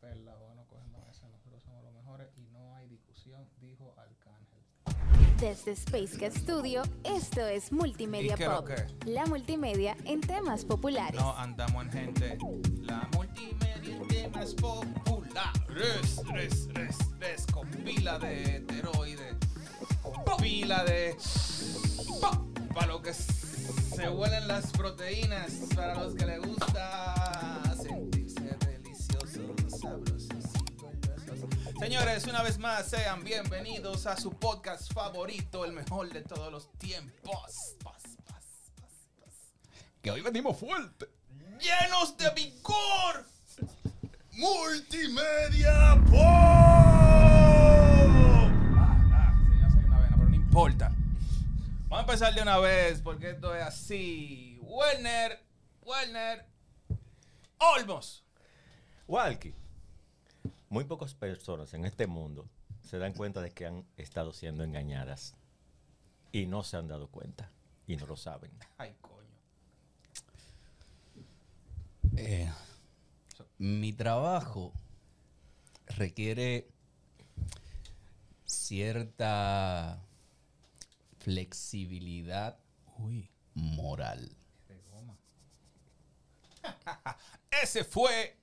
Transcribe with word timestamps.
perla 0.00 0.34
o 0.36 0.54
no 0.54 0.64
cogemos 0.66 1.06
esa. 1.10 1.28
Nosotros 1.28 1.62
somos 1.62 1.84
los 1.84 1.92
mejores 1.92 2.28
y 2.36 2.42
no 2.52 2.74
hay 2.76 2.88
discusión, 2.88 3.46
dijo 3.60 3.94
Arcángel. 3.96 4.60
Desde 5.38 5.72
Space 5.72 6.18
Cat 6.18 6.32
Studio, 6.34 6.82
esto 7.04 7.46
es 7.46 7.72
Multimedia 7.72 8.34
¿Y 8.34 8.36
qué 8.36 8.44
lo 8.46 8.64
Pop. 8.64 8.68
que? 8.68 9.10
La 9.10 9.24
multimedia 9.26 9.96
en 10.04 10.20
temas 10.20 10.64
populares. 10.64 11.20
No 11.20 11.36
andamos 11.36 11.84
en 11.84 11.90
gente. 11.92 12.38
La 12.82 13.08
multimedia 13.14 13.96
en 13.96 14.08
temas 14.08 14.54
populares. 14.54 15.60
Res, 15.68 16.68
res, 16.74 17.08
res, 17.18 17.46
con 17.46 17.68
pila 17.70 18.18
de 18.18 18.56
esteroides. 18.56 19.36
Con 20.02 20.36
pila 20.36 20.84
de. 20.84 21.16
Para 22.74 22.86
lo 22.86 23.02
que 23.02 23.12
se 23.14 24.08
huelen 24.08 24.46
las 24.46 24.70
proteínas. 24.72 25.52
Para 25.74 25.94
los 25.94 26.14
que 26.14 26.26
les 26.26 26.40
gusta 26.42 27.19
Señores, 31.90 32.24
una 32.28 32.42
vez 32.44 32.56
más, 32.56 32.86
sean 32.86 33.24
bienvenidos 33.24 34.06
a 34.06 34.16
su 34.16 34.30
podcast 34.30 34.92
favorito, 34.92 35.64
el 35.64 35.72
mejor 35.72 36.08
de 36.12 36.22
todos 36.22 36.52
los 36.52 36.70
tiempos. 36.78 37.76
Que 40.00 40.12
hoy 40.12 40.20
venimos 40.20 40.56
fuerte. 40.56 41.08
llenos 41.58 42.16
de 42.16 42.30
vigor. 42.30 43.26
Multimedia 44.30 46.00
Pop. 46.08 46.14
Ah, 48.78 48.96
ah, 49.12 49.34
señor, 49.50 49.72
soy 49.72 49.84
una 49.84 49.98
vena, 49.98 50.16
pero 50.16 50.28
no 50.28 50.36
importa. 50.36 50.92
Vamos 51.88 51.98
a 51.98 52.00
empezar 52.02 52.32
de 52.32 52.42
una 52.42 52.58
vez 52.58 53.00
porque 53.02 53.30
esto 53.30 53.52
es 53.52 53.64
así. 53.64 54.60
Werner, 54.62 55.44
Werner, 55.82 56.46
Olmos. 57.58 58.24
Walkie, 59.08 59.56
muy 60.70 60.84
pocas 60.84 61.14
personas 61.14 61.74
en 61.74 61.84
este 61.84 62.06
mundo 62.06 62.48
se 62.82 62.96
dan 62.98 63.12
cuenta 63.12 63.42
de 63.42 63.50
que 63.50 63.66
han 63.66 63.84
estado 63.96 64.32
siendo 64.32 64.64
engañadas 64.64 65.34
y 66.32 66.46
no 66.46 66.62
se 66.62 66.76
han 66.76 66.88
dado 66.88 67.08
cuenta 67.08 67.50
y 67.86 67.96
no 67.96 68.06
lo 68.06 68.16
saben. 68.16 68.52
Ay, 68.78 68.94
coño. 69.00 69.28
Eh, 72.16 72.50
mi 73.58 73.92
trabajo 73.92 74.72
requiere 75.86 76.68
cierta 78.44 80.00
flexibilidad 81.18 82.58
moral. 83.54 84.36
De 84.68 84.80
goma. 84.90 85.18
Ese 87.50 87.82
fue 87.84 88.39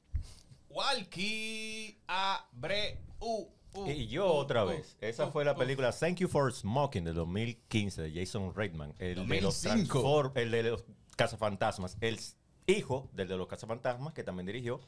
Walkie 0.78 1.98
Abreu. 2.06 2.98
Uh, 3.20 3.48
Y 3.88 4.08
yo 4.08 4.28
uh, 4.28 4.38
otra 4.38 4.64
uh, 4.64 4.68
vez, 4.68 4.96
esa 5.02 5.26
uh, 5.26 5.32
fue 5.32 5.44
la 5.44 5.56
película 5.56 5.92
Thank 5.92 6.18
You 6.20 6.28
for 6.28 6.54
Smoking 6.54 7.04
de 7.04 7.14
2015 7.14 8.04
de 8.04 8.12
Jason 8.14 8.54
Reitman, 8.56 8.94
el 9.00 9.28
de 9.28 9.42
los 9.42 9.62
2005. 9.64 10.00
Transform- 10.00 10.32
el 10.36 10.52
de 10.52 10.64
los 10.64 10.84
cazafantasmas, 11.16 11.98
el 12.00 12.20
hijo 12.68 13.10
del 13.14 13.28
de 13.28 13.38
los 13.38 13.48
cazafantasmas 13.48 14.14
que 14.14 14.24
también 14.24 14.46
dirigió 14.46 14.80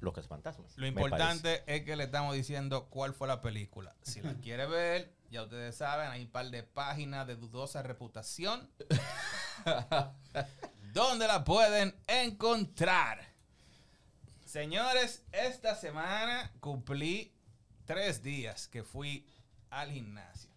los 0.00 0.12
cazafantasmas. 0.12 0.76
Lo 0.76 0.86
importante 0.86 1.62
es 1.66 1.82
que 1.84 1.96
le 1.96 2.04
estamos 2.04 2.34
diciendo 2.34 2.88
cuál 2.90 3.14
fue 3.14 3.26
la 3.26 3.40
película. 3.40 3.96
Si 4.02 4.20
la 4.20 4.34
quiere 4.42 4.66
ver, 4.66 5.14
ya 5.30 5.42
ustedes 5.42 5.76
saben, 5.76 6.10
hay 6.10 6.24
un 6.24 6.30
par 6.30 6.50
de 6.50 6.62
páginas 6.62 7.26
de 7.26 7.36
dudosa 7.36 7.82
reputación 7.82 8.68
donde 10.92 11.26
la 11.26 11.42
pueden 11.42 11.94
encontrar. 12.06 13.29
Señores, 14.50 15.22
esta 15.30 15.76
semana 15.76 16.50
cumplí 16.58 17.32
tres 17.84 18.20
días 18.20 18.66
que 18.66 18.82
fui 18.82 19.24
al 19.70 19.92
gimnasio. 19.92 20.50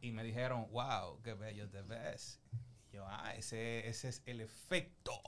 Y 0.00 0.10
me 0.12 0.24
dijeron, 0.24 0.66
wow, 0.72 1.20
qué 1.22 1.34
bello 1.34 1.68
te 1.68 1.82
ves. 1.82 2.40
Y 2.90 2.96
yo, 2.96 3.04
ah, 3.06 3.34
ese, 3.36 3.86
ese 3.86 4.08
es 4.08 4.22
el 4.24 4.40
efecto 4.40 5.20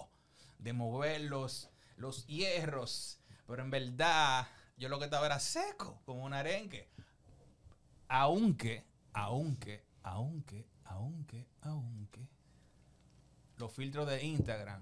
de 0.58 0.72
mover 0.72 1.20
los, 1.20 1.68
los 1.98 2.26
hierros. 2.28 3.20
Pero 3.46 3.62
en 3.62 3.70
verdad, 3.70 4.48
yo 4.78 4.88
lo 4.88 4.98
que 4.98 5.04
estaba 5.04 5.26
era 5.26 5.38
seco, 5.38 6.00
como 6.06 6.24
un 6.24 6.32
arenque. 6.32 6.88
Aunque, 8.08 8.86
aunque, 9.12 9.84
aunque, 10.02 10.66
aunque, 10.84 11.46
aunque, 11.60 12.26
los 13.58 13.70
filtros 13.70 14.08
de 14.08 14.24
Instagram, 14.24 14.80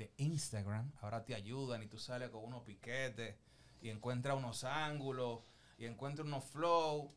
de 0.00 0.12
Instagram, 0.16 0.90
ahora 1.02 1.24
te 1.24 1.34
ayudan 1.34 1.82
y 1.82 1.86
tú 1.86 1.98
sales 1.98 2.30
con 2.30 2.42
unos 2.42 2.62
piquetes 2.62 3.36
y 3.82 3.90
encuentras 3.90 4.36
unos 4.36 4.64
ángulos 4.64 5.40
y 5.78 5.84
encuentras 5.84 6.26
unos 6.26 6.44
flow, 6.44 7.12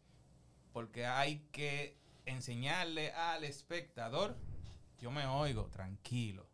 porque 0.74 1.06
hay 1.06 1.48
que 1.52 1.98
enseñarle 2.26 3.12
al 3.14 3.44
espectador, 3.46 4.36
yo 5.00 5.12
me 5.12 5.26
oigo 5.26 5.66
tranquilo. 5.68 6.46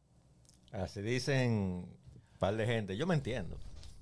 Así 0.72 1.02
dicen 1.02 1.52
un 1.52 2.38
par 2.38 2.56
de 2.56 2.66
gente, 2.66 2.96
yo 2.96 3.08
me 3.08 3.16
entiendo. 3.16 3.58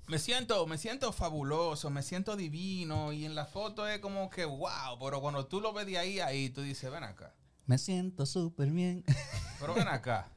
Me 0.06 0.18
siento, 0.18 0.66
me 0.66 0.78
siento 0.78 1.12
fabuloso, 1.12 1.90
me 1.90 2.02
siento 2.02 2.36
divino 2.36 3.12
y 3.12 3.24
en 3.24 3.34
la 3.34 3.44
foto 3.46 3.86
es 3.88 4.00
como 4.00 4.28
que 4.30 4.44
wow, 4.44 4.98
pero 5.00 5.20
cuando 5.20 5.46
tú 5.46 5.60
lo 5.60 5.72
ves 5.72 5.86
de 5.86 5.98
ahí 5.98 6.20
a 6.20 6.26
ahí, 6.26 6.50
tú 6.50 6.62
dices, 6.62 6.90
ven 6.90 7.04
acá, 7.04 7.34
Me 7.66 7.76
siento 7.78 8.24
súper 8.26 8.70
bien. 8.70 9.04
pero 9.60 9.74
ven 9.74 9.88
acá. 9.88 10.30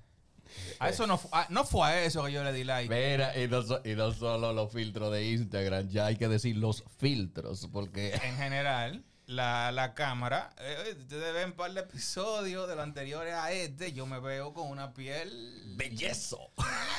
A 0.79 0.89
eso 0.89 1.07
no, 1.07 1.19
a- 1.31 1.47
no 1.49 1.63
fue 1.65 1.87
a 1.87 2.03
eso 2.03 2.23
que 2.25 2.31
yo 2.31 2.43
le 2.43 2.53
di 2.53 2.63
like. 2.63 2.93
Mira, 2.93 3.37
y 3.37 3.47
no, 3.47 3.61
so- 3.61 3.81
y 3.83 3.95
no 3.95 4.11
solo 4.13 4.53
los 4.53 4.71
filtros 4.71 5.11
de 5.11 5.29
Instagram, 5.31 5.87
ya 5.89 6.07
hay 6.07 6.15
que 6.17 6.27
decir 6.27 6.55
los 6.57 6.83
filtros, 6.99 7.67
porque 7.71 8.13
En 8.23 8.35
general, 8.37 9.03
la, 9.27 9.71
la 9.71 9.93
cámara, 9.93 10.53
eh, 10.59 10.95
ustedes 10.99 11.33
ven 11.33 11.45
un 11.51 11.55
par 11.55 11.71
de 11.73 11.81
episodios 11.81 12.67
de 12.67 12.75
los 12.75 12.83
anteriores 12.83 13.33
a 13.33 13.51
este, 13.51 13.93
yo 13.93 14.05
me 14.05 14.19
veo 14.19 14.53
con 14.53 14.67
una 14.67 14.93
piel 14.93 15.61
bellezo. 15.75 16.51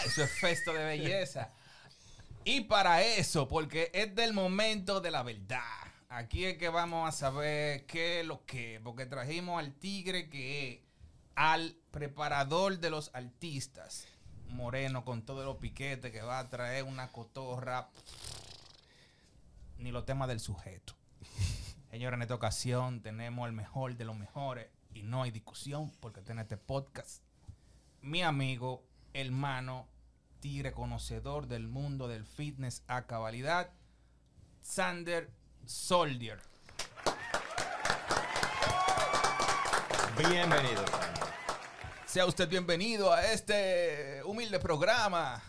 Eso 0.06 0.22
es 0.24 0.30
festo 0.40 0.72
de 0.72 0.84
belleza. 0.84 1.50
Y 2.44 2.62
para 2.62 3.02
eso, 3.02 3.46
porque 3.48 3.90
es 3.94 4.14
del 4.14 4.32
momento 4.32 5.00
de 5.00 5.10
la 5.10 5.22
verdad. 5.22 5.60
Aquí 6.08 6.44
es 6.44 6.58
que 6.58 6.69
vamos 6.69 7.08
a 7.08 7.12
saber 7.12 7.86
qué 7.86 8.20
es 8.20 8.26
lo 8.26 8.44
que, 8.44 8.80
porque 8.84 9.06
trajimos 9.06 9.58
al 9.58 9.72
tigre 9.74 10.28
que 10.28 10.72
es 10.72 10.78
al 11.34 11.76
preparador 11.91 12.78
de 12.78 12.91
los 12.91 13.10
artistas, 13.15 14.06
moreno 14.48 15.04
con 15.04 15.22
todos 15.22 15.44
los 15.44 15.56
piquetes, 15.56 16.12
que 16.12 16.22
va 16.22 16.38
a 16.38 16.50
traer 16.50 16.84
una 16.84 17.09
cotorra, 17.09 17.88
ni 19.78 19.91
los 19.91 20.04
temas 20.04 20.28
del 20.28 20.41
sujeto. 20.41 20.94
Señora, 21.91 22.16
en 22.16 22.22
esta 22.22 22.34
ocasión 22.34 23.03
tenemos 23.03 23.47
el 23.47 23.53
mejor 23.53 23.97
de 23.97 24.04
los 24.04 24.16
mejores 24.16 24.69
y 24.94 25.03
no 25.03 25.22
hay 25.22 25.31
discusión 25.31 25.91
porque 26.00 26.20
tiene 26.20 26.43
este 26.43 26.56
podcast 26.56 27.22
mi 28.03 28.22
amigo, 28.22 28.84
hermano, 29.14 29.87
tigre 30.41 30.72
conocedor 30.72 31.47
del 31.47 31.69
mundo 31.69 32.09
del 32.09 32.25
fitness 32.25 32.82
a 32.88 33.06
cabalidad, 33.06 33.70
Sander 34.60 35.31
Soldier. 35.64 36.41
Bienvenido. 40.18 40.84
Sea 42.06 42.26
usted 42.26 42.48
bienvenido 42.48 43.12
a 43.12 43.24
este 43.32 44.22
humilde 44.24 44.58
programa. 44.58 45.42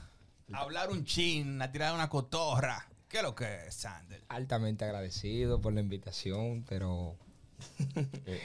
A 0.54 0.58
hablar 0.58 0.90
un 0.90 1.04
chin, 1.06 1.62
a 1.62 1.72
tirar 1.72 1.94
una 1.94 2.10
cotorra. 2.10 2.88
¿Qué 3.10 3.18
es 3.18 3.24
lo 3.24 3.36
que 3.36 3.68
es, 3.68 3.76
Sander? 3.76 4.24
altamente 4.30 4.86
agradecido 4.86 5.62
por 5.62 5.74
la 5.74 5.82
invitación, 5.82 6.64
pero 6.68 7.18
Eh, 8.26 8.42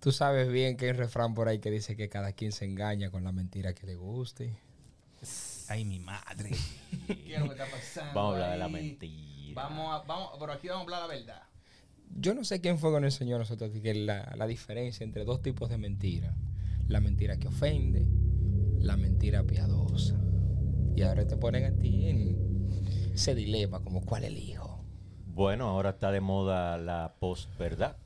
tú 0.00 0.12
sabes 0.12 0.50
bien 0.50 0.76
que 0.76 0.86
hay 0.86 0.90
un 0.92 0.98
refrán 0.98 1.34
por 1.34 1.48
ahí 1.48 1.58
que 1.60 1.70
dice 1.70 1.96
que 1.96 2.08
cada 2.08 2.32
quien 2.32 2.52
se 2.52 2.64
engaña 2.64 3.10
con 3.10 3.24
la 3.24 3.32
mentira 3.32 3.74
que 3.74 3.86
le 3.86 3.96
guste. 3.96 4.58
Ay, 5.68 5.84
mi 5.84 6.00
madre. 6.00 6.50
¿Qué 7.06 7.34
es 7.34 7.40
lo 7.40 7.46
que 7.46 7.52
está 7.52 7.66
pasando? 7.66 8.14
Vamos 8.14 8.32
a 8.32 8.34
hablar 8.34 8.50
de 8.52 8.58
la 8.58 8.68
mentira. 8.68 9.62
Vamos 9.62 9.94
a, 9.94 10.04
vamos, 10.06 10.30
pero 10.38 10.52
aquí 10.52 10.68
vamos 10.68 10.80
a 10.80 10.84
hablar 10.84 11.00
la 11.02 11.14
verdad. 11.14 11.42
Yo 12.16 12.34
no 12.34 12.44
sé 12.44 12.60
quién 12.60 12.78
fue 12.78 12.92
que 12.92 13.00
nos 13.00 13.14
enseñó 13.14 13.36
a 13.36 13.38
nosotros 13.38 13.70
que 13.70 13.94
la, 13.94 14.34
la 14.36 14.46
diferencia 14.46 15.04
entre 15.04 15.24
dos 15.24 15.42
tipos 15.42 15.70
de 15.70 15.78
mentira. 15.78 16.34
La 16.88 17.00
mentira 17.00 17.38
que 17.38 17.48
ofende, 17.48 18.06
la 18.78 18.96
mentira 18.96 19.44
piadosa. 19.44 20.20
Y 20.96 21.02
ahora 21.02 21.26
te 21.26 21.36
ponen 21.36 21.64
a 21.64 21.78
ti 21.78 22.06
en 22.06 22.70
ese 23.14 23.34
dilema 23.34 23.80
como 23.80 24.04
cuál 24.04 24.24
elijo. 24.24 24.84
Bueno, 25.26 25.68
ahora 25.68 25.90
está 25.90 26.10
de 26.10 26.20
moda 26.20 26.76
la 26.78 27.14
post-verdad. 27.20 27.96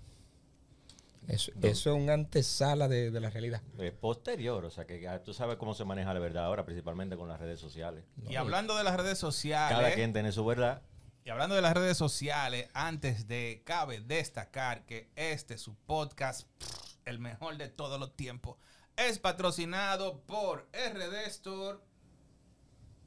Eso, 1.27 1.53
eso 1.63 1.97
es 1.97 2.03
un 2.03 2.11
antesala 2.11 2.87
de, 2.87 3.11
de 3.11 3.21
la 3.21 3.31
realidad. 3.31 3.63
Eh, 3.79 3.93
posterior, 3.93 4.63
o 4.65 4.71
sea 4.71 4.85
que 4.87 5.01
ya 5.01 5.23
tú 5.23 5.33
sabes 5.33 5.57
cómo 5.57 5.73
se 5.73 5.85
maneja 5.87 6.13
la 6.13 6.21
verdad 6.21 6.45
ahora, 6.45 6.67
principalmente 6.67 7.17
con 7.17 7.29
las 7.29 7.41
redes 7.41 7.59
sociales. 7.59 8.05
Y 8.29 8.37
hablando 8.37 8.77
de 8.77 8.85
las 8.85 8.95
redes 8.97 9.17
sociales. 9.17 9.75
Cada 9.75 9.95
quien 9.95 10.13
tiene 10.13 10.33
su 10.33 10.45
verdad. 10.45 10.83
Y 11.27 11.31
hablando 11.31 11.55
de 11.55 11.63
las 11.63 11.73
redes 11.73 11.97
sociales, 11.97 12.69
antes 12.75 13.27
de 13.27 13.63
cabe 13.65 13.99
destacar 13.99 14.85
que 14.85 15.09
este 15.17 15.57
su 15.57 15.75
podcast, 15.75 16.47
el 17.07 17.19
mejor 17.19 17.57
de 17.57 17.69
todos 17.69 17.99
los 17.99 18.15
tiempos, 18.15 18.59
es 18.95 19.19
patrocinado 19.19 20.21
por 20.27 20.69
RD 20.75 21.27
Store. 21.29 21.79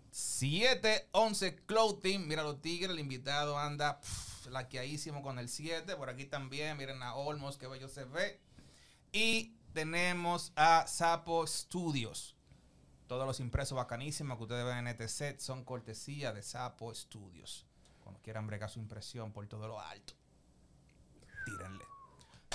711 0.10 1.58
Clothing. 1.68 2.28
Mira 2.28 2.42
los 2.42 2.60
tigres, 2.60 2.90
el 2.90 3.00
invitado 3.00 3.60
anda 3.60 4.00
laqueadísimo 4.50 5.22
con 5.22 5.38
el 5.38 5.48
7. 5.48 5.96
Por 5.96 6.10
aquí 6.10 6.26
también, 6.26 6.76
miren 6.76 7.04
a 7.04 7.14
Olmos, 7.14 7.58
que 7.58 7.68
bello 7.68 7.88
se 7.88 8.06
ve. 8.06 8.42
Y 9.12 9.54
tenemos 9.74 10.54
a 10.56 10.88
Sapo 10.88 11.46
Studios. 11.46 12.36
Todos 13.06 13.28
los 13.28 13.40
impresos 13.40 13.76
bacanísimos 13.76 14.38
que 14.38 14.44
ustedes 14.44 14.66
ven 14.66 14.80
en 14.80 14.88
este 14.88 15.08
set 15.08 15.40
son 15.40 15.64
cortesía 15.64 16.34
de 16.34 16.42
Sapo 16.42 16.92
Studios. 16.96 17.67
Quieran 18.28 18.46
bregar 18.46 18.70
su 18.70 18.82
impresión 18.82 19.32
por 19.32 19.48
todo 19.48 19.70
lo 19.70 19.80
alto, 19.80 20.14
tírenle. 21.46 21.86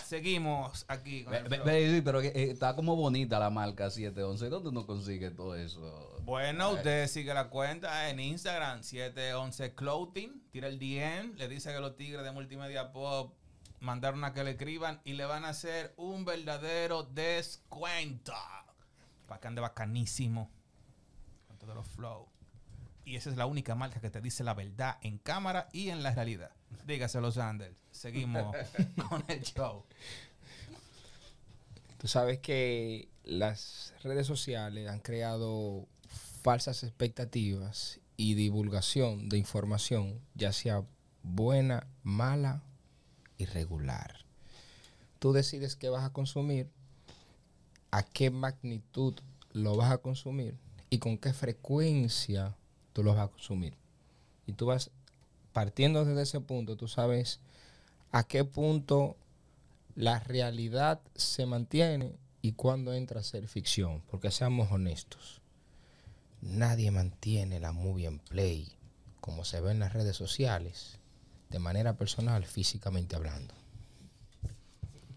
Seguimos 0.04 0.84
aquí 0.86 1.24
con 1.24 1.32
el 1.32 2.02
pero 2.04 2.20
que, 2.20 2.26
eh, 2.26 2.50
está 2.50 2.76
como 2.76 2.94
bonita 2.94 3.38
la 3.38 3.48
marca 3.48 3.88
711. 3.88 4.50
¿Dónde 4.50 4.68
uno 4.68 4.84
consigue 4.84 5.30
todo 5.30 5.56
eso? 5.56 6.20
Bueno, 6.24 6.72
usted 6.72 7.08
sigue 7.08 7.32
la 7.32 7.48
cuenta 7.48 8.10
en 8.10 8.20
Instagram, 8.20 8.82
711 8.82 9.74
Clothing. 9.74 10.42
Tira 10.50 10.68
el 10.68 10.78
DM, 10.78 11.38
le 11.38 11.48
dice 11.48 11.72
que 11.72 11.80
los 11.80 11.96
tigres 11.96 12.22
de 12.22 12.32
Multimedia 12.32 12.92
Pop 12.92 13.32
mandaron 13.80 14.24
a 14.24 14.34
que 14.34 14.44
le 14.44 14.50
escriban 14.50 15.00
y 15.04 15.14
le 15.14 15.24
van 15.24 15.46
a 15.46 15.48
hacer 15.48 15.94
un 15.96 16.26
verdadero 16.26 17.04
descuento. 17.04 18.34
Para 19.26 19.40
que 19.40 19.48
ande 19.48 19.62
bacanísimo. 19.62 20.50
Con 21.48 21.56
todos 21.56 21.74
los 21.74 21.88
flow. 21.88 22.31
Y 23.04 23.16
esa 23.16 23.30
es 23.30 23.36
la 23.36 23.46
única 23.46 23.74
marca 23.74 24.00
que 24.00 24.10
te 24.10 24.20
dice 24.20 24.44
la 24.44 24.54
verdad 24.54 24.98
en 25.02 25.18
cámara 25.18 25.68
y 25.72 25.88
en 25.88 26.02
la 26.02 26.14
realidad. 26.14 26.52
Dígaselo, 26.86 27.32
Sanders. 27.32 27.76
Seguimos 27.90 28.54
con 29.08 29.24
el 29.28 29.42
show. 29.42 29.84
Tú 31.98 32.08
sabes 32.08 32.38
que 32.38 33.08
las 33.24 33.94
redes 34.02 34.26
sociales 34.26 34.88
han 34.88 35.00
creado 35.00 35.86
falsas 36.42 36.82
expectativas 36.82 38.00
y 38.16 38.34
divulgación 38.34 39.28
de 39.28 39.38
información, 39.38 40.20
ya 40.34 40.52
sea 40.52 40.84
buena, 41.22 41.86
mala, 42.02 42.62
irregular. 43.38 44.24
Tú 45.18 45.32
decides 45.32 45.76
qué 45.76 45.88
vas 45.88 46.04
a 46.04 46.12
consumir, 46.12 46.68
a 47.90 48.02
qué 48.02 48.30
magnitud 48.30 49.14
lo 49.52 49.76
vas 49.76 49.92
a 49.92 49.98
consumir 49.98 50.56
y 50.90 50.98
con 50.98 51.18
qué 51.18 51.32
frecuencia 51.32 52.56
tú 52.92 53.02
lo 53.02 53.14
vas 53.14 53.24
a 53.24 53.28
consumir. 53.28 53.74
Y 54.46 54.52
tú 54.52 54.66
vas 54.66 54.90
partiendo 55.52 56.04
desde 56.04 56.22
ese 56.22 56.40
punto, 56.40 56.76
tú 56.76 56.88
sabes 56.88 57.40
a 58.10 58.24
qué 58.24 58.44
punto 58.44 59.16
la 59.94 60.20
realidad 60.20 61.00
se 61.14 61.46
mantiene 61.46 62.16
y 62.40 62.52
cuando 62.52 62.92
entra 62.92 63.20
a 63.20 63.24
ser 63.24 63.46
ficción. 63.48 64.02
Porque 64.10 64.30
seamos 64.30 64.72
honestos, 64.72 65.40
nadie 66.40 66.90
mantiene 66.90 67.60
la 67.60 67.72
movie 67.72 68.06
en 68.06 68.18
play 68.18 68.76
como 69.22 69.44
se 69.44 69.60
ve 69.60 69.70
en 69.70 69.78
las 69.78 69.92
redes 69.92 70.16
sociales, 70.16 70.98
de 71.48 71.60
manera 71.60 71.96
personal, 71.96 72.44
físicamente 72.44 73.14
hablando. 73.14 73.54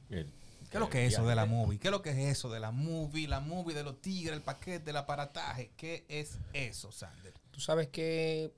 ¿Qué 0.09 0.27
es 0.71 0.79
lo 0.79 0.89
que 0.89 1.07
es 1.07 1.13
eso 1.13 1.25
de 1.25 1.33
la 1.33 1.47
movie? 1.47 1.79
¿Qué 1.79 1.87
es 1.87 1.91
lo 1.91 2.03
que 2.03 2.11
es 2.11 2.37
eso 2.37 2.51
de 2.51 2.59
la 2.59 2.69
movie? 2.69 3.27
La 3.27 3.39
movie 3.39 3.73
de 3.73 3.83
los 3.83 3.99
tigres, 4.01 4.35
el 4.35 4.43
paquete, 4.43 4.91
el 4.91 4.97
aparataje. 4.97 5.71
¿Qué 5.75 6.05
es 6.07 6.37
eso, 6.53 6.91
Sander? 6.91 7.33
Tú 7.55 7.61
sabes 7.61 7.87
que 7.87 8.51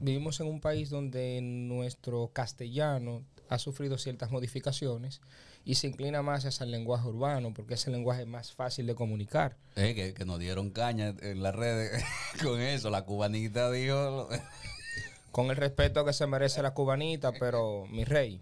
vivimos 0.00 0.40
en 0.40 0.48
un 0.48 0.60
país 0.60 0.90
donde 0.90 1.38
nuestro 1.40 2.32
castellano 2.32 3.22
ha 3.48 3.60
sufrido 3.60 3.96
ciertas 3.96 4.32
modificaciones 4.32 5.20
y 5.64 5.76
se 5.76 5.86
inclina 5.86 6.20
más 6.20 6.44
hacia 6.44 6.64
el 6.64 6.72
lenguaje 6.72 7.06
urbano 7.06 7.54
porque 7.54 7.74
es 7.74 7.86
el 7.86 7.92
lenguaje 7.92 8.26
más 8.26 8.50
fácil 8.50 8.88
de 8.88 8.96
comunicar. 8.96 9.56
Eh, 9.76 9.94
que, 9.94 10.14
que 10.14 10.24
nos 10.24 10.40
dieron 10.40 10.70
caña 10.70 11.14
en 11.20 11.44
las 11.44 11.54
redes 11.54 12.02
con 12.42 12.60
eso. 12.60 12.90
La 12.90 13.04
cubanita 13.04 13.70
dijo. 13.70 14.28
Con 15.30 15.50
el 15.50 15.56
respeto 15.56 16.04
que 16.04 16.12
se 16.12 16.26
merece 16.26 16.60
la 16.60 16.74
cubanita, 16.74 17.30
pero 17.38 17.86
mi 17.86 18.04
rey, 18.04 18.40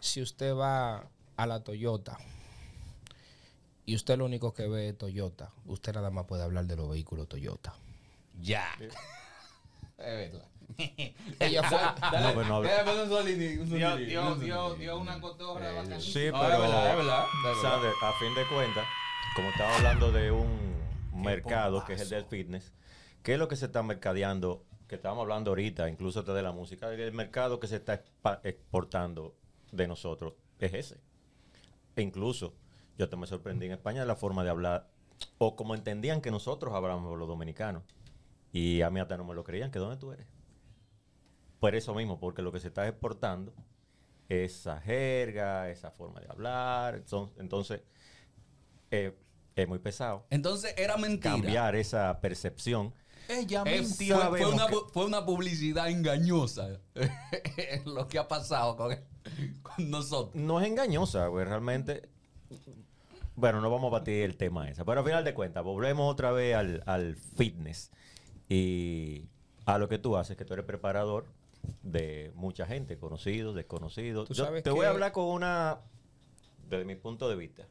si 0.00 0.20
usted 0.20 0.52
va 0.52 1.08
a 1.36 1.46
la 1.46 1.62
Toyota 1.62 2.18
y 3.86 3.94
usted 3.94 4.18
lo 4.18 4.24
único 4.24 4.52
que 4.52 4.66
ve 4.66 4.88
es 4.88 4.98
Toyota, 4.98 5.52
usted 5.66 5.92
nada 5.92 6.10
más 6.10 6.26
puede 6.26 6.42
hablar 6.42 6.66
de 6.66 6.74
los 6.74 6.90
vehículos 6.90 7.28
Toyota. 7.28 7.72
Ya. 8.40 8.66
Es 9.98 10.06
verdad. 10.32 10.46
Ella 11.40 11.62
fue, 11.64 11.78
No, 12.20 12.28
pero 12.34 12.44
no 12.44 12.56
habla- 12.56 12.70
Déjame 12.70 12.90
poner 12.90 13.04
un 13.04 13.10
solini- 13.10 13.60
un 13.60 13.68
Dio, 13.68 13.88
solini- 13.90 14.06
dio, 14.06 14.72
un 14.72 14.78
dio, 14.78 14.98
una 14.98 15.20
cotorra 15.20 15.70
Eh, 15.72 15.74
bacanísima. 15.76 16.00
Sí, 16.00 16.30
No, 16.32 16.40
pero 16.40 16.54
es 16.54 16.60
verdad, 16.60 16.90
es 16.90 16.96
verdad, 16.96 17.24
es 17.26 17.44
verdad. 17.44 17.70
Sander, 17.70 17.92
a 18.02 18.12
fin 18.18 18.34
de 18.34 18.46
cuentas, 18.48 18.86
como 19.36 19.48
estaba 19.50 19.76
hablando 19.76 20.10
de 20.12 20.30
un 20.30 20.74
mercado 21.12 21.84
que 21.84 21.92
es 21.94 22.00
el 22.00 22.08
del 22.08 22.24
fitness, 22.24 22.72
¿qué 23.22 23.34
es 23.34 23.38
lo 23.38 23.46
que 23.48 23.56
se 23.56 23.66
está 23.66 23.82
mercadeando? 23.82 24.64
Que 24.88 24.94
estábamos 24.94 25.22
hablando 25.22 25.50
ahorita, 25.50 25.86
incluso 25.88 26.22
de 26.22 26.42
la 26.42 26.52
música, 26.52 26.90
el 26.90 27.12
mercado 27.12 27.60
que 27.60 27.66
se 27.66 27.76
está 27.76 28.02
exportando 28.42 29.36
de 29.72 29.86
nosotros 29.86 30.32
es 30.60 30.72
ese. 30.72 31.00
E 31.94 32.00
incluso 32.02 32.54
yo 32.96 33.08
te 33.10 33.16
me 33.16 33.26
sorprendí 33.26 33.66
en 33.66 33.72
España 33.72 34.00
de 34.00 34.06
la 34.06 34.16
forma 34.16 34.44
de 34.44 34.50
hablar, 34.50 34.88
o 35.36 35.54
como 35.56 35.74
entendían 35.74 36.22
que 36.22 36.30
nosotros 36.30 36.72
hablábamos 36.74 37.18
los 37.18 37.28
dominicanos. 37.28 37.82
Y 38.52 38.82
a 38.82 38.90
mí 38.90 39.00
hasta 39.00 39.16
no 39.16 39.24
me 39.24 39.34
lo 39.34 39.44
creían, 39.44 39.70
que 39.70 39.78
¿dónde 39.78 39.96
tú 39.96 40.12
eres? 40.12 40.26
Por 41.60 41.74
eso 41.74 41.94
mismo, 41.94 42.18
porque 42.18 42.42
lo 42.42 42.52
que 42.52 42.60
se 42.60 42.68
está 42.68 42.88
exportando 42.88 43.52
esa 44.28 44.80
jerga, 44.80 45.68
esa 45.70 45.90
forma 45.90 46.20
de 46.20 46.26
hablar. 46.28 47.02
entonces, 47.38 47.82
eh, 48.90 49.16
es 49.56 49.68
muy 49.68 49.78
pesado 49.78 50.24
Entonces 50.30 50.74
era 50.78 50.96
mentira. 50.96 51.32
cambiar 51.34 51.74
esa 51.76 52.20
percepción. 52.20 52.94
Ella 53.28 53.62
mintió. 53.64 54.18
fue, 54.30 54.38
fue 54.40 54.52
una, 54.52 54.66
que- 54.66 54.76
fue 54.92 55.04
una 55.04 55.24
publicidad 55.24 55.88
engañosa 55.90 56.80
lo 57.84 58.08
que 58.08 58.18
ha 58.18 58.26
pasado 58.26 58.76
con, 58.76 58.96
con 59.62 59.90
nosotros. 59.90 60.34
No 60.42 60.60
es 60.60 60.66
engañosa, 60.66 61.26
güey, 61.28 61.44
realmente. 61.44 62.08
Bueno, 63.36 63.60
no 63.60 63.70
vamos 63.70 63.88
a 63.92 63.98
batir 63.98 64.24
el 64.24 64.36
tema 64.36 64.68
ese. 64.68 64.84
Pero 64.84 65.00
al 65.00 65.06
final 65.06 65.24
de 65.24 65.34
cuentas, 65.34 65.62
volvemos 65.62 66.10
otra 66.10 66.32
vez 66.32 66.56
al, 66.56 66.82
al 66.86 67.16
fitness 67.16 67.90
y 68.50 69.24
a 69.64 69.78
lo 69.78 69.88
que 69.88 69.98
tú 69.98 70.16
haces, 70.16 70.36
que 70.36 70.44
tú 70.44 70.52
eres 70.54 70.66
preparador 70.66 71.24
de 71.82 72.32
mucha 72.34 72.66
gente, 72.66 72.98
conocidos, 72.98 73.54
desconocidos. 73.54 74.28
Yo 74.30 74.50
te 74.62 74.70
voy 74.70 74.84
a 74.86 74.90
hablar 74.90 75.12
con 75.12 75.24
una, 75.26 75.78
desde 76.68 76.84
mi 76.84 76.96
punto 76.96 77.28
de 77.28 77.36
vista, 77.36 77.66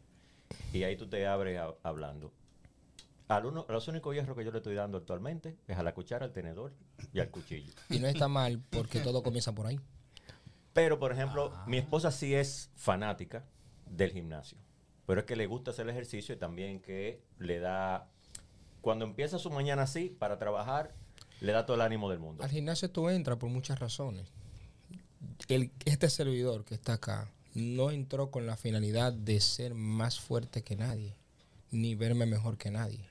y 0.73 0.83
ahí 0.83 0.95
tú 0.95 1.07
te 1.07 1.27
abres 1.27 1.59
a- 1.59 1.75
hablando. 1.83 2.31
Al 3.27 3.45
uno, 3.45 3.65
los 3.69 3.87
únicos 3.87 4.15
hierros 4.15 4.35
que 4.35 4.43
yo 4.45 4.51
le 4.51 4.57
estoy 4.57 4.73
dando 4.73 4.97
actualmente 4.97 5.55
es 5.67 5.77
a 5.77 5.83
la 5.83 5.93
cuchara, 5.93 6.25
al 6.25 6.31
tenedor 6.31 6.71
y 7.13 7.19
al 7.19 7.29
cuchillo. 7.29 7.73
y 7.89 7.99
no 7.99 8.07
está 8.07 8.27
mal 8.27 8.59
porque 8.71 8.99
todo 9.01 9.21
comienza 9.21 9.51
por 9.53 9.67
ahí. 9.67 9.79
Pero, 10.73 10.97
por 10.97 11.11
ejemplo, 11.11 11.51
mi 11.67 11.77
esposa 11.77 12.09
sí 12.09 12.33
es 12.33 12.71
fanática 12.75 13.43
del 13.85 14.11
gimnasio. 14.11 14.57
Pero 15.05 15.19
es 15.21 15.25
que 15.25 15.35
le 15.35 15.45
gusta 15.47 15.71
hacer 15.71 15.85
el 15.85 15.89
ejercicio 15.91 16.33
y 16.33 16.37
también 16.37 16.79
que 16.79 17.21
le 17.37 17.59
da... 17.59 18.07
Cuando 18.81 19.05
empieza 19.05 19.39
su 19.39 19.49
mañana 19.49 19.83
así, 19.83 20.09
para 20.09 20.37
trabajar, 20.37 20.93
le 21.41 21.51
da 21.51 21.65
todo 21.65 21.75
el 21.75 21.81
ánimo 21.81 22.09
del 22.09 22.19
mundo. 22.19 22.43
Al 22.43 22.49
gimnasio 22.49 22.89
tú 22.89 23.09
entras 23.09 23.37
por 23.37 23.49
muchas 23.49 23.79
razones. 23.79 24.31
El, 25.47 25.71
este 25.85 26.09
servidor 26.09 26.65
que 26.65 26.75
está 26.75 26.93
acá 26.93 27.31
no 27.53 27.91
entró 27.91 28.31
con 28.31 28.45
la 28.45 28.57
finalidad 28.57 29.13
de 29.13 29.39
ser 29.39 29.73
más 29.73 30.19
fuerte 30.19 30.63
que 30.63 30.75
nadie, 30.75 31.15
ni 31.71 31.95
verme 31.95 32.25
mejor 32.25 32.57
que 32.57 32.71
nadie. 32.71 33.05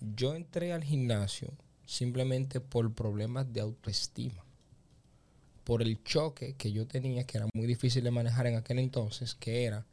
Yo 0.00 0.34
entré 0.34 0.72
al 0.72 0.84
gimnasio 0.84 1.52
simplemente 1.84 2.60
por 2.60 2.92
problemas 2.94 3.52
de 3.52 3.60
autoestima, 3.60 4.44
por 5.64 5.82
el 5.82 6.02
choque 6.02 6.54
que 6.54 6.72
yo 6.72 6.86
tenía, 6.86 7.26
que 7.26 7.38
era 7.38 7.48
muy 7.52 7.66
difícil 7.66 8.04
de 8.04 8.10
manejar 8.10 8.46
en 8.46 8.56
aquel 8.56 8.78
entonces, 8.78 9.34
que 9.34 9.64
era 9.64 9.84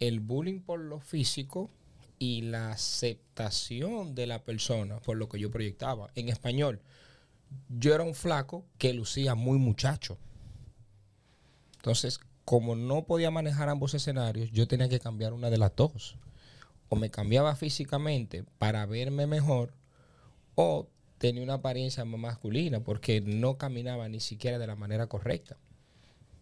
el 0.00 0.20
bullying 0.20 0.60
por 0.60 0.80
lo 0.80 1.00
físico 1.00 1.70
y 2.18 2.42
la 2.42 2.72
aceptación 2.72 4.14
de 4.14 4.26
la 4.26 4.44
persona 4.44 5.00
por 5.00 5.16
lo 5.16 5.28
que 5.28 5.38
yo 5.38 5.50
proyectaba. 5.50 6.10
En 6.14 6.28
español, 6.28 6.80
yo 7.68 7.94
era 7.94 8.04
un 8.04 8.14
flaco 8.14 8.64
que 8.78 8.92
lucía 8.92 9.34
muy 9.34 9.58
muchacho. 9.58 10.18
Entonces, 11.76 12.20
como 12.44 12.74
no 12.76 13.04
podía 13.04 13.30
manejar 13.30 13.68
ambos 13.68 13.94
escenarios, 13.94 14.50
yo 14.52 14.66
tenía 14.66 14.88
que 14.88 15.00
cambiar 15.00 15.32
una 15.32 15.50
de 15.50 15.58
las 15.58 15.76
dos. 15.76 16.16
O 16.88 16.96
me 16.96 17.10
cambiaba 17.10 17.54
físicamente 17.54 18.44
para 18.58 18.86
verme 18.86 19.26
mejor, 19.26 19.74
o 20.54 20.88
tenía 21.18 21.42
una 21.42 21.54
apariencia 21.54 22.04
más 22.04 22.18
masculina 22.18 22.80
porque 22.80 23.20
no 23.20 23.58
caminaba 23.58 24.08
ni 24.08 24.20
siquiera 24.20 24.58
de 24.58 24.66
la 24.66 24.76
manera 24.76 25.06
correcta. 25.06 25.56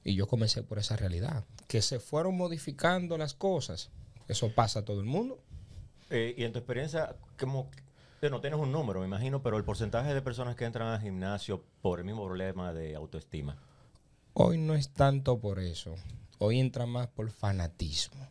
Y 0.05 0.15
yo 0.15 0.29
comencé 0.29 0.63
por 0.63 0.79
esa 0.79 0.97
realidad. 0.97 1.45
Que 1.67 1.83
se 1.83 1.99
fueron 1.99 2.37
modificando 2.37 3.19
las 3.19 3.35
cosas. 3.35 3.91
Eso 4.29 4.55
pasa 4.55 4.81
a 4.81 4.85
todo 4.85 5.01
el 5.01 5.07
mundo. 5.07 5.43
Eh, 6.11 6.35
y 6.37 6.45
en 6.45 6.53
tu 6.53 6.59
experiencia, 6.59 7.17
como 7.39 7.71
no 8.31 8.41
tienes 8.41 8.59
un 8.59 8.73
número, 8.73 9.01
me 9.01 9.07
imagino, 9.07 9.43
pero 9.43 9.57
el 9.57 9.65
porcentaje 9.65 10.15
de 10.15 10.23
personas 10.23 10.57
que 10.57 10.65
entran 10.65 10.89
al 10.89 11.01
gimnasio 11.01 11.65
por 11.83 11.99
el 11.99 12.05
mismo 12.05 12.25
problema 12.25 12.73
de 12.73 12.95
autoestima. 12.95 13.57
Hoy 14.33 14.59
no 14.59 14.75
es 14.75 14.91
tanto 14.91 15.39
por 15.39 15.59
eso. 15.59 15.95
Hoy 16.39 16.61
entra 16.61 16.87
más 16.87 17.09
por 17.09 17.31
fanatismo. 17.31 18.27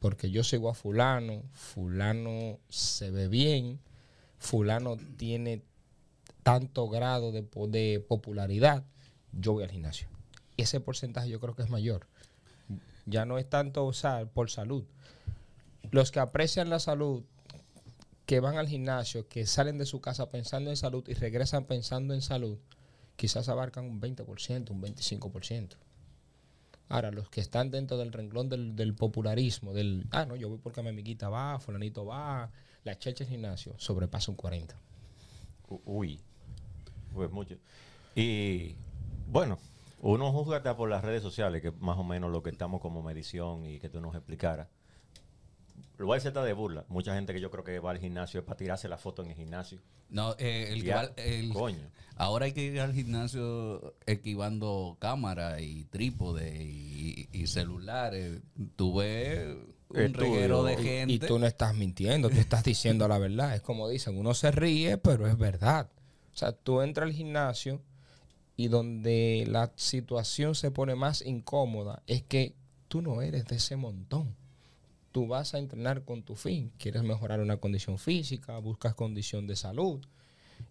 Porque 0.00 0.30
yo 0.30 0.42
sigo 0.42 0.70
a 0.70 0.74
fulano, 0.74 1.42
fulano 1.52 2.58
se 2.70 3.10
ve 3.10 3.28
bien, 3.28 3.80
fulano 4.38 4.96
tiene 4.96 5.62
tanto 6.42 6.88
grado 6.88 7.32
de, 7.32 7.46
de 7.68 8.00
popularidad, 8.00 8.84
yo 9.32 9.52
voy 9.52 9.64
al 9.64 9.70
gimnasio. 9.70 10.08
Ese 10.56 10.80
porcentaje 10.80 11.28
yo 11.28 11.38
creo 11.38 11.54
que 11.54 11.62
es 11.62 11.70
mayor. 11.70 12.06
Ya 13.04 13.26
no 13.26 13.36
es 13.36 13.48
tanto 13.48 13.84
o 13.86 13.92
por 14.32 14.50
salud. 14.50 14.84
Los 15.90 16.10
que 16.10 16.20
aprecian 16.20 16.70
la 16.70 16.78
salud, 16.78 17.24
que 18.26 18.40
van 18.40 18.56
al 18.56 18.68
gimnasio, 18.68 19.26
que 19.28 19.46
salen 19.46 19.78
de 19.78 19.86
su 19.86 20.00
casa 20.00 20.30
pensando 20.30 20.70
en 20.70 20.76
salud 20.76 21.04
y 21.08 21.14
regresan 21.14 21.64
pensando 21.64 22.14
en 22.14 22.22
salud, 22.22 22.58
quizás 23.16 23.48
abarcan 23.48 23.84
un 23.86 24.00
20%, 24.00 24.70
un 24.70 24.80
25%. 24.82 25.76
Ahora, 26.88 27.10
los 27.12 27.28
que 27.30 27.40
están 27.40 27.70
dentro 27.70 27.96
del 27.98 28.12
renglón 28.12 28.48
del, 28.48 28.74
del 28.74 28.94
popularismo, 28.94 29.72
del, 29.72 30.06
ah, 30.10 30.26
no, 30.26 30.34
yo 30.36 30.48
voy 30.48 30.58
porque 30.58 30.82
mi 30.82 30.88
amiguita 30.88 31.28
va, 31.28 31.58
fulanito 31.60 32.04
va, 32.04 32.50
la 32.84 32.98
checha 32.98 33.24
del 33.24 33.28
gimnasio, 33.32 33.74
sobrepasa 33.78 34.30
un 34.30 34.36
40. 34.36 34.76
U- 35.68 35.80
Uy, 35.84 36.20
pues 37.14 37.30
mucho. 37.30 37.56
Y 38.16 38.74
bueno, 39.28 39.58
uno 40.00 40.32
juzga 40.32 40.76
por 40.76 40.88
las 40.88 41.04
redes 41.04 41.22
sociales, 41.22 41.62
que 41.62 41.70
más 41.72 41.96
o 41.96 42.02
menos 42.04 42.30
lo 42.32 42.42
que 42.42 42.50
estamos 42.50 42.80
como 42.80 43.02
medición 43.02 43.64
y 43.66 43.78
que 43.78 43.88
tú 43.88 44.00
nos 44.00 44.14
explicaras. 44.16 44.66
Lo 46.00 46.06
voy 46.06 46.14
a 46.14 46.16
decir 46.16 46.28
hasta 46.28 46.42
de 46.42 46.52
burla. 46.54 46.84
Mucha 46.88 47.14
gente 47.14 47.32
que 47.34 47.40
yo 47.40 47.50
creo 47.50 47.62
que 47.62 47.78
va 47.78 47.90
al 47.90 47.98
gimnasio 47.98 48.40
es 48.40 48.46
para 48.46 48.56
tirarse 48.56 48.88
la 48.88 48.96
foto 48.96 49.22
en 49.22 49.28
el 49.30 49.36
gimnasio. 49.36 49.78
No, 50.08 50.34
eh, 50.38 50.68
el, 50.72 50.80
que 50.80 50.86
Ya, 50.88 50.96
va- 50.96 51.12
el- 51.16 51.52
coño. 51.52 51.90
ahora 52.16 52.46
hay 52.46 52.52
que 52.52 52.62
ir 52.64 52.80
al 52.80 52.92
gimnasio 52.94 53.94
equivando 54.06 54.96
cámara 54.98 55.60
y 55.60 55.84
trípode 55.84 56.56
y, 56.64 57.28
y 57.32 57.46
celulares. 57.46 58.40
Tú 58.76 58.96
ves 58.96 59.56
un 59.90 60.00
Estudio. 60.00 60.32
reguero 60.32 60.64
de 60.64 60.72
Y- 60.72 60.76
gente. 60.84 61.14
Y 61.14 61.18
tú 61.18 61.38
no 61.38 61.46
estás 61.46 61.74
mintiendo, 61.74 62.30
tú 62.30 62.38
estás 62.38 62.64
diciendo 62.64 63.06
la 63.06 63.18
verdad. 63.18 63.54
Es 63.54 63.60
como 63.62 63.88
dicen, 63.88 64.16
uno 64.16 64.32
se 64.34 64.50
ríe, 64.50 64.96
pero 64.98 65.26
es 65.28 65.36
verdad. 65.36 65.90
O 66.32 66.36
sea, 66.36 66.52
tú 66.52 66.80
entras 66.80 67.06
al 67.08 67.12
gimnasio 67.12 67.82
y 68.56 68.68
donde 68.68 69.44
la 69.48 69.70
situación 69.76 70.54
se 70.54 70.70
pone 70.70 70.94
más 70.94 71.22
incómoda 71.22 72.02
es 72.06 72.22
que 72.22 72.54
tú 72.88 73.02
no 73.02 73.20
eres 73.22 73.44
de 73.46 73.56
ese 73.56 73.76
montón. 73.76 74.34
Tú 75.12 75.26
vas 75.26 75.54
a 75.54 75.58
entrenar 75.58 76.04
con 76.04 76.22
tu 76.22 76.36
fin. 76.36 76.72
Quieres 76.78 77.02
mejorar 77.02 77.40
una 77.40 77.56
condición 77.56 77.98
física, 77.98 78.58
buscas 78.58 78.94
condición 78.94 79.46
de 79.46 79.56
salud. 79.56 80.00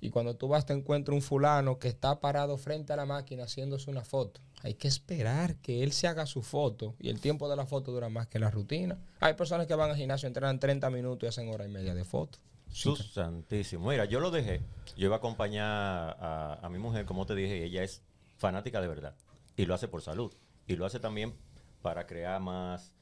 Y 0.01 0.09
cuando 0.11 0.35
tú 0.35 0.47
vas 0.47 0.65
te 0.65 0.73
encuentras 0.73 1.15
un 1.15 1.21
fulano 1.21 1.79
que 1.79 1.87
está 1.87 2.19
parado 2.19 2.57
frente 2.57 2.93
a 2.93 2.95
la 2.95 3.05
máquina 3.05 3.43
haciéndose 3.43 3.89
una 3.89 4.03
foto. 4.03 4.39
Hay 4.61 4.75
que 4.75 4.87
esperar 4.87 5.55
que 5.57 5.83
él 5.83 5.91
se 5.91 6.07
haga 6.07 6.25
su 6.25 6.41
foto 6.41 6.95
y 6.99 7.09
el 7.09 7.19
tiempo 7.19 7.49
de 7.49 7.55
la 7.55 7.65
foto 7.65 7.91
dura 7.91 8.09
más 8.09 8.27
que 8.27 8.39
la 8.39 8.51
rutina. 8.51 8.97
Hay 9.19 9.33
personas 9.33 9.67
que 9.67 9.75
van 9.75 9.89
al 9.89 9.97
gimnasio, 9.97 10.27
entrenan 10.27 10.59
30 10.59 10.89
minutos 10.89 11.25
y 11.25 11.27
hacen 11.27 11.49
hora 11.49 11.65
y 11.65 11.69
media 11.69 11.93
de 11.93 12.03
foto. 12.03 12.39
Sus 12.71 13.13
santísimo. 13.13 13.89
Mira, 13.89 14.05
yo 14.05 14.19
lo 14.19 14.31
dejé. 14.31 14.61
Yo 14.95 15.07
iba 15.07 15.15
a 15.15 15.17
acompañar 15.19 16.17
a, 16.19 16.59
a 16.61 16.69
mi 16.69 16.77
mujer, 16.77 17.05
como 17.05 17.25
te 17.25 17.33
dije, 17.35 17.57
y 17.57 17.63
ella 17.63 17.83
es 17.83 18.03
fanática 18.37 18.79
de 18.79 18.87
verdad. 18.87 19.15
Y 19.57 19.65
lo 19.65 19.73
hace 19.73 19.87
por 19.87 20.01
salud. 20.01 20.31
Y 20.67 20.75
lo 20.75 20.85
hace 20.85 20.99
también 20.99 21.33
para 21.81 22.05
crear 22.05 22.39
más 22.39 22.93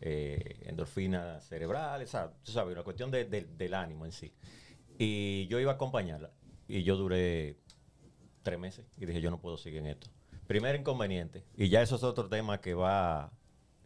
eh, 0.00 0.62
endorfinas 0.66 1.44
cerebrales. 1.46 2.10
Sea, 2.10 2.32
tú 2.42 2.52
sabes, 2.52 2.76
la 2.76 2.82
cuestión 2.82 3.10
de- 3.10 3.24
de- 3.24 3.44
del 3.44 3.74
ánimo 3.74 4.04
en 4.06 4.12
sí. 4.12 4.32
Y 4.98 5.46
yo 5.48 5.58
iba 5.60 5.72
a 5.72 5.74
acompañarla. 5.74 6.30
Y 6.68 6.82
yo 6.82 6.96
duré 6.96 7.56
tres 8.42 8.58
meses. 8.58 8.86
Y 8.98 9.06
dije, 9.06 9.20
yo 9.20 9.30
no 9.30 9.40
puedo 9.40 9.56
seguir 9.56 9.80
en 9.80 9.86
esto. 9.86 10.08
Primer 10.46 10.74
inconveniente. 10.76 11.44
Y 11.56 11.68
ya 11.68 11.82
eso 11.82 11.96
es 11.96 12.02
otro 12.02 12.28
tema 12.28 12.60
que 12.60 12.74
va 12.74 13.32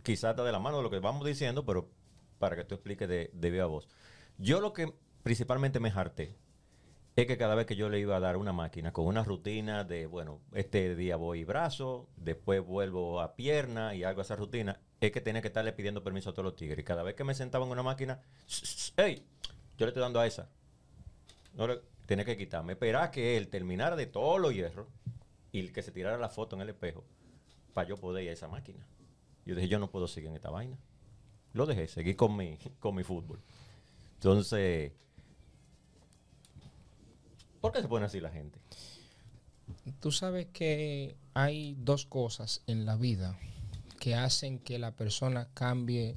quizás 0.02 0.31
está 0.31 0.45
de 0.45 0.52
la 0.52 0.59
mano 0.59 0.79
de 0.79 0.83
lo 0.83 0.90
que 0.90 0.99
vamos 0.99 1.26
diciendo, 1.26 1.64
pero 1.64 1.90
para 2.38 2.57
que 2.57 2.64
tú 2.64 2.75
expliques 2.75 3.09
de, 3.09 3.31
de 3.35 3.50
viva 3.50 3.67
voz. 3.67 3.87
Yo 4.38 4.61
lo 4.61 4.73
que 4.73 4.93
principalmente 5.23 5.79
me 5.81 5.90
harté 5.90 6.37
es 7.17 7.26
que 7.26 7.37
cada 7.37 7.55
vez 7.55 7.67
que 7.67 7.76
yo 7.76 7.88
le 7.88 7.99
iba 7.99 8.17
a 8.17 8.21
dar 8.21 8.37
una 8.37 8.52
máquina 8.52 8.93
con 8.93 9.07
una 9.07 9.25
rutina 9.25 9.85
de, 9.85 10.07
bueno, 10.07 10.40
este 10.52 10.95
día 10.95 11.17
voy 11.17 11.45
brazo, 11.45 12.09
después 12.17 12.64
vuelvo 12.64 13.21
a 13.21 13.35
pierna 13.35 13.95
y 13.95 14.05
hago 14.05 14.23
esa 14.23 14.37
rutina, 14.37 14.81
es 15.00 15.11
que 15.12 15.21
tenía 15.21 15.43
que 15.43 15.49
estarle 15.49 15.73
pidiendo 15.73 16.02
permiso 16.02 16.31
a 16.31 16.33
todos 16.33 16.45
los 16.45 16.57
tigres. 16.57 16.79
Y 16.79 16.85
cada 16.85 17.02
vez 17.02 17.14
que 17.14 17.25
me 17.25 17.35
sentaba 17.35 17.64
en 17.64 17.73
una 17.73 17.83
máquina, 17.83 18.21
¡hey! 18.97 19.26
Yo 19.76 19.87
le 19.87 19.90
estoy 19.90 20.02
dando 20.02 20.21
a 20.21 20.26
esa. 20.26 20.49
No 21.55 21.67
le, 21.67 21.81
tenía 22.07 22.25
que 22.25 22.37
quitarme. 22.37 22.75
Esperar 22.75 23.11
que 23.11 23.37
él 23.37 23.49
terminara 23.49 23.97
de 23.97 24.07
todos 24.07 24.40
los 24.40 24.55
hierros 24.55 24.87
y 25.52 25.69
que 25.69 25.83
se 25.83 25.90
tirara 25.90 26.19
la 26.19 26.29
foto 26.29 26.55
en 26.57 26.62
el 26.62 26.69
espejo 26.69 27.05
para 27.73 27.88
yo 27.88 27.97
poder 27.97 28.25
ir 28.25 28.31
a 28.31 28.33
esa 28.35 28.49
máquina. 28.49 28.87
Yo 29.47 29.55
dije, 29.55 29.69
yo 29.69 29.79
no 29.79 29.90
puedo 29.90 30.07
seguir 30.07 30.31
en 30.31 30.37
esta 30.37 30.50
vaina. 30.50 30.79
Lo 31.52 31.67
dejé, 31.67 31.88
seguí 31.88 32.14
con 32.14 32.37
mi, 32.37 32.59
con 32.79 32.95
mi 32.95 33.02
fútbol. 33.02 33.40
Entonces, 34.14 34.93
¿por 37.61 37.73
qué 37.73 37.83
se 37.83 37.88
pone 37.88 38.07
así 38.07 38.21
la 38.21 38.31
gente? 38.31 38.59
Tú 40.00 40.12
sabes 40.12 40.47
que 40.52 41.17
hay 41.35 41.76
dos 41.79 42.07
cosas 42.07 42.62
en 42.67 42.87
la 42.87 42.97
vida 42.97 43.38
que 43.99 44.14
hacen 44.14 44.59
que 44.59 44.79
la 44.79 44.93
persona 44.97 45.49
cambie 45.55 46.17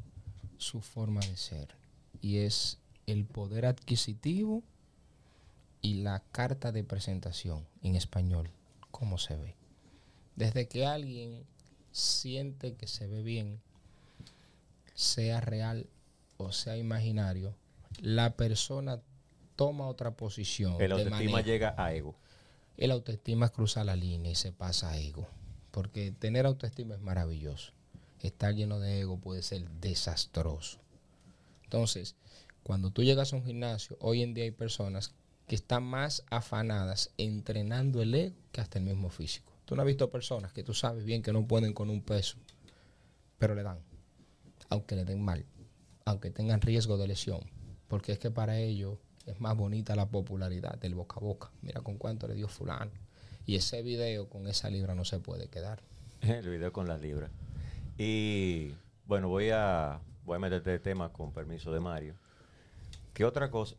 su 0.57 0.81
forma 0.81 1.19
de 1.21 1.37
ser. 1.37 1.75
Y 2.21 2.37
es 2.37 2.79
el 3.05 3.25
poder 3.25 3.65
adquisitivo 3.65 4.63
y 5.81 5.95
la 5.95 6.23
carta 6.31 6.71
de 6.71 6.83
presentación 6.83 7.67
en 7.81 7.95
español. 7.95 8.49
¿Cómo 8.91 9.17
se 9.17 9.35
ve? 9.35 9.55
Desde 10.35 10.67
que 10.67 10.85
alguien 10.85 11.45
siente 11.91 12.75
que 12.75 12.87
se 12.87 13.05
ve 13.07 13.21
bien, 13.21 13.61
sea 14.95 15.41
real 15.41 15.87
o 16.37 16.51
sea 16.51 16.77
imaginario, 16.77 17.55
la 17.99 18.35
persona 18.35 19.01
toma 19.55 19.87
otra 19.87 20.11
posición. 20.11 20.81
El 20.81 20.91
autoestima 20.91 21.41
llega 21.41 21.75
a 21.77 21.93
ego. 21.93 22.15
El 22.77 22.91
autoestima 22.91 23.49
cruza 23.49 23.83
la 23.83 23.95
línea 23.95 24.31
y 24.31 24.35
se 24.35 24.51
pasa 24.51 24.89
a 24.89 24.97
ego. 24.97 25.27
Porque 25.71 26.11
tener 26.11 26.45
autoestima 26.45 26.95
es 26.95 27.01
maravilloso. 27.01 27.71
Estar 28.21 28.53
lleno 28.53 28.79
de 28.79 29.01
ego 29.01 29.17
puede 29.17 29.43
ser 29.43 29.69
desastroso. 29.81 30.79
Entonces, 31.63 32.15
cuando 32.63 32.91
tú 32.91 33.03
llegas 33.03 33.33
a 33.33 33.35
un 33.35 33.45
gimnasio, 33.45 33.97
hoy 33.99 34.21
en 34.21 34.33
día 34.33 34.45
hay 34.45 34.51
personas 34.51 35.13
que 35.47 35.55
están 35.55 35.83
más 35.83 36.23
afanadas 36.29 37.11
entrenando 37.17 38.01
el 38.01 38.15
ego 38.15 38.35
que 38.51 38.61
hasta 38.61 38.79
el 38.79 38.85
mismo 38.85 39.09
físico. 39.09 39.51
Tú 39.65 39.75
no 39.75 39.81
has 39.81 39.87
visto 39.87 40.09
personas 40.09 40.53
que 40.53 40.63
tú 40.63 40.73
sabes 40.73 41.03
bien 41.03 41.21
que 41.21 41.33
no 41.33 41.47
pueden 41.47 41.73
con 41.73 41.89
un 41.89 42.01
peso, 42.01 42.37
pero 43.37 43.55
le 43.55 43.63
dan. 43.63 43.79
Aunque 44.69 44.95
le 44.95 45.05
den 45.05 45.21
mal, 45.21 45.45
aunque 46.05 46.31
tengan 46.31 46.61
riesgo 46.61 46.97
de 46.97 47.07
lesión. 47.07 47.41
Porque 47.87 48.13
es 48.13 48.19
que 48.19 48.31
para 48.31 48.59
ellos 48.59 48.97
es 49.25 49.39
más 49.39 49.55
bonita 49.55 49.95
la 49.95 50.07
popularidad 50.09 50.77
del 50.79 50.95
boca 50.95 51.15
a 51.17 51.19
boca. 51.23 51.51
Mira 51.61 51.81
con 51.81 51.97
cuánto 51.97 52.27
le 52.27 52.35
dio 52.35 52.47
fulano. 52.47 52.91
Y 53.45 53.55
ese 53.55 53.81
video 53.81 54.29
con 54.29 54.47
esa 54.47 54.69
libra 54.69 54.95
no 54.95 55.05
se 55.05 55.19
puede 55.19 55.47
quedar. 55.49 55.81
El 56.21 56.49
video 56.49 56.71
con 56.71 56.87
las 56.87 57.01
libras. 57.01 57.29
Y 57.97 58.73
bueno, 59.05 59.27
voy 59.29 59.49
a, 59.51 59.99
voy 60.25 60.37
a 60.37 60.39
meterte 60.39 60.69
de 60.71 60.79
tema 60.79 61.11
con 61.11 61.31
permiso 61.33 61.71
de 61.73 61.79
Mario. 61.79 62.15
¿Qué 63.13 63.25
otra 63.25 63.51
cosa? 63.51 63.75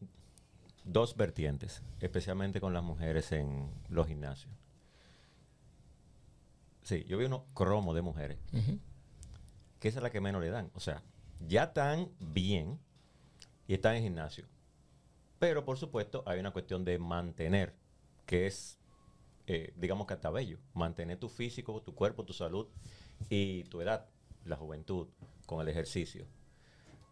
Dos 0.84 1.16
vertientes, 1.16 1.82
especialmente 2.00 2.60
con 2.60 2.74
las 2.74 2.82
mujeres 2.84 3.32
en 3.32 3.70
los 3.88 4.06
gimnasios. 4.06 4.52
Sí, 6.82 7.04
yo 7.08 7.16
vi 7.16 7.24
unos 7.24 7.42
cromos 7.54 7.94
de 7.94 8.02
mujeres, 8.02 8.36
Ujú. 8.52 8.78
que 9.80 9.88
esa 9.88 9.98
es 10.00 10.02
la 10.02 10.10
que 10.10 10.20
menos 10.20 10.42
le 10.42 10.50
dan. 10.50 10.70
O 10.74 10.80
sea, 10.80 11.02
ya 11.48 11.64
están 11.64 12.10
bien 12.20 12.78
y 13.66 13.72
están 13.74 13.96
en 13.96 14.02
gimnasio. 14.02 14.44
Pero 15.38 15.64
por 15.64 15.78
supuesto 15.78 16.22
hay 16.26 16.40
una 16.40 16.52
cuestión 16.52 16.84
de 16.84 16.98
mantener, 16.98 17.74
que 18.26 18.46
es, 18.46 18.78
eh, 19.46 19.72
digamos 19.76 20.06
que 20.06 20.14
hasta 20.14 20.30
bello, 20.30 20.58
mantener 20.72 21.18
tu 21.18 21.28
físico, 21.28 21.82
tu 21.82 21.94
cuerpo, 21.94 22.24
tu 22.24 22.32
salud 22.32 22.68
y 23.28 23.64
tu 23.64 23.80
edad, 23.80 24.08
la 24.44 24.56
juventud, 24.56 25.08
con 25.46 25.60
el 25.60 25.68
ejercicio. 25.68 26.26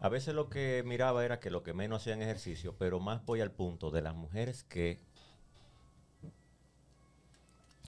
A 0.00 0.08
veces 0.08 0.34
lo 0.34 0.48
que 0.48 0.82
miraba 0.84 1.24
era 1.24 1.38
que 1.38 1.50
lo 1.50 1.62
que 1.62 1.74
menos 1.74 2.02
hacían 2.02 2.22
ejercicio, 2.22 2.76
pero 2.76 2.98
más 2.98 3.24
voy 3.24 3.40
al 3.40 3.52
punto 3.52 3.90
de 3.90 4.02
las 4.02 4.14
mujeres 4.14 4.64
que, 4.64 5.00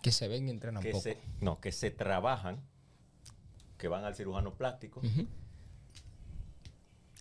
Que 0.02 0.12
se 0.12 0.28
ven 0.28 0.46
y 0.46 0.50
entrenan 0.50 0.82
que 0.82 0.90
poco. 0.90 1.02
se, 1.02 1.18
no, 1.40 1.60
que 1.62 1.72
se 1.72 1.90
trabajan, 1.90 2.60
que 3.78 3.88
van 3.88 4.04
al 4.04 4.14
cirujano 4.14 4.54
plástico. 4.54 5.00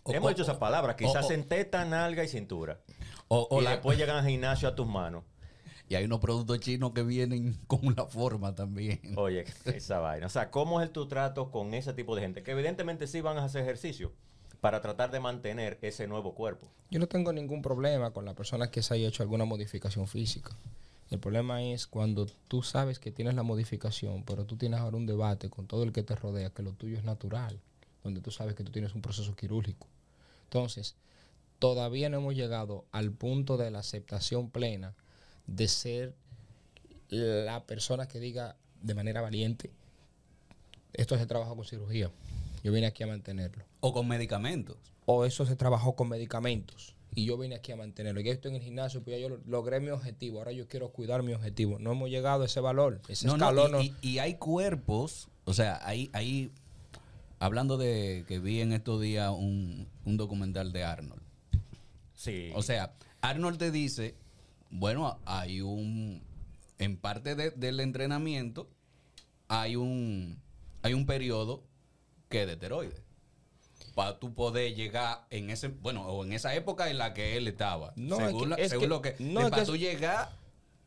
O- 0.04 0.12
Hemos 0.14 0.28
o- 0.28 0.30
dicho 0.30 0.44
esa 0.44 0.60
palabra, 0.60 0.94
o- 0.94 0.96
quizás 0.96 1.30
en 1.32 1.48
teta, 1.48 1.86
nalga 1.86 2.24
y 2.24 2.28
cintura. 2.28 2.80
O, 3.28 3.48
o 3.50 3.62
y 3.62 3.64
la- 3.64 3.72
después 3.72 3.98
llegan 3.98 4.18
al 4.18 4.28
gimnasio 4.28 4.68
a 4.68 4.76
tus 4.76 4.88
manos. 4.88 5.24
y 5.90 5.96
hay 5.96 6.06
unos 6.06 6.20
productos 6.20 6.60
chinos 6.60 6.92
que 6.94 7.04
vienen 7.04 7.58
con 7.68 7.86
una 7.86 8.06
forma 8.06 8.54
también. 8.56 9.00
Oye, 9.16 9.46
esa 9.66 10.00
vaina. 10.00 10.28
O 10.28 10.30
sea, 10.30 10.52
¿cómo 10.52 10.82
es 10.82 10.88
el 10.88 10.94
tu 10.94 11.08
trato 11.08 11.52
con 11.52 11.74
ese 11.74 11.94
tipo 11.94 12.16
de 12.16 12.22
gente? 12.22 12.44
Que 12.44 12.52
evidentemente 12.52 13.08
sí 13.08 13.22
van 13.22 13.38
a 13.38 13.46
hacer 13.46 13.64
ejercicio 13.64 14.12
para 14.62 14.80
tratar 14.82 15.12
de 15.12 15.20
mantener 15.20 15.78
ese 15.82 16.08
nuevo 16.08 16.36
cuerpo. 16.36 16.68
Yo 16.90 17.00
no 17.00 17.08
tengo 17.08 17.34
ningún 17.34 17.62
problema 17.62 18.12
con 18.12 18.24
la 18.24 18.34
persona 18.34 18.72
que 18.72 18.82
se 18.82 18.94
haya 18.94 19.08
hecho 19.10 19.24
alguna 19.24 19.44
modificación 19.46 20.08
física. 20.08 20.56
El 21.10 21.20
problema 21.20 21.62
es 21.62 21.86
cuando 21.86 22.26
tú 22.48 22.64
sabes 22.64 22.98
que 22.98 23.12
tienes 23.12 23.36
la 23.36 23.44
modificación, 23.44 24.24
pero 24.24 24.46
tú 24.46 24.56
tienes 24.58 24.80
ahora 24.80 24.96
un 24.98 25.06
debate 25.06 25.50
con 25.50 25.68
todo 25.68 25.84
el 25.84 25.92
que 25.92 26.02
te 26.02 26.16
rodea, 26.16 26.50
que 26.52 26.64
lo 26.64 26.72
tuyo 26.74 26.98
es 26.98 27.04
natural, 27.04 27.60
donde 28.04 28.22
tú 28.22 28.32
sabes 28.32 28.56
que 28.56 28.64
tú 28.64 28.72
tienes 28.72 28.96
un 28.96 29.02
proceso 29.02 29.36
quirúrgico. 29.36 29.86
Entonces, 30.58 30.96
todavía 31.58 32.10
no 32.10 32.18
hemos 32.18 32.36
llegado 32.36 32.86
al 32.92 33.12
punto 33.12 33.58
de 33.58 33.72
la 33.72 33.80
aceptación 33.80 34.52
plena 34.52 34.94
de 35.48 35.68
ser 35.68 36.14
la 37.10 37.66
persona 37.66 38.08
que 38.08 38.20
diga 38.20 38.56
de 38.84 38.94
manera 38.94 39.22
valiente, 39.22 39.72
esto 40.94 41.18
se 41.18 41.26
trabaja 41.26 41.56
con 41.56 41.66
cirugía, 41.66 42.12
yo 42.64 42.72
vine 42.72 42.86
aquí 42.86 43.02
a 43.02 43.08
mantenerlo. 43.08 43.66
O 43.80 43.94
con 43.94 44.08
medicamentos. 44.08 44.78
O 45.08 45.26
eso 45.26 45.44
se 45.48 45.56
trabajó 45.56 45.96
con 45.96 46.08
medicamentos 46.10 46.96
y 47.16 47.26
yo 47.26 47.36
vine 47.40 47.56
aquí 47.56 47.72
a 47.72 47.76
mantenerlo. 47.76 48.22
Ya 48.22 48.32
estoy 48.32 48.52
en 48.52 48.58
el 48.58 48.62
gimnasio, 48.62 49.02
pues 49.04 49.20
ya 49.20 49.28
yo 49.28 49.40
logré 49.48 49.80
mi 49.80 49.90
objetivo, 49.90 50.38
ahora 50.38 50.52
yo 50.52 50.68
quiero 50.68 50.90
cuidar 50.92 51.24
mi 51.24 51.34
objetivo. 51.34 51.80
No 51.80 51.94
hemos 51.94 52.12
llegado 52.12 52.44
a 52.44 52.46
ese 52.46 52.60
valor, 52.60 53.02
ese 53.08 53.26
No, 53.26 53.38
no, 53.38 53.50
escalón. 53.50 53.82
y, 53.82 53.90
no- 53.90 53.96
y- 54.04 54.08
y 54.08 54.20
hay 54.20 54.36
cuerpos, 54.36 55.30
o 55.46 55.54
sea, 55.56 55.80
hay, 55.84 56.12
hay 56.14 56.52
hablando 57.44 57.78
de 57.78 58.24
que 58.28 58.40
vi 58.40 58.62
en 58.62 58.72
estos 58.72 59.02
días 59.02 59.30
un, 59.32 59.86
un 60.06 60.18
documental 60.18 60.72
de 60.72 60.84
Arnold. 60.86 61.22
Sí. 62.16 62.52
O 62.56 62.62
sea, 62.62 62.94
Arnold 63.20 63.58
te 63.58 63.70
dice, 63.70 64.16
bueno, 64.70 65.20
hay 65.26 65.60
un, 65.60 66.22
en 66.80 66.96
parte 66.98 67.36
de- 67.36 67.52
del 67.52 67.82
entrenamiento, 67.82 68.70
hay 69.50 69.76
un, 69.76 70.40
hay 70.84 70.94
un 70.94 71.06
periodo 71.06 71.64
que 72.30 72.42
es 72.42 72.48
de 72.48 72.54
esteroides. 72.54 73.02
Para 73.94 74.20
tú 74.20 74.34
poder 74.34 74.74
llegar 74.74 75.28
en 75.30 75.50
ese, 75.50 75.68
bueno, 75.68 76.08
o 76.08 76.24
en 76.24 76.32
esa 76.32 76.56
época 76.56 76.90
en 76.90 76.98
la 76.98 77.14
que 77.14 77.36
él 77.36 77.48
estaba. 77.50 77.92
No, 77.98 78.16
según 78.16 78.30
es 78.30 78.38
que- 78.44 78.48
la- 78.48 78.56
es 78.56 78.70
según 78.70 78.84
que- 78.84 78.88
lo 78.90 79.02
que, 79.02 79.16
no, 79.20 79.50
para 79.50 79.66
tú 79.66 79.76
llegar 79.76 80.32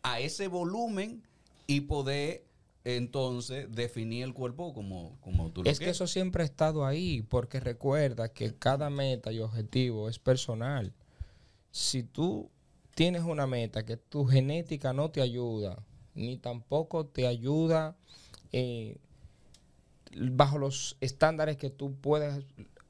a 0.02 0.20
ese 0.20 0.48
volumen 0.48 1.22
y 1.66 1.82
poder 1.82 2.45
entonces 2.86 3.66
definir 3.72 4.22
el 4.22 4.32
cuerpo 4.32 4.72
como, 4.72 5.18
como 5.20 5.50
tú 5.50 5.64
lo 5.64 5.70
Es 5.70 5.80
que 5.80 5.90
eso 5.90 6.06
siempre 6.06 6.44
ha 6.44 6.46
estado 6.46 6.86
ahí, 6.86 7.22
porque 7.22 7.58
recuerda 7.58 8.28
que 8.28 8.54
cada 8.54 8.90
meta 8.90 9.32
y 9.32 9.40
objetivo 9.40 10.08
es 10.08 10.20
personal. 10.20 10.92
Si 11.72 12.04
tú 12.04 12.48
tienes 12.94 13.22
una 13.22 13.48
meta 13.48 13.84
que 13.84 13.96
tu 13.96 14.24
genética 14.24 14.92
no 14.92 15.10
te 15.10 15.20
ayuda, 15.20 15.84
ni 16.14 16.36
tampoco 16.36 17.06
te 17.06 17.26
ayuda 17.26 17.96
eh, 18.52 18.98
bajo 20.14 20.58
los 20.58 20.96
estándares 21.00 21.56
que 21.56 21.70
tú 21.70 21.92
puedes 22.00 22.44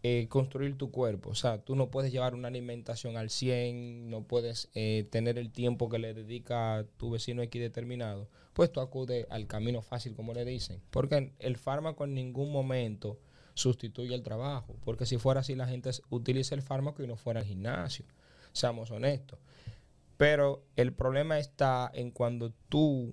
eh, 0.08 0.28
construir 0.28 0.78
tu 0.78 0.92
cuerpo. 0.92 1.30
O 1.30 1.34
sea, 1.34 1.58
tú 1.58 1.74
no 1.74 1.90
puedes 1.90 2.12
llevar 2.12 2.36
una 2.36 2.46
alimentación 2.46 3.16
al 3.16 3.28
100, 3.28 4.08
no 4.08 4.22
puedes 4.22 4.70
eh, 4.72 5.08
tener 5.10 5.36
el 5.36 5.50
tiempo 5.50 5.88
que 5.88 5.98
le 5.98 6.14
dedica 6.14 6.86
tu 6.96 7.10
vecino 7.10 7.42
X 7.42 7.60
determinado. 7.60 8.28
Pues 8.52 8.70
tú 8.70 8.78
acudes 8.78 9.26
al 9.30 9.48
camino 9.48 9.82
fácil, 9.82 10.14
como 10.14 10.32
le 10.32 10.44
dicen. 10.44 10.80
Porque 10.90 11.32
el 11.40 11.56
fármaco 11.56 12.04
en 12.04 12.14
ningún 12.14 12.52
momento 12.52 13.18
sustituye 13.54 14.14
el 14.14 14.22
trabajo. 14.22 14.76
Porque 14.84 15.06
si 15.06 15.18
fuera 15.18 15.40
así, 15.40 15.56
la 15.56 15.66
gente 15.66 15.90
utiliza 16.08 16.54
el 16.54 16.62
fármaco 16.62 17.02
y 17.02 17.08
no 17.08 17.16
fuera 17.16 17.40
al 17.40 17.46
gimnasio. 17.46 18.04
Seamos 18.52 18.92
honestos. 18.92 19.40
Pero 20.16 20.62
el 20.76 20.92
problema 20.92 21.40
está 21.40 21.90
en 21.92 22.12
cuando 22.12 22.52
tú 22.68 23.12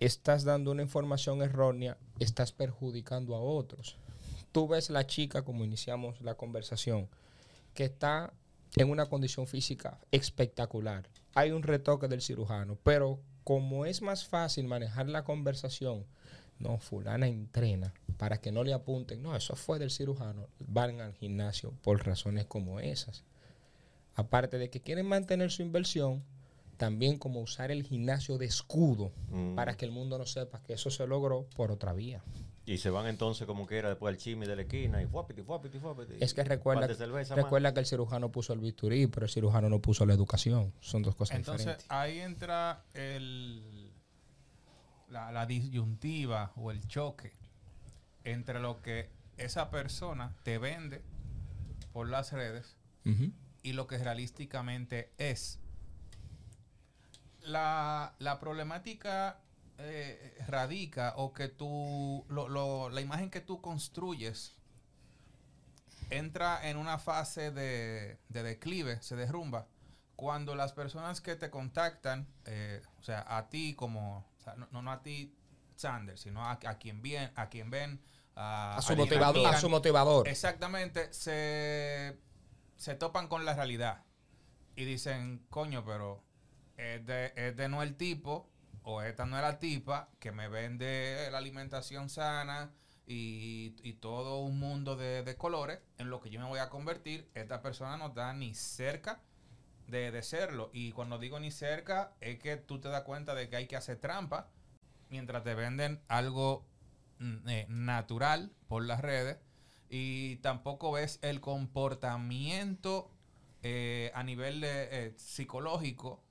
estás 0.00 0.44
dando 0.44 0.70
una 0.70 0.80
información 0.80 1.42
errónea, 1.42 1.98
estás 2.20 2.52
perjudicando 2.52 3.36
a 3.36 3.40
otros. 3.40 3.98
Tú 4.52 4.68
ves 4.68 4.90
la 4.90 5.06
chica, 5.06 5.42
como 5.42 5.64
iniciamos 5.64 6.20
la 6.20 6.34
conversación, 6.34 7.08
que 7.74 7.84
está 7.84 8.32
en 8.76 8.90
una 8.90 9.06
condición 9.06 9.46
física 9.46 9.98
espectacular. 10.10 11.08
Hay 11.34 11.50
un 11.50 11.62
retoque 11.62 12.08
del 12.08 12.22
cirujano, 12.22 12.78
pero 12.82 13.18
como 13.44 13.86
es 13.86 14.02
más 14.02 14.24
fácil 14.26 14.66
manejar 14.66 15.08
la 15.08 15.24
conversación, 15.24 16.04
no, 16.58 16.78
fulana 16.78 17.26
entrena 17.26 17.92
para 18.18 18.40
que 18.40 18.52
no 18.52 18.62
le 18.62 18.72
apunten, 18.72 19.22
no, 19.22 19.34
eso 19.34 19.56
fue 19.56 19.78
del 19.78 19.90
cirujano, 19.90 20.46
van 20.60 21.00
al 21.00 21.14
gimnasio 21.14 21.72
por 21.82 22.06
razones 22.06 22.46
como 22.46 22.78
esas. 22.78 23.24
Aparte 24.14 24.58
de 24.58 24.70
que 24.70 24.80
quieren 24.80 25.06
mantener 25.06 25.50
su 25.50 25.62
inversión, 25.62 26.22
también 26.76 27.18
como 27.18 27.40
usar 27.40 27.70
el 27.70 27.82
gimnasio 27.82 28.38
de 28.38 28.46
escudo 28.46 29.12
Mm. 29.30 29.54
para 29.54 29.76
que 29.76 29.86
el 29.86 29.90
mundo 29.92 30.18
no 30.18 30.26
sepa 30.26 30.62
que 30.62 30.74
eso 30.74 30.90
se 30.90 31.06
logró 31.06 31.46
por 31.56 31.70
otra 31.72 31.92
vía. 31.94 32.22
Y 32.64 32.78
se 32.78 32.90
van 32.90 33.06
entonces 33.06 33.46
como 33.46 33.66
que 33.66 33.76
era 33.78 33.88
después 33.88 34.14
al 34.14 34.18
chisme 34.20 34.46
de 34.46 34.54
la 34.54 34.62
esquina 34.62 35.02
y 35.02 35.06
fuapiti, 35.06 35.42
fuapiti, 35.42 35.78
fuapiti. 35.80 36.14
Es 36.20 36.32
que 36.32 36.44
recuerda, 36.44 36.86
más. 36.86 37.28
recuerda 37.30 37.74
que 37.74 37.80
el 37.80 37.86
cirujano 37.86 38.30
puso 38.30 38.52
el 38.52 38.60
bisturí, 38.60 39.08
pero 39.08 39.26
el 39.26 39.32
cirujano 39.32 39.68
no 39.68 39.80
puso 39.80 40.06
la 40.06 40.14
educación. 40.14 40.72
Son 40.80 41.02
dos 41.02 41.16
cosas 41.16 41.38
Entonces 41.38 41.66
diferentes. 41.66 41.90
ahí 41.90 42.20
entra 42.20 42.84
el, 42.94 43.92
la, 45.08 45.32
la 45.32 45.46
disyuntiva 45.46 46.52
o 46.54 46.70
el 46.70 46.86
choque 46.86 47.32
entre 48.22 48.60
lo 48.60 48.80
que 48.80 49.10
esa 49.38 49.68
persona 49.70 50.36
te 50.44 50.58
vende 50.58 51.02
por 51.92 52.08
las 52.08 52.32
redes 52.32 52.76
y 53.64 53.72
lo 53.72 53.88
que 53.88 53.98
realísticamente 53.98 55.10
es. 55.18 55.58
La, 57.40 58.14
la 58.20 58.38
problemática 58.38 59.40
eh, 59.84 60.36
radica 60.46 61.14
o 61.16 61.32
que 61.32 61.48
tú, 61.48 62.24
lo- 62.28 62.48
lo- 62.48 62.88
la 62.90 63.00
imagen 63.00 63.30
que 63.30 63.40
tú 63.40 63.60
construyes 63.60 64.54
entra 66.10 66.68
en 66.68 66.76
una 66.76 66.98
fase 66.98 67.50
de, 67.50 68.18
de 68.28 68.42
declive, 68.42 69.00
se 69.02 69.16
derrumba, 69.16 69.66
cuando 70.16 70.54
las 70.54 70.72
personas 70.72 71.20
que 71.20 71.36
te 71.36 71.50
contactan, 71.50 72.28
eh, 72.44 72.82
o 73.00 73.02
sea, 73.02 73.24
a 73.36 73.48
ti 73.48 73.74
como, 73.74 74.18
o 74.38 74.42
sea, 74.42 74.54
no, 74.56 74.68
no- 74.82 74.90
a 74.92 75.02
ti, 75.02 75.34
Sander, 75.74 76.18
sino 76.18 76.44
a, 76.44 76.52
a 76.52 76.78
quien 76.78 77.02
ven, 77.02 77.32
a 77.34 77.48
quien 77.48 77.70
ven, 77.70 78.00
a, 78.36 78.76
A 78.76 78.82
su 78.82 78.92
a 78.92 78.96
motivador. 78.96 79.46
A 79.46 79.58
su 79.58 79.68
motivador. 79.68 80.28
Exactamente, 80.28 81.12
se, 81.12 82.18
se 82.76 82.94
topan 82.94 83.26
con 83.26 83.44
la 83.44 83.54
realidad 83.54 84.04
y 84.76 84.84
dicen, 84.84 85.44
coño, 85.50 85.84
pero 85.84 86.22
es 86.76 87.04
de, 87.06 87.32
es 87.36 87.56
de 87.56 87.68
no 87.68 87.82
el 87.82 87.96
tipo 87.96 88.48
o 88.82 89.02
esta 89.02 89.26
no 89.26 89.36
es 89.36 89.42
la 89.42 89.58
tipa 89.58 90.08
que 90.18 90.32
me 90.32 90.48
vende 90.48 91.28
la 91.30 91.38
alimentación 91.38 92.08
sana 92.08 92.72
y, 93.06 93.74
y 93.82 93.94
todo 93.94 94.40
un 94.40 94.58
mundo 94.58 94.96
de, 94.96 95.22
de 95.22 95.36
colores 95.36 95.80
en 95.98 96.10
lo 96.10 96.20
que 96.20 96.30
yo 96.30 96.40
me 96.40 96.46
voy 96.46 96.58
a 96.58 96.70
convertir. 96.70 97.28
Esta 97.34 97.62
persona 97.62 97.96
no 97.96 98.08
está 98.08 98.32
ni 98.32 98.54
cerca 98.54 99.20
de, 99.88 100.10
de 100.10 100.22
serlo. 100.22 100.70
Y 100.72 100.92
cuando 100.92 101.18
digo 101.18 101.38
ni 101.38 101.50
cerca, 101.50 102.14
es 102.20 102.38
que 102.38 102.56
tú 102.56 102.80
te 102.80 102.88
das 102.88 103.02
cuenta 103.02 103.34
de 103.34 103.48
que 103.48 103.56
hay 103.56 103.66
que 103.66 103.76
hacer 103.76 103.98
trampa 103.98 104.48
mientras 105.10 105.44
te 105.44 105.54
venden 105.54 106.00
algo 106.08 106.66
mm, 107.18 107.48
eh, 107.48 107.66
natural 107.68 108.52
por 108.66 108.84
las 108.84 109.00
redes 109.00 109.38
y 109.90 110.36
tampoco 110.36 110.90
ves 110.92 111.18
el 111.22 111.40
comportamiento 111.40 113.10
eh, 113.62 114.10
a 114.14 114.22
nivel 114.22 114.62
eh, 114.64 115.12
psicológico 115.16 116.24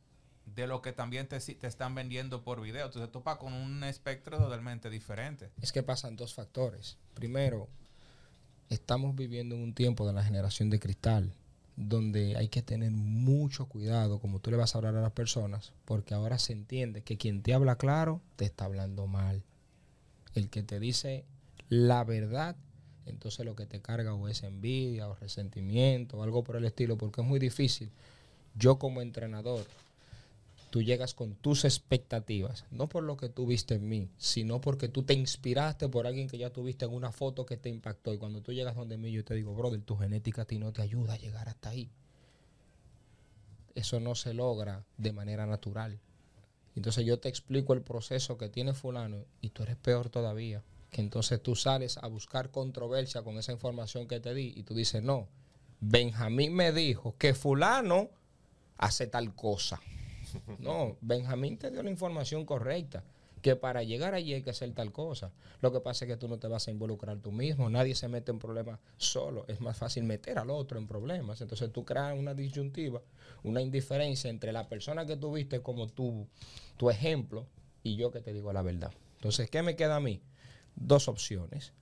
de 0.46 0.68
lo 0.68 0.82
que 0.82 0.92
también 0.92 1.28
te, 1.28 1.40
te 1.40 1.68
están 1.68 1.96
vendiendo 1.96 2.44
por 2.44 2.62
video. 2.62 2.86
Entonces 2.86 3.10
te 3.10 3.14
topa 3.14 3.38
con 3.38 3.54
un 3.54 3.84
espectro 3.84 4.38
totalmente 4.38 4.90
diferente. 4.90 5.50
Es 5.62 5.72
que 5.72 5.84
pasan 5.84 6.16
dos 6.16 6.34
factores. 6.34 6.98
Primero, 7.14 7.70
estamos 8.70 9.16
viviendo 9.16 9.56
en 9.56 9.64
un 9.64 9.74
tiempo 9.74 10.08
de 10.08 10.14
la 10.14 10.24
generación 10.24 10.70
de 10.70 10.80
cristal, 10.80 11.34
donde 11.76 12.38
hay 12.38 12.48
que 12.50 12.62
tener 12.62 12.92
mucho 12.92 13.66
cuidado 13.66 14.20
como 14.20 14.40
tú 14.40 14.52
le 14.52 14.58
vas 14.58 14.76
a 14.76 14.78
hablar 14.78 14.96
a 14.96 15.02
las 15.02 15.12
personas, 15.12 15.74
porque 15.86 16.14
ahora 16.14 16.40
se 16.40 16.54
entiende 16.54 17.02
que 17.02 17.18
quien 17.18 17.42
te 17.42 17.54
habla 17.54 17.78
claro 17.78 18.22
te 18.36 18.46
está 18.46 18.66
hablando 18.66 19.08
mal. 19.08 19.44
El 20.36 20.50
que 20.50 20.64
te 20.64 20.80
dice 20.80 21.26
la 21.70 22.04
verdad, 22.04 22.56
entonces 23.06 23.46
lo 23.46 23.56
que 23.56 23.66
te 23.66 23.82
carga 23.82 24.14
o 24.14 24.28
es 24.28 24.44
envidia 24.44 25.08
o 25.08 25.16
resentimiento 25.16 26.18
o 26.18 26.24
algo 26.24 26.44
por 26.44 26.56
el 26.56 26.66
estilo, 26.66 26.98
porque 26.98 27.22
es 27.22 27.28
muy 27.28 27.40
difícil. 27.40 27.90
Yo 28.56 28.78
como 28.78 29.02
entrenador, 29.02 29.66
tú 30.72 30.82
llegas 30.82 31.14
con 31.14 31.36
tus 31.36 31.66
expectativas, 31.66 32.66
no 32.72 32.88
por 32.88 33.04
lo 33.04 33.18
que 33.18 33.28
tú 33.28 33.46
viste 33.46 33.76
en 33.76 33.90
mí, 33.90 34.10
sino 34.18 34.62
porque 34.62 34.88
tú 34.88 35.04
te 35.04 35.14
inspiraste 35.14 35.90
por 35.90 36.08
alguien 36.08 36.30
que 36.30 36.38
ya 36.38 36.50
tuviste 36.50 36.86
en 36.86 36.94
una 36.94 37.12
foto 37.12 37.46
que 37.46 37.58
te 37.58 37.68
impactó. 37.68 38.14
Y 38.14 38.18
cuando 38.18 38.42
tú 38.42 38.54
llegas 38.54 38.78
donde 38.78 38.98
mí, 38.98 39.12
yo 39.12 39.26
te 39.26 39.36
digo, 39.36 39.54
brother, 39.54 39.82
tu 39.82 39.98
genética 39.98 40.44
a 40.44 40.46
ti 40.46 40.60
no 40.60 40.72
te 40.72 40.82
ayuda 40.82 41.14
a 41.14 41.18
llegar 41.18 41.50
hasta 41.50 41.70
ahí. 41.70 41.92
Eso 43.76 44.00
no 44.00 44.16
se 44.16 44.34
logra 44.34 44.86
de 44.98 45.12
manera 45.12 45.46
natural. 45.46 46.00
Entonces 46.74 47.06
yo 47.06 47.20
te 47.20 47.28
explico 47.28 47.74
el 47.74 47.82
proceso 47.82 48.38
que 48.38 48.48
tiene 48.48 48.74
fulano 48.74 49.26
y 49.42 49.50
tú 49.50 49.64
eres 49.64 49.76
peor 49.76 50.10
todavía. 50.10 50.64
Que 50.90 51.02
entonces 51.02 51.44
tú 51.44 51.58
sales 51.58 51.98
a 51.98 52.08
buscar 52.08 52.50
controversia 52.50 53.24
con 53.24 53.38
esa 53.38 53.52
información 53.52 54.08
que 54.08 54.22
te 54.22 54.34
di 54.34 54.54
y 54.56 54.64
tú 54.64 54.74
dices, 54.74 55.04
no, 55.04 55.28
Benjamín 55.82 56.54
me 56.54 56.72
dijo 56.72 57.18
que 57.18 57.34
fulano 57.34 58.10
hace 58.78 59.08
tal 59.08 59.36
cosa. 59.36 59.82
No, 60.60 60.98
Benjamín 61.02 61.58
te 61.58 61.72
dio 61.72 61.84
la 61.84 61.90
información 61.90 62.46
correcta, 62.46 63.04
que 63.42 63.56
para 63.56 63.84
llegar 63.84 64.14
allí 64.14 64.34
hay 64.34 64.42
que 64.42 64.52
hacer 64.52 64.72
tal 64.74 64.92
cosa. 64.92 65.32
Lo 65.62 65.72
que 65.72 65.80
pasa 65.80 66.06
es 66.06 66.12
que 66.12 66.18
tú 66.18 66.28
no 66.28 66.38
te 66.38 66.48
vas 66.48 66.68
a 66.68 66.72
involucrar 66.72 67.18
tú 67.18 67.32
mismo, 67.32 67.70
nadie 67.70 67.96
se 67.96 68.08
mete 68.08 68.32
en 68.32 68.40
problemas 68.40 68.80
solo, 68.98 69.46
es 69.48 69.62
más 69.62 69.78
fácil 69.78 70.04
meter 70.04 70.38
al 70.38 70.50
otro 70.50 70.78
en 70.78 70.88
problemas. 70.88 71.42
Entonces 71.42 71.72
tú 71.72 71.84
creas 71.84 72.18
una 72.18 72.34
disyuntiva, 72.34 73.02
una 73.44 73.62
indiferencia 73.62 74.30
entre 74.30 74.52
la 74.52 74.68
persona 74.68 75.06
que 75.06 75.18
tú 75.18 75.34
viste 75.34 75.62
como 75.62 75.88
tu, 75.88 76.28
tu 76.78 76.90
ejemplo 76.90 77.48
y 77.84 77.96
yo 77.96 78.12
que 78.12 78.22
te 78.22 78.34
digo 78.34 78.54
la 78.54 78.62
verdad. 78.62 78.92
Entonces, 79.16 79.50
¿qué 79.50 79.62
me 79.62 79.76
queda 79.76 79.98
a 79.98 80.00
mí? 80.00 80.22
Dos 80.76 81.08
opciones. 81.08 81.74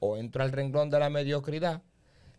O 0.00 0.16
entro 0.16 0.42
al 0.42 0.52
renglón 0.52 0.90
de 0.90 0.98
la 0.98 1.10
mediocridad 1.10 1.82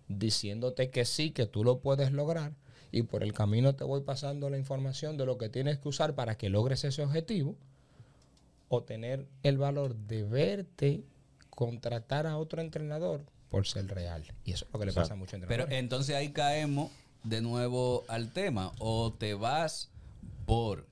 diciéndote 0.08 0.90
que 0.90 1.06
sí, 1.06 1.32
que 1.32 1.46
tú 1.46 1.64
lo 1.64 1.80
puedes 1.80 2.12
lograr 2.12 2.54
y 2.91 3.04
por 3.04 3.23
el 3.23 3.34
camino 3.34 3.75
te 3.75 3.84
voy 3.84 4.02
pasando 4.02 4.49
la 4.49 4.58
información 4.58 5.17
de 5.17 5.25
lo 5.25 5.38
que 5.38 5.49
tienes 5.49 5.78
que 5.78 5.89
usar 5.89 6.15
para 6.15 6.38
que 6.38 6.49
logres 6.49 6.84
ese 6.84 7.04
objetivo 7.04 7.56
o 8.67 8.84
tener 8.84 9.28
el 9.43 9.58
valor 9.58 9.95
de 9.95 10.23
verte 10.23 11.04
contratar 11.49 12.28
a 12.28 12.38
otro 12.38 12.62
entrenador 12.62 13.25
por 13.49 13.67
ser 13.67 13.88
real. 13.88 14.23
Y 14.45 14.52
eso 14.54 14.65
es 14.65 14.73
lo 14.73 14.80
que 14.80 14.86
le 14.86 14.93
pasa 14.93 15.13
a 15.13 15.17
muchos 15.17 15.32
Pero 15.32 15.43
entrenadores. 15.43 15.80
entonces 15.80 16.15
ahí 16.15 16.32
caemos 16.32 16.91
de 17.23 17.41
nuevo 17.41 18.06
al 18.08 18.32
tema. 18.32 18.71
O 18.80 19.13
te 19.13 19.34
vas 19.34 19.89
por 20.45 20.86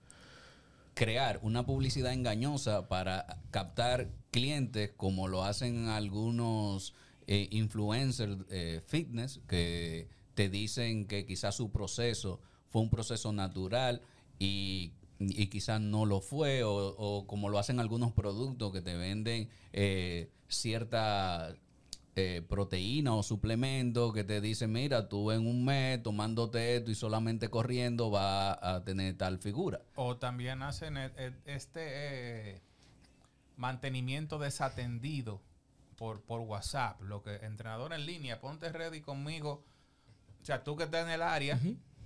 crear 0.93 1.39
una 1.43 1.65
publicidad 1.65 2.13
engañosa 2.13 2.87
para 2.87 3.37
captar 3.51 4.09
clientes 4.31 4.91
como 4.97 5.27
lo 5.27 5.43
hacen 5.43 5.87
algunos 5.89 6.93
eh, 7.27 7.47
influencers 7.51 8.37
eh, 8.49 8.81
fitness 8.87 9.39
que 9.47 10.07
te 10.37 10.49
dicen 10.49 11.07
que 11.07 11.25
quizás 11.25 11.55
su 11.55 11.71
proceso 11.71 12.39
fue 12.67 12.83
un 12.83 12.91
proceso 12.91 13.33
natural 13.33 14.03
y, 14.37 14.93
y 15.17 15.47
quizás 15.47 15.81
no 15.81 16.05
lo 16.05 16.21
fue 16.21 16.63
o, 16.63 16.69
o 16.95 17.25
como 17.25 17.49
lo 17.49 17.57
hacen 17.57 17.79
algunos 17.79 18.11
productos 18.11 18.71
que 18.71 18.83
te 18.83 18.95
venden 18.95 19.49
eh, 19.73 20.29
cierta 20.47 21.55
eh, 22.15 22.43
proteína 22.47 23.15
o 23.15 23.23
suplemento 23.23 24.13
que 24.13 24.23
te 24.23 24.39
dicen, 24.39 24.71
mira, 24.71 25.09
tú 25.09 25.31
en 25.31 25.47
un 25.47 25.65
mes 25.65 26.03
tomándote 26.03 26.75
esto 26.75 26.91
y 26.91 26.95
solamente 26.95 27.49
corriendo 27.49 28.11
va 28.11 28.53
a 28.61 28.83
tener 28.83 29.17
tal 29.17 29.39
figura. 29.39 29.81
O 29.95 30.17
también 30.17 30.61
hacen 30.61 30.97
e- 30.97 31.11
e- 31.17 31.33
este 31.45 31.81
eh, 31.81 32.61
mantenimiento 33.55 34.37
desatendido 34.37 35.41
por, 35.97 36.21
por 36.21 36.41
WhatsApp. 36.41 37.01
Lo 37.01 37.23
que 37.23 37.37
entrenador 37.37 37.91
en 37.91 38.05
línea, 38.05 38.39
ponte 38.39 38.71
ready 38.71 39.01
conmigo. 39.01 39.63
O 40.47 40.49
sea, 40.49 40.63
tú 40.63 40.77
que 40.77 40.85
estás 40.85 41.03
en 41.03 41.09
el 41.11 41.21
área, 41.21 41.59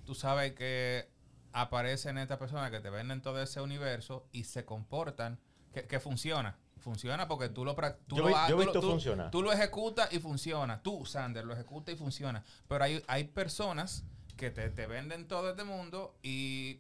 tú 0.04 0.16
sabes 0.16 0.54
que 0.54 1.08
aparecen 1.54 2.18
estas 2.18 2.40
personas 2.40 2.72
que 2.72 2.80
te 2.80 2.90
venden 2.90 3.22
todo 3.22 3.40
ese 3.40 3.62
universo 3.62 4.26
y 4.32 4.46
se 4.46 4.66
comportan, 4.66 5.40
que, 5.72 5.86
que 5.86 6.00
funciona. 6.00 6.58
Funciona 6.80 7.28
porque 7.28 7.50
tú 7.50 7.64
lo, 7.64 7.76
tú 8.08 8.16
Yo 8.16 8.24
lo 8.24 8.30
yo 8.32 8.48
tú 8.48 8.52
lo- 8.54 8.58
visto 8.58 8.80
tú- 8.82 8.90
funcionar. 8.90 9.30
Tú 9.30 9.44
lo 9.44 9.54
ejecutas 9.54 10.12
y 10.12 10.18
funciona. 10.18 10.82
Tú, 10.82 11.06
Sander, 11.06 11.46
lo 11.46 11.54
ejecutas 11.54 11.94
y 11.94 11.98
funciona. 12.00 12.44
Pero 12.68 12.84
hay, 12.84 13.04
hay 13.08 13.26
personas 13.26 14.06
que 14.38 14.50
te, 14.50 14.72
te 14.72 14.88
venden 14.88 15.28
todo 15.28 15.52
este 15.52 15.64
mundo 15.64 16.16
y 16.24 16.80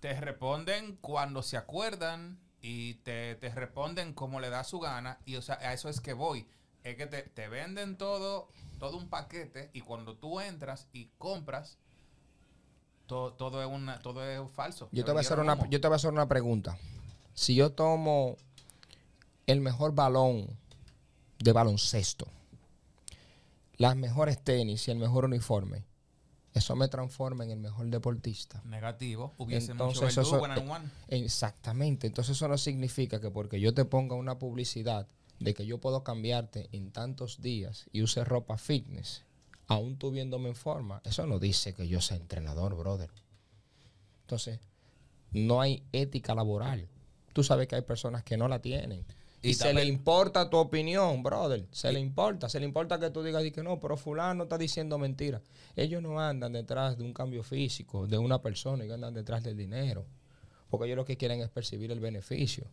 te 0.00 0.20
responden 0.20 0.96
cuando 1.00 1.42
se 1.42 1.56
acuerdan 1.56 2.38
y 2.60 2.96
te, 2.96 3.34
te 3.36 3.48
responden 3.54 4.12
como 4.12 4.40
le 4.40 4.50
da 4.50 4.62
su 4.62 4.78
gana. 4.78 5.20
Y 5.24 5.36
o 5.36 5.42
sea, 5.42 5.54
a 5.54 5.72
eso 5.72 5.88
es 5.88 6.02
que 6.02 6.12
voy. 6.12 6.46
Es 6.84 6.96
que 6.96 7.06
te, 7.06 7.22
te 7.22 7.48
venden 7.48 7.96
todo, 7.96 8.50
todo 8.78 8.96
un 8.96 9.08
paquete 9.08 9.70
y 9.72 9.80
cuando 9.80 10.16
tú 10.16 10.40
entras 10.40 10.88
y 10.92 11.10
compras, 11.18 11.78
todo, 13.06 13.32
todo 13.32 13.62
es 13.62 13.68
una, 13.68 14.00
todo 14.00 14.24
es 14.24 14.40
falso. 14.52 14.88
Yo 14.92 15.04
te, 15.04 15.12
voy 15.12 15.18
a 15.18 15.20
hacer 15.20 15.38
una, 15.40 15.68
yo 15.68 15.80
te 15.80 15.88
voy 15.88 15.94
a 15.94 15.96
hacer 15.96 16.12
una 16.12 16.28
pregunta. 16.28 16.78
Si 17.34 17.54
yo 17.54 17.72
tomo 17.72 18.36
el 19.46 19.60
mejor 19.60 19.94
balón 19.94 20.46
de 21.38 21.52
baloncesto, 21.52 22.28
las 23.76 23.96
mejores 23.96 24.42
tenis 24.42 24.88
y 24.88 24.90
el 24.90 24.98
mejor 24.98 25.24
uniforme, 25.24 25.84
eso 26.54 26.74
me 26.74 26.88
transforma 26.88 27.44
en 27.44 27.52
el 27.52 27.58
mejor 27.60 27.86
deportista. 27.86 28.60
Negativo. 28.64 29.32
Hubiese 29.38 29.72
Entonces, 29.72 30.02
mucho 30.02 30.20
eso- 30.20 30.40
verdugo 30.40 30.44
one 30.44 30.54
and 30.54 30.70
one. 30.70 31.24
Exactamente. 31.24 32.06
Entonces 32.08 32.36
eso 32.36 32.48
no 32.48 32.58
significa 32.58 33.20
que 33.20 33.30
porque 33.30 33.60
yo 33.60 33.72
te 33.72 33.84
ponga 33.84 34.16
una 34.16 34.38
publicidad 34.38 35.06
de 35.40 35.54
que 35.54 35.66
yo 35.66 35.78
puedo 35.78 36.02
cambiarte 36.02 36.68
en 36.72 36.90
tantos 36.90 37.40
días 37.40 37.86
y 37.92 38.02
use 38.02 38.24
ropa 38.24 38.58
fitness, 38.58 39.24
aún 39.66 39.96
tú 39.96 40.10
viéndome 40.10 40.48
en 40.48 40.56
forma, 40.56 41.00
eso 41.04 41.26
no 41.26 41.38
dice 41.38 41.74
que 41.74 41.86
yo 41.86 42.00
sea 42.00 42.16
entrenador, 42.16 42.76
brother. 42.76 43.10
Entonces, 44.22 44.60
no 45.30 45.60
hay 45.60 45.82
ética 45.92 46.34
laboral. 46.34 46.88
Tú 47.32 47.44
sabes 47.44 47.68
que 47.68 47.76
hay 47.76 47.82
personas 47.82 48.24
que 48.24 48.36
no 48.36 48.48
la 48.48 48.60
tienen. 48.60 49.04
Y, 49.42 49.50
Y 49.50 49.54
se 49.54 49.72
le 49.72 49.84
importa 49.84 50.50
tu 50.50 50.56
opinión, 50.56 51.22
brother. 51.22 51.66
Se 51.70 51.92
le 51.92 52.00
importa. 52.00 52.48
Se 52.48 52.58
le 52.58 52.66
importa 52.66 52.98
que 52.98 53.10
tú 53.10 53.22
digas 53.22 53.44
y 53.44 53.52
que 53.52 53.62
no, 53.62 53.78
pero 53.78 53.96
fulano 53.96 54.44
está 54.44 54.58
diciendo 54.58 54.98
mentira. 54.98 55.40
Ellos 55.76 56.02
no 56.02 56.20
andan 56.20 56.52
detrás 56.52 56.98
de 56.98 57.04
un 57.04 57.12
cambio 57.12 57.42
físico, 57.42 58.06
de 58.06 58.18
una 58.18 58.42
persona, 58.42 58.84
ellos 58.84 58.94
andan 58.94 59.14
detrás 59.14 59.44
del 59.44 59.56
dinero. 59.56 60.04
Porque 60.68 60.86
ellos 60.86 60.96
lo 60.96 61.04
que 61.04 61.16
quieren 61.16 61.40
es 61.40 61.48
percibir 61.48 61.92
el 61.92 62.00
beneficio. 62.00 62.66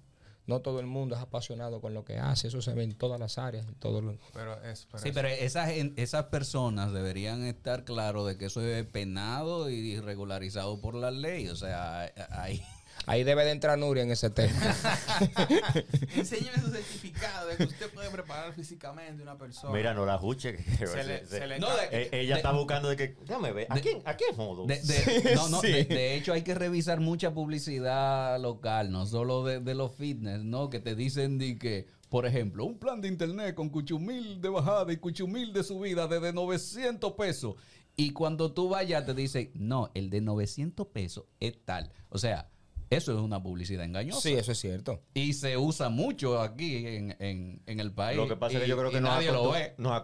No 0.47 0.61
todo 0.61 0.79
el 0.79 0.85
mundo 0.85 1.15
es 1.15 1.21
apasionado 1.21 1.81
con 1.81 1.93
lo 1.93 2.05
que 2.05 2.19
hace. 2.19 2.49
Eso 2.49 2.61
se 2.61 2.73
ve 2.73 2.83
en 2.83 2.93
todas 2.95 3.19
las 3.19 3.37
áreas, 3.37 3.67
en 3.67 3.75
todos 3.75 4.03
los... 4.03 4.15
Pero 4.33 4.61
es, 4.63 4.85
pero 4.91 5.01
Sí, 5.03 5.09
es- 5.09 5.15
pero 5.15 5.27
esas, 5.27 5.69
esas 5.95 6.25
personas 6.25 6.93
deberían 6.93 7.43
estar 7.43 7.83
claros 7.83 8.27
de 8.27 8.37
que 8.37 8.45
eso 8.45 8.61
es 8.61 8.85
penado 8.85 9.69
y 9.69 9.99
regularizado 9.99 10.79
por 10.81 10.93
la 10.95 11.09
ley. 11.11 11.47
O 11.47 11.55
sea, 11.55 12.11
ahí... 12.31 12.61
Ahí 13.07 13.23
debe 13.23 13.45
de 13.45 13.51
entrar 13.51 13.77
Nuria 13.77 14.03
en 14.03 14.11
ese 14.11 14.29
tema. 14.29 14.51
Enséñeme 16.15 16.57
su 16.59 16.71
certificado 16.71 17.47
de 17.47 17.57
que 17.57 17.63
usted 17.65 17.89
puede 17.93 18.09
preparar 18.09 18.53
físicamente 18.53 19.21
una 19.21 19.37
persona. 19.37 19.73
Mira, 19.73 19.93
no 19.93 20.05
la 20.05 20.17
juche. 20.17 20.55
que- 20.57 20.87
Se 20.87 21.03
le- 21.03 21.19
se- 21.25 21.39
se 21.39 21.47
le 21.47 21.59
No, 21.59 21.67
ca- 21.67 21.87
de- 21.89 22.03
Eh, 22.03 22.09
ella 22.13 22.35
de- 22.35 22.39
está 22.39 22.51
buscando 22.51 22.89
de 22.89 22.95
que. 22.95 23.15
Déjame 23.25 23.51
ver. 23.51 23.67
¿A 23.69 23.75
de- 23.75 23.81
quién, 23.81 24.01
¿a 24.05 24.15
quién 24.15 24.35
modo? 24.35 24.65
De, 24.65 24.81
de- 24.81 25.33
no, 25.35 25.49
no, 25.49 25.61
Sí. 25.61 25.71
de, 25.71 25.83
de 25.85 26.15
hecho 26.15 26.33
hay 26.33 26.41
que 26.41 26.55
revisar 26.55 26.99
mucha 26.99 27.33
publicidad 27.33 28.39
local, 28.39 28.91
no 28.91 29.05
solo 29.05 29.43
de, 29.45 29.59
de 29.59 29.75
los 29.75 29.93
fitness, 29.95 30.43
¿no? 30.43 30.69
Que 30.69 30.79
te 30.79 30.95
dicen 30.95 31.37
de 31.37 31.57
que, 31.57 31.87
por 32.09 32.25
ejemplo, 32.25 32.65
un 32.65 32.79
plan 32.79 33.01
de 33.01 33.07
internet 33.07 33.55
con 33.55 33.69
cuchumil 33.69 34.41
de 34.41 34.49
bajada 34.49 34.91
y 34.91 34.97
cuchumil 34.97 35.53
de 35.53 35.63
subida 35.63 36.07
desde 36.07 36.33
900 36.33 37.13
pesos. 37.13 37.55
Y 37.97 38.11
cuando 38.11 38.51
tú 38.51 38.67
vayas 38.69 39.05
te 39.05 39.13
dicen, 39.13 39.51
no, 39.53 39.89
el 39.93 40.09
de 40.09 40.19
900 40.21 40.87
pesos 40.87 41.25
es 41.39 41.63
tal. 41.63 41.91
O 42.09 42.17
sea, 42.17 42.49
eso 42.89 43.11
es 43.13 43.19
una 43.19 43.41
publicidad 43.41 43.83
engañosa. 43.85 44.21
sí, 44.21 44.33
eso 44.33 44.51
es 44.51 44.59
cierto. 44.59 45.01
Y 45.13 45.33
se 45.33 45.57
usa 45.57 45.89
mucho 45.89 46.39
aquí 46.39 46.85
en, 46.87 47.15
en- 47.19 47.61
en 47.65 47.79
el 47.79 47.91
país. 47.91 48.17
Lo 48.17 48.27
que 48.27 48.35
pasa 48.35 48.57
es 48.57 48.63
que 48.63 48.69
yo 48.69 48.77
creo 48.77 48.91
que 48.91 49.01
nos 49.01 49.09
nadie 49.11 49.31
lo 49.31 49.51
ve. 49.51 49.73
nos 49.77 50.01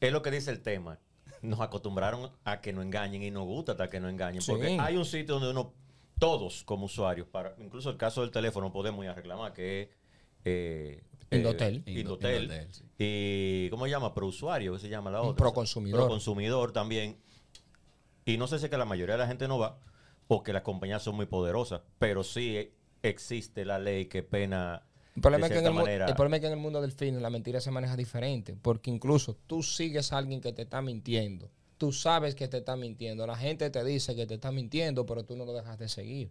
es 0.00 0.12
lo 0.12 0.22
que 0.22 0.30
dice 0.30 0.50
el 0.50 0.60
tema. 0.60 0.98
Nos 1.42 1.60
acostumbraron 1.60 2.30
a 2.44 2.60
que 2.60 2.72
nos 2.72 2.84
engañen 2.84 3.22
y 3.22 3.30
nos 3.30 3.44
gusta 3.44 3.72
hasta 3.72 3.90
que 3.90 3.98
nos 4.00 4.10
engañen. 4.10 4.40
Sí. 4.42 4.50
Porque 4.52 4.78
hay 4.80 4.96
un 4.96 5.04
sitio 5.04 5.34
donde 5.34 5.50
uno, 5.50 5.72
todos 6.18 6.62
como 6.64 6.86
usuarios, 6.86 7.26
para 7.26 7.54
incluso 7.58 7.90
el 7.90 7.96
caso 7.96 8.20
del 8.20 8.30
teléfono 8.30 8.72
podemos 8.72 9.04
ir 9.04 9.10
a 9.10 9.14
reclamar, 9.14 9.52
que 9.52 9.82
es 9.82 9.88
eh, 10.44 11.02
Indotel. 11.32 11.82
eh, 11.86 11.90
Indo- 11.90 12.00
Indotel. 12.00 12.42
Indotel, 12.44 12.68
sí. 12.72 12.84
y 12.98 13.70
¿cómo 13.70 13.86
se 13.86 13.90
llama? 13.90 14.14
Prousuario, 14.14 14.72
¿qué 14.74 14.78
se 14.78 14.88
llama 14.88 15.10
la 15.10 15.20
otra? 15.22 15.36
proconsumidor. 15.36 15.98
Proconsumidor 16.00 16.70
también. 16.72 17.16
Y 18.24 18.36
no 18.36 18.46
sé 18.46 18.58
si 18.60 18.66
es 18.66 18.70
que 18.70 18.76
la 18.78 18.84
mayoría 18.84 19.14
de 19.16 19.18
la 19.22 19.26
gente 19.26 19.48
no 19.48 19.58
va 19.58 19.78
o 20.28 20.42
que 20.42 20.52
las 20.52 20.62
compañías 20.62 21.02
son 21.02 21.16
muy 21.16 21.26
poderosas, 21.26 21.82
pero 21.98 22.22
sí 22.24 22.70
existe 23.02 23.64
la 23.64 23.78
ley 23.78 24.06
que 24.06 24.22
pena 24.22 24.82
El 25.16 25.22
problema, 25.22 25.48
de 25.48 25.54
es 25.54 25.60
que 25.60 25.66
en 25.66 25.72
el, 25.72 25.78
manera. 25.82 26.06
el 26.06 26.14
problema 26.14 26.36
es 26.36 26.40
que 26.40 26.46
en 26.46 26.52
el 26.54 26.58
mundo 26.58 26.80
del 26.80 26.92
fitness 26.92 27.20
la 27.22 27.30
mentira 27.30 27.60
se 27.60 27.70
maneja 27.70 27.96
diferente, 27.96 28.56
porque 28.60 28.90
incluso 28.90 29.36
tú 29.46 29.62
sigues 29.62 30.12
a 30.12 30.18
alguien 30.18 30.40
que 30.40 30.52
te 30.52 30.62
está 30.62 30.80
mintiendo, 30.82 31.50
tú 31.78 31.92
sabes 31.92 32.34
que 32.34 32.48
te 32.48 32.58
está 32.58 32.76
mintiendo, 32.76 33.26
la 33.26 33.36
gente 33.36 33.68
te 33.70 33.82
dice 33.84 34.14
que 34.14 34.26
te 34.26 34.34
está 34.34 34.52
mintiendo, 34.52 35.04
pero 35.04 35.24
tú 35.24 35.36
no 35.36 35.44
lo 35.44 35.52
dejas 35.52 35.78
de 35.78 35.88
seguir. 35.88 36.30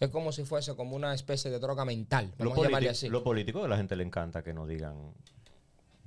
Es 0.00 0.10
como 0.10 0.30
si 0.30 0.44
fuese 0.44 0.76
como 0.76 0.94
una 0.94 1.12
especie 1.14 1.50
de 1.50 1.58
droga 1.58 1.84
mental, 1.84 2.32
Lo, 2.38 2.50
vamos 2.50 2.58
a 2.58 2.62
llamarle 2.68 2.88
politi- 2.88 2.90
así. 2.92 3.08
lo 3.08 3.24
político 3.24 3.64
a 3.64 3.68
la 3.68 3.76
gente 3.76 3.96
le 3.96 4.04
encanta 4.04 4.42
que 4.44 4.52
nos 4.54 4.68
digan, 4.68 5.12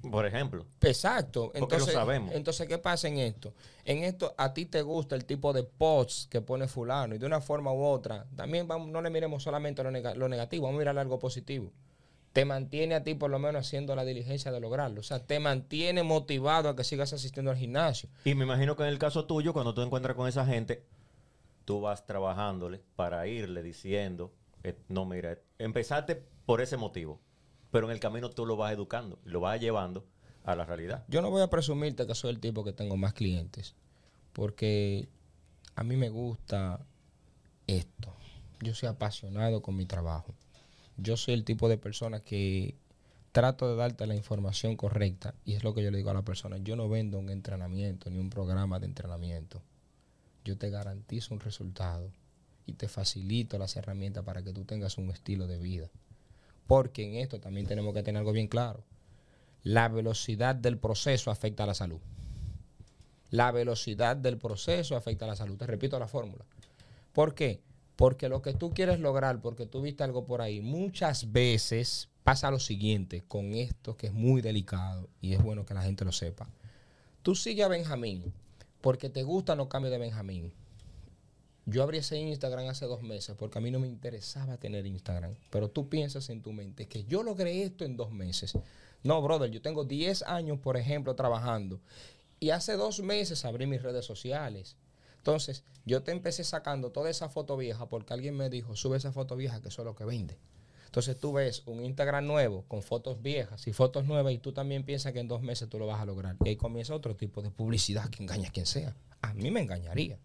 por 0.09 0.25
ejemplo, 0.25 0.65
Exacto. 0.81 1.45
Porque 1.45 1.59
Entonces, 1.59 1.87
lo 1.87 1.93
sabemos. 1.99 2.33
entonces, 2.33 2.67
¿qué 2.67 2.77
pasa 2.77 3.07
en 3.07 3.17
esto? 3.17 3.53
En 3.85 4.03
esto, 4.03 4.33
a 4.37 4.53
ti 4.53 4.65
te 4.65 4.81
gusta 4.81 5.15
el 5.15 5.25
tipo 5.25 5.53
de 5.53 5.63
posts 5.63 6.27
que 6.29 6.41
pone 6.41 6.67
fulano 6.67 7.15
y 7.15 7.17
de 7.17 7.25
una 7.25 7.41
forma 7.41 7.71
u 7.71 7.83
otra, 7.83 8.25
también 8.35 8.67
vamos, 8.67 8.89
no 8.89 9.01
le 9.01 9.09
miremos 9.09 9.43
solamente 9.43 9.83
lo 9.83 9.91
negativo, 10.29 10.63
vamos 10.63 10.77
a 10.77 10.79
mirar 10.79 10.97
algo 10.97 11.19
positivo. 11.19 11.71
Te 12.33 12.45
mantiene 12.45 12.95
a 12.95 13.03
ti 13.03 13.13
por 13.13 13.29
lo 13.29 13.39
menos 13.39 13.67
haciendo 13.67 13.93
la 13.93 14.05
diligencia 14.05 14.51
de 14.51 14.61
lograrlo. 14.61 15.01
O 15.01 15.03
sea, 15.03 15.19
te 15.19 15.39
mantiene 15.39 16.01
motivado 16.01 16.69
a 16.69 16.75
que 16.77 16.85
sigas 16.85 17.11
asistiendo 17.11 17.51
al 17.51 17.57
gimnasio. 17.57 18.09
y 18.23 18.35
me 18.35 18.45
imagino 18.45 18.75
que 18.77 18.83
en 18.83 18.89
el 18.89 18.99
caso 18.99 19.25
tuyo, 19.25 19.51
cuando 19.51 19.73
tú 19.73 19.81
encuentras 19.81 20.15
con 20.15 20.29
esa 20.29 20.45
gente, 20.45 20.85
tú 21.65 21.81
vas 21.81 22.05
trabajándole 22.05 22.81
para 22.95 23.27
irle 23.27 23.61
diciendo, 23.63 24.31
eh, 24.63 24.77
no, 24.87 25.05
mira, 25.05 25.37
empezaste 25.59 26.23
por 26.45 26.61
ese 26.61 26.77
motivo, 26.77 27.19
pero 27.71 27.87
en 27.87 27.93
el 27.93 27.99
camino 27.99 28.29
tú 28.29 28.45
lo 28.45 28.57
vas 28.57 28.73
educando, 28.73 29.19
lo 29.25 29.39
vas 29.39 29.59
llevando 29.59 30.05
a 30.43 30.55
la 30.55 30.65
realidad. 30.65 31.05
Yo 31.07 31.21
no 31.21 31.29
voy 31.29 31.41
a 31.41 31.49
presumirte 31.49 32.05
que 32.05 32.15
soy 32.15 32.31
el 32.31 32.39
tipo 32.39 32.63
que 32.63 32.73
tengo 32.73 32.97
más 32.97 33.13
clientes, 33.13 33.75
porque 34.33 35.07
a 35.75 35.83
mí 35.83 35.95
me 35.95 36.09
gusta 36.09 36.85
esto. 37.67 38.15
Yo 38.61 38.75
soy 38.75 38.89
apasionado 38.89 39.61
con 39.61 39.75
mi 39.75 39.85
trabajo. 39.85 40.35
Yo 40.97 41.17
soy 41.17 41.33
el 41.33 41.43
tipo 41.43 41.69
de 41.69 41.77
persona 41.77 42.19
que 42.19 42.75
trato 43.31 43.69
de 43.69 43.75
darte 43.75 44.05
la 44.05 44.15
información 44.15 44.75
correcta 44.75 45.33
y 45.45 45.53
es 45.53 45.63
lo 45.63 45.73
que 45.73 45.81
yo 45.81 45.89
le 45.89 45.97
digo 45.97 46.09
a 46.09 46.13
la 46.13 46.23
persona. 46.23 46.57
Yo 46.57 46.75
no 46.75 46.89
vendo 46.89 47.17
un 47.17 47.29
entrenamiento 47.29 48.09
ni 48.09 48.19
un 48.19 48.29
programa 48.29 48.79
de 48.79 48.87
entrenamiento. 48.87 49.61
Yo 50.43 50.57
te 50.57 50.69
garantizo 50.69 51.33
un 51.33 51.39
resultado 51.39 52.11
y 52.65 52.73
te 52.73 52.87
facilito 52.87 53.57
las 53.57 53.75
herramientas 53.75 54.23
para 54.23 54.43
que 54.43 54.53
tú 54.53 54.65
tengas 54.65 54.97
un 54.97 55.09
estilo 55.09 55.47
de 55.47 55.57
vida. 55.57 55.89
Porque 56.67 57.03
en 57.03 57.15
esto 57.15 57.39
también 57.39 57.67
tenemos 57.67 57.93
que 57.93 58.03
tener 58.03 58.19
algo 58.19 58.31
bien 58.31 58.47
claro 58.47 58.83
la 59.63 59.87
velocidad 59.89 60.55
del 60.55 60.77
proceso 60.77 61.31
afecta 61.31 61.63
a 61.63 61.67
la 61.67 61.73
salud. 61.73 61.99
La 63.29 63.51
velocidad 63.51 64.17
del 64.17 64.37
proceso 64.37 64.95
afecta 64.95 65.25
a 65.25 65.29
la 65.29 65.35
salud. 65.35 65.57
Te 65.57 65.67
repito 65.67 65.99
la 65.99 66.07
fórmula. 66.07 66.45
¿Por 67.13 67.33
qué? 67.33 67.61
Porque 67.95 68.29
lo 68.29 68.41
que 68.41 68.53
tú 68.53 68.73
quieres 68.73 68.99
lograr, 68.99 69.41
porque 69.41 69.65
tú 69.65 69.81
viste 69.81 70.03
algo 70.03 70.25
por 70.25 70.41
ahí, 70.41 70.61
muchas 70.61 71.31
veces 71.31 72.09
pasa 72.23 72.51
lo 72.51 72.59
siguiente 72.59 73.23
con 73.27 73.53
esto 73.53 73.95
que 73.95 74.07
es 74.07 74.13
muy 74.13 74.41
delicado 74.41 75.07
y 75.21 75.33
es 75.33 75.41
bueno 75.41 75.65
que 75.65 75.73
la 75.73 75.83
gente 75.83 76.03
lo 76.03 76.11
sepa. 76.11 76.49
Tú 77.21 77.35
sigues 77.35 77.65
a 77.65 77.69
Benjamín 77.69 78.33
porque 78.81 79.09
te 79.09 79.23
gustan 79.23 79.59
los 79.59 79.67
cambios 79.67 79.91
de 79.91 79.99
Benjamín. 79.99 80.51
Yo 81.65 81.83
abrí 81.83 81.99
ese 81.99 82.17
Instagram 82.17 82.67
hace 82.67 82.85
dos 82.85 83.03
meses 83.03 83.35
porque 83.37 83.59
a 83.59 83.61
mí 83.61 83.69
no 83.71 83.79
me 83.79 83.87
interesaba 83.87 84.57
tener 84.57 84.85
Instagram. 84.85 85.35
Pero 85.49 85.69
tú 85.69 85.89
piensas 85.89 86.29
en 86.29 86.41
tu 86.41 86.51
mente 86.53 86.87
que 86.87 87.03
yo 87.05 87.23
logré 87.23 87.63
esto 87.63 87.85
en 87.85 87.97
dos 87.97 88.11
meses. 88.11 88.53
No, 89.03 89.21
brother, 89.21 89.49
yo 89.51 89.61
tengo 89.61 89.83
10 89.83 90.23
años, 90.23 90.59
por 90.59 90.77
ejemplo, 90.77 91.15
trabajando. 91.15 91.79
Y 92.39 92.49
hace 92.49 92.73
dos 92.73 93.01
meses 93.01 93.45
abrí 93.45 93.67
mis 93.67 93.81
redes 93.81 94.05
sociales. 94.05 94.75
Entonces, 95.17 95.63
yo 95.85 96.01
te 96.01 96.11
empecé 96.11 96.43
sacando 96.43 96.91
toda 96.91 97.09
esa 97.09 97.29
foto 97.29 97.57
vieja 97.57 97.87
porque 97.87 98.13
alguien 98.13 98.35
me 98.35 98.49
dijo, 98.49 98.75
sube 98.75 98.97
esa 98.97 99.11
foto 99.11 99.35
vieja 99.35 99.61
que 99.61 99.69
eso 99.69 99.83
es 99.83 99.85
lo 99.85 99.95
que 99.95 100.05
vende. 100.05 100.37
Entonces 100.85 101.17
tú 101.17 101.31
ves 101.31 101.63
un 101.67 101.85
Instagram 101.85 102.25
nuevo 102.25 102.65
con 102.67 102.83
fotos 102.83 103.21
viejas 103.21 103.65
y 103.65 103.71
fotos 103.71 104.05
nuevas 104.05 104.33
y 104.33 104.39
tú 104.39 104.51
también 104.51 104.83
piensas 104.83 105.13
que 105.13 105.19
en 105.19 105.27
dos 105.29 105.41
meses 105.41 105.69
tú 105.69 105.79
lo 105.79 105.87
vas 105.87 106.01
a 106.01 106.05
lograr. 106.05 106.35
Y 106.43 106.49
ahí 106.49 106.55
comienza 106.57 106.93
otro 106.93 107.15
tipo 107.15 107.41
de 107.41 107.49
publicidad 107.49 108.09
que 108.09 108.23
engaña 108.23 108.49
a 108.49 108.51
quien 108.51 108.65
sea. 108.65 108.93
A 109.21 109.33
mí 109.33 109.51
me 109.51 109.61
engañaría. 109.61 110.19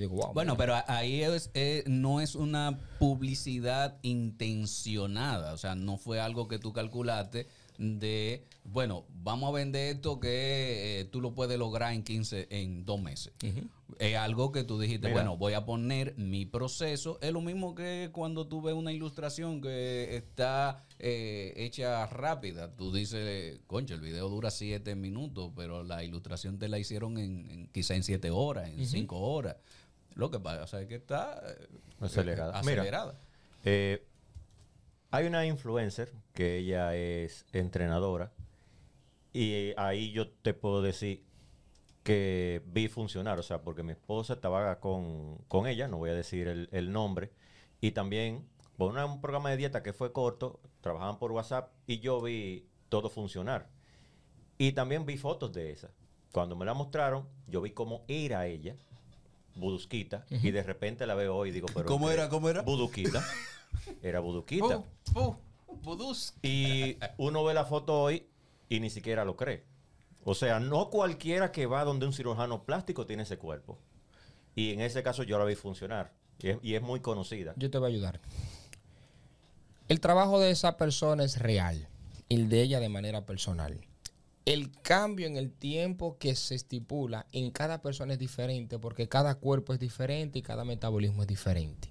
Digo, 0.00 0.16
wow, 0.16 0.32
Bueno, 0.34 0.54
mira. 0.54 0.82
pero 0.84 0.92
ahí 0.94 1.22
es, 1.22 1.50
eh, 1.54 1.84
no 1.86 2.20
es 2.20 2.34
una 2.34 2.78
publicidad 2.98 3.98
intencionada, 4.02 5.52
o 5.52 5.56
sea, 5.58 5.74
no 5.74 5.96
fue 5.98 6.20
algo 6.20 6.48
que 6.48 6.58
tú 6.58 6.72
calculaste 6.72 7.46
de, 7.76 8.44
bueno, 8.62 9.04
vamos 9.22 9.48
a 9.48 9.52
vender 9.52 9.96
esto 9.96 10.20
que 10.20 11.00
eh, 11.00 11.04
tú 11.06 11.20
lo 11.20 11.34
puedes 11.34 11.58
lograr 11.58 11.92
en 11.92 12.04
15, 12.04 12.46
en 12.50 12.84
dos 12.84 13.00
meses. 13.00 13.32
Es 13.98 14.16
algo 14.16 14.52
que 14.52 14.62
tú 14.64 14.78
dijiste, 14.78 15.08
Mira. 15.08 15.20
bueno, 15.20 15.36
voy 15.36 15.54
a 15.54 15.64
poner 15.66 16.14
mi 16.16 16.46
proceso. 16.46 17.18
Es 17.20 17.32
lo 17.32 17.40
mismo 17.40 17.74
que 17.74 18.10
cuando 18.12 18.46
tú 18.46 18.62
ves 18.62 18.74
una 18.74 18.92
ilustración 18.92 19.60
que 19.60 20.16
está 20.16 20.84
eh, 21.00 21.52
hecha 21.56 22.06
rápida. 22.06 22.74
Tú 22.76 22.92
dices, 22.92 23.60
concha, 23.66 23.94
el 23.94 24.00
video 24.00 24.28
dura 24.28 24.50
siete 24.52 24.94
minutos, 24.94 25.50
pero 25.56 25.82
la 25.82 26.02
ilustración 26.04 26.58
te 26.58 26.68
la 26.68 26.78
hicieron 26.78 27.18
en, 27.18 27.50
en- 27.50 27.66
quizá 27.68 27.94
en 27.96 28.04
siete 28.04 28.30
horas, 28.30 28.68
en 28.68 28.86
cinco 28.86 29.18
horas. 29.18 29.56
Lo 30.14 30.30
que 30.30 30.38
pasa 30.38 30.80
es 30.80 30.86
que 30.88 30.96
está 30.96 31.42
eh, 31.46 31.68
Acelerada. 32.00 32.60
eh, 32.60 32.62
Mira. 32.64 33.14
Eh, 33.64 34.06
hay 35.10 35.26
una 35.26 35.46
influencer 35.46 36.12
que 36.32 36.58
ella 36.58 36.94
es 36.94 37.46
entrenadora 37.52 38.32
y 39.32 39.72
ahí 39.76 40.12
yo 40.12 40.30
te 40.30 40.54
puedo 40.54 40.82
decir 40.82 41.24
que 42.02 42.62
vi 42.66 42.88
funcionar, 42.88 43.38
o 43.38 43.42
sea, 43.42 43.62
porque 43.62 43.82
mi 43.82 43.92
esposa 43.92 44.34
estaba 44.34 44.78
con, 44.78 45.38
con 45.48 45.66
ella, 45.66 45.88
no 45.88 45.98
voy 45.98 46.10
a 46.10 46.14
decir 46.14 46.48
el, 46.48 46.68
el 46.70 46.92
nombre, 46.92 47.32
y 47.80 47.92
también 47.92 48.46
por 48.76 48.96
un 48.96 49.20
programa 49.20 49.50
de 49.50 49.56
dieta 49.56 49.82
que 49.82 49.92
fue 49.92 50.12
corto, 50.12 50.60
trabajaban 50.80 51.18
por 51.18 51.32
WhatsApp 51.32 51.72
y 51.86 52.00
yo 52.00 52.20
vi 52.20 52.68
todo 52.88 53.08
funcionar. 53.08 53.68
Y 54.58 54.72
también 54.72 55.06
vi 55.06 55.16
fotos 55.16 55.52
de 55.52 55.70
esa. 55.70 55.90
Cuando 56.32 56.56
me 56.56 56.64
la 56.64 56.74
mostraron, 56.74 57.28
yo 57.46 57.60
vi 57.60 57.70
cómo 57.70 58.04
era 58.08 58.46
ella, 58.46 58.76
budusquita, 59.54 60.26
y 60.30 60.50
de 60.50 60.62
repente 60.62 61.06
la 61.06 61.14
veo 61.14 61.36
hoy 61.36 61.50
y 61.50 61.52
digo, 61.52 61.68
pero... 61.74 61.86
¿Cómo 61.86 62.10
era? 62.10 62.28
¿Cómo 62.28 62.48
era? 62.48 62.62
Buduquita. 62.62 63.24
Era 64.02 64.20
buduquita. 64.20 64.78
Pu, 64.78 65.12
pu, 65.12 65.36
vudús. 65.82 66.34
Y 66.42 66.96
uno 67.18 67.44
ve 67.44 67.54
la 67.54 67.64
foto 67.64 68.02
hoy 68.02 68.26
y 68.68 68.80
ni 68.80 68.90
siquiera 68.90 69.24
lo 69.24 69.36
cree. 69.36 69.64
O 70.24 70.34
sea, 70.34 70.58
no 70.60 70.90
cualquiera 70.90 71.52
que 71.52 71.66
va 71.66 71.84
donde 71.84 72.06
un 72.06 72.12
cirujano 72.12 72.64
plástico 72.64 73.06
tiene 73.06 73.24
ese 73.24 73.36
cuerpo. 73.36 73.78
Y 74.54 74.72
en 74.72 74.80
ese 74.80 75.02
caso 75.02 75.22
yo 75.22 75.38
la 75.38 75.44
vi 75.44 75.54
funcionar. 75.54 76.12
Y 76.38 76.48
es, 76.50 76.58
y 76.62 76.74
es 76.74 76.82
muy 76.82 77.00
conocida. 77.00 77.54
Yo 77.56 77.70
te 77.70 77.78
voy 77.78 77.90
a 77.90 77.94
ayudar. 77.94 78.20
El 79.88 80.00
trabajo 80.00 80.40
de 80.40 80.50
esa 80.50 80.76
persona 80.76 81.24
es 81.24 81.38
real. 81.38 81.88
El 82.28 82.48
de 82.48 82.62
ella 82.62 82.80
de 82.80 82.88
manera 82.88 83.26
personal. 83.26 83.86
El 84.44 84.70
cambio 84.82 85.26
en 85.26 85.38
el 85.38 85.50
tiempo 85.50 86.18
que 86.18 86.36
se 86.36 86.54
estipula 86.54 87.26
en 87.32 87.50
cada 87.50 87.80
persona 87.80 88.12
es 88.12 88.18
diferente 88.18 88.78
porque 88.78 89.08
cada 89.08 89.36
cuerpo 89.36 89.72
es 89.72 89.80
diferente 89.80 90.38
y 90.38 90.42
cada 90.42 90.66
metabolismo 90.66 91.22
es 91.22 91.28
diferente. 91.28 91.88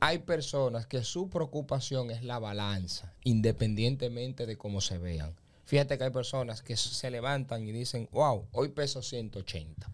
Hay 0.00 0.18
personas 0.18 0.88
que 0.88 1.04
su 1.04 1.30
preocupación 1.30 2.10
es 2.10 2.24
la 2.24 2.40
balanza, 2.40 3.14
independientemente 3.22 4.44
de 4.44 4.58
cómo 4.58 4.80
se 4.80 4.98
vean. 4.98 5.36
Fíjate 5.66 5.96
que 5.96 6.04
hay 6.04 6.10
personas 6.10 6.62
que 6.62 6.76
se 6.76 7.12
levantan 7.12 7.68
y 7.68 7.70
dicen, 7.70 8.08
wow, 8.10 8.48
hoy 8.50 8.70
peso 8.70 9.00
180. 9.00 9.88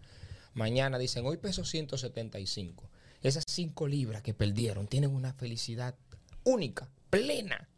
Mañana 0.55 0.97
dicen, 0.97 1.23
hoy 1.27 1.37
peso 1.37 1.65
175. 1.65 2.89
Esas 3.21 3.43
5 3.47 3.87
libras 3.87 4.23
que 4.23 4.33
perdieron 4.33 4.87
tienen 4.87 5.13
una 5.13 5.33
felicidad 5.33 5.93
única, 6.45 6.89
plena, 7.11 7.69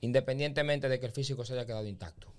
independientemente 0.00 0.88
de 0.88 0.98
que 0.98 1.06
el 1.06 1.12
físico 1.12 1.44
se 1.44 1.52
haya 1.52 1.66
quedado 1.66 1.86
intacto. 1.86 2.35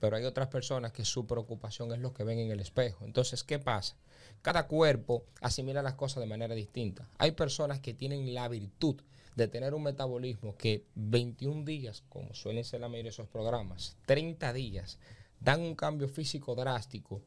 Pero 0.00 0.16
hay 0.16 0.24
otras 0.24 0.48
personas 0.48 0.92
que 0.92 1.04
su 1.04 1.26
preocupación 1.26 1.92
es 1.92 2.00
lo 2.00 2.12
que 2.12 2.24
ven 2.24 2.38
en 2.38 2.50
el 2.50 2.60
espejo. 2.60 3.04
Entonces, 3.04 3.42
¿qué 3.44 3.58
pasa? 3.58 3.96
Cada 4.42 4.66
cuerpo 4.66 5.24
asimila 5.40 5.82
las 5.82 5.94
cosas 5.94 6.20
de 6.20 6.26
manera 6.28 6.54
distinta. 6.54 7.08
Hay 7.18 7.32
personas 7.32 7.80
que 7.80 7.94
tienen 7.94 8.34
la 8.34 8.48
virtud 8.48 8.96
de 9.34 9.48
tener 9.48 9.74
un 9.74 9.82
metabolismo 9.82 10.56
que 10.56 10.84
21 10.94 11.64
días, 11.64 12.02
como 12.08 12.34
suelen 12.34 12.64
ser 12.64 12.80
la 12.80 12.88
mayoría 12.88 13.10
de 13.10 13.14
esos 13.14 13.28
programas, 13.28 13.96
30 14.06 14.52
días, 14.52 14.98
dan 15.40 15.60
un 15.60 15.74
cambio 15.74 16.08
físico 16.08 16.54
drástico 16.54 17.22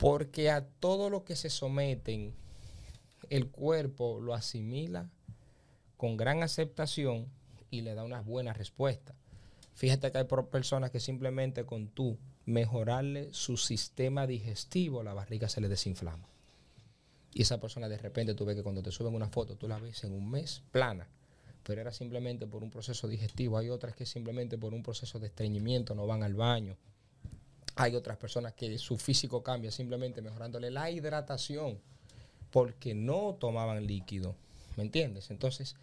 porque 0.00 0.50
a 0.50 0.64
todo 0.64 1.10
lo 1.10 1.24
que 1.24 1.36
se 1.36 1.50
someten, 1.50 2.34
el 3.28 3.50
cuerpo 3.50 4.18
lo 4.20 4.32
asimila 4.32 5.10
con 5.98 6.16
gran 6.16 6.42
aceptación 6.42 7.26
y 7.70 7.82
le 7.82 7.94
da 7.94 8.04
una 8.04 8.22
buena 8.22 8.54
respuesta. 8.54 9.14
Fíjate 9.74 10.12
que 10.12 10.18
hay 10.18 10.24
personas 10.24 10.90
que 10.90 11.00
simplemente 11.00 11.64
con 11.64 11.88
tú 11.88 12.18
mejorarle 12.46 13.28
su 13.32 13.56
sistema 13.56 14.26
digestivo, 14.26 15.02
la 15.02 15.14
barriga 15.14 15.48
se 15.48 15.60
le 15.60 15.68
desinflama. 15.68 16.26
Y 17.32 17.42
esa 17.42 17.60
persona 17.60 17.88
de 17.88 17.96
repente 17.96 18.34
tú 18.34 18.44
ves 18.44 18.56
que 18.56 18.62
cuando 18.62 18.82
te 18.82 18.90
suben 18.90 19.14
una 19.14 19.28
foto, 19.28 19.56
tú 19.56 19.68
la 19.68 19.78
ves 19.78 20.04
en 20.04 20.12
un 20.12 20.30
mes 20.30 20.62
plana. 20.72 21.06
Pero 21.62 21.80
era 21.80 21.92
simplemente 21.92 22.46
por 22.46 22.62
un 22.62 22.70
proceso 22.70 23.06
digestivo. 23.06 23.58
Hay 23.58 23.68
otras 23.68 23.94
que 23.94 24.06
simplemente 24.06 24.58
por 24.58 24.74
un 24.74 24.82
proceso 24.82 25.18
de 25.18 25.28
estreñimiento 25.28 25.94
no 25.94 26.06
van 26.06 26.22
al 26.22 26.34
baño. 26.34 26.76
Hay 27.76 27.94
otras 27.94 28.16
personas 28.16 28.54
que 28.54 28.76
su 28.78 28.98
físico 28.98 29.42
cambia 29.42 29.70
simplemente 29.70 30.22
mejorándole 30.22 30.70
la 30.70 30.90
hidratación 30.90 31.78
porque 32.50 32.94
no 32.94 33.36
tomaban 33.38 33.86
líquido. 33.86 34.34
¿Me 34.76 34.82
entiendes? 34.82 35.30
Entonces, 35.30 35.76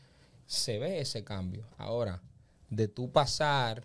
se 0.47 0.79
ve 0.79 0.99
ese 0.99 1.23
cambio. 1.23 1.63
Ahora, 1.77 2.21
de 2.69 2.87
tú 2.87 3.11
pasar 3.11 3.83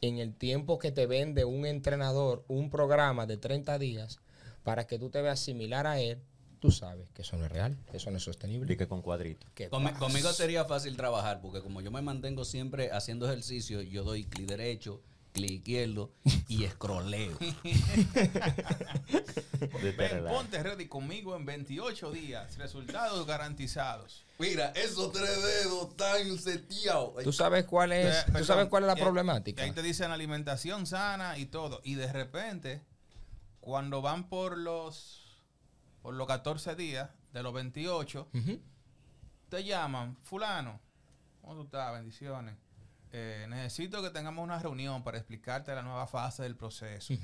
en 0.00 0.18
el 0.18 0.34
tiempo 0.34 0.78
que 0.78 0.92
te 0.92 1.06
vende 1.06 1.44
un 1.44 1.66
entrenador 1.66 2.44
un 2.48 2.70
programa 2.70 3.26
de 3.26 3.36
30 3.36 3.78
días 3.78 4.18
para 4.62 4.86
que 4.86 4.98
tú 4.98 5.10
te 5.10 5.22
veas 5.22 5.40
similar 5.40 5.86
a 5.86 6.00
él, 6.00 6.18
tú 6.60 6.70
sabes 6.70 7.08
que 7.10 7.22
eso 7.22 7.36
no 7.36 7.46
es 7.46 7.52
real, 7.52 7.76
eso 7.92 8.10
no 8.10 8.16
es 8.16 8.22
sostenible. 8.24 8.72
Y 8.72 8.76
que 8.76 8.88
con 8.88 9.00
cuadritos. 9.02 9.48
¿Qué 9.54 9.70
Conmi- 9.70 9.84
pasa? 9.92 9.98
conmigo 9.98 10.32
sería 10.32 10.64
fácil 10.64 10.96
trabajar 10.96 11.40
porque 11.40 11.60
como 11.60 11.80
yo 11.80 11.90
me 11.90 12.02
mantengo 12.02 12.44
siempre 12.44 12.90
haciendo 12.92 13.26
ejercicio, 13.26 13.80
yo 13.82 14.04
doy 14.04 14.24
clic 14.24 14.46
derecho, 14.48 15.00
clic 15.36 15.50
izquierdo 15.50 16.10
y 16.48 16.64
escroleo. 16.68 17.36
Ven, 19.96 20.24
ponte 20.28 20.62
ready 20.62 20.86
conmigo 20.88 21.36
en 21.36 21.44
28 21.44 22.10
días. 22.12 22.56
Resultados 22.58 23.26
garantizados. 23.26 24.24
Mira, 24.38 24.68
esos 24.74 25.12
tres 25.12 25.42
dedos 25.42 25.90
están 25.90 26.38
seteados. 26.38 27.22
¿Tú 27.22 27.32
sabes 27.32 27.64
cuál 27.64 27.92
es, 27.92 28.14
Eh, 28.14 28.32
tú 28.38 28.44
sabes 28.44 28.66
cuál 28.68 28.84
es 28.84 28.88
la 28.88 28.96
problemática? 28.96 29.62
y 29.62 29.66
ahí 29.66 29.72
te 29.72 29.82
dicen 29.82 30.10
alimentación 30.10 30.86
sana 30.86 31.38
y 31.38 31.46
todo. 31.46 31.80
Y 31.84 31.94
de 31.94 32.12
repente, 32.12 32.82
cuando 33.60 34.02
van 34.02 34.28
por 34.28 34.56
los, 34.58 35.42
por 36.02 36.14
los 36.14 36.26
14 36.26 36.74
días, 36.74 37.10
de 37.32 37.42
los 37.42 37.52
28, 37.52 38.28
Ujú. 38.32 38.60
te 39.50 39.64
llaman, 39.64 40.16
fulano, 40.22 40.80
¿cómo 41.42 41.54
tú 41.56 41.62
estás? 41.64 41.92
Bendiciones. 41.92 42.54
Eh, 43.12 43.46
necesito 43.48 44.02
que 44.02 44.10
tengamos 44.10 44.42
una 44.42 44.58
reunión 44.58 45.02
para 45.02 45.16
explicarte 45.18 45.74
la 45.74 45.82
nueva 45.82 46.06
fase 46.06 46.42
del 46.42 46.56
proceso. 46.56 47.14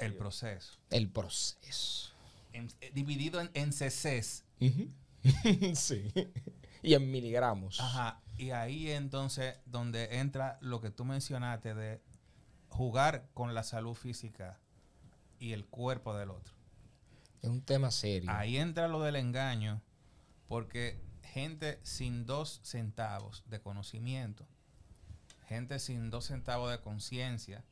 El 0.00 0.14
proceso. 0.16 0.78
El 0.90 1.08
proceso. 1.08 2.10
En- 2.52 2.68
eh, 2.80 2.90
dividido 2.94 3.40
en, 3.40 3.50
en 3.54 3.70
CCs. 3.72 4.44
Sí. 5.74 6.12
Y 6.82 6.92
en 6.94 7.10
miligramos. 7.10 7.80
Ajá. 7.80 8.20
Y 8.36 8.50
ahí 8.50 8.90
entonces 8.90 9.58
donde 9.64 10.18
entra 10.18 10.58
lo 10.60 10.80
que 10.82 10.90
tú 10.90 11.04
mencionaste 11.06 11.74
de 11.74 12.02
jugar 12.68 13.26
con 13.32 13.54
la 13.54 13.62
salud 13.62 13.94
física 13.94 14.58
y 15.38 15.52
el 15.52 15.64
cuerpo 15.64 16.14
del 16.14 16.30
otro. 16.30 16.52
Es 17.40 17.48
un 17.48 17.62
tema 17.62 17.90
serio. 17.90 18.30
Ahí 18.32 18.58
entra 18.58 18.86
lo 18.88 19.00
del 19.02 19.16
engaño, 19.16 19.80
porque 20.46 20.98
gente 21.34 21.80
sin 21.82 22.26
dos 22.26 22.60
centavos 22.62 23.42
de 23.48 23.60
conocimiento, 23.60 24.46
gente 25.48 25.80
sin 25.80 26.08
dos 26.08 26.26
centavos 26.26 26.70
de 26.70 26.80
conciencia, 26.80 27.64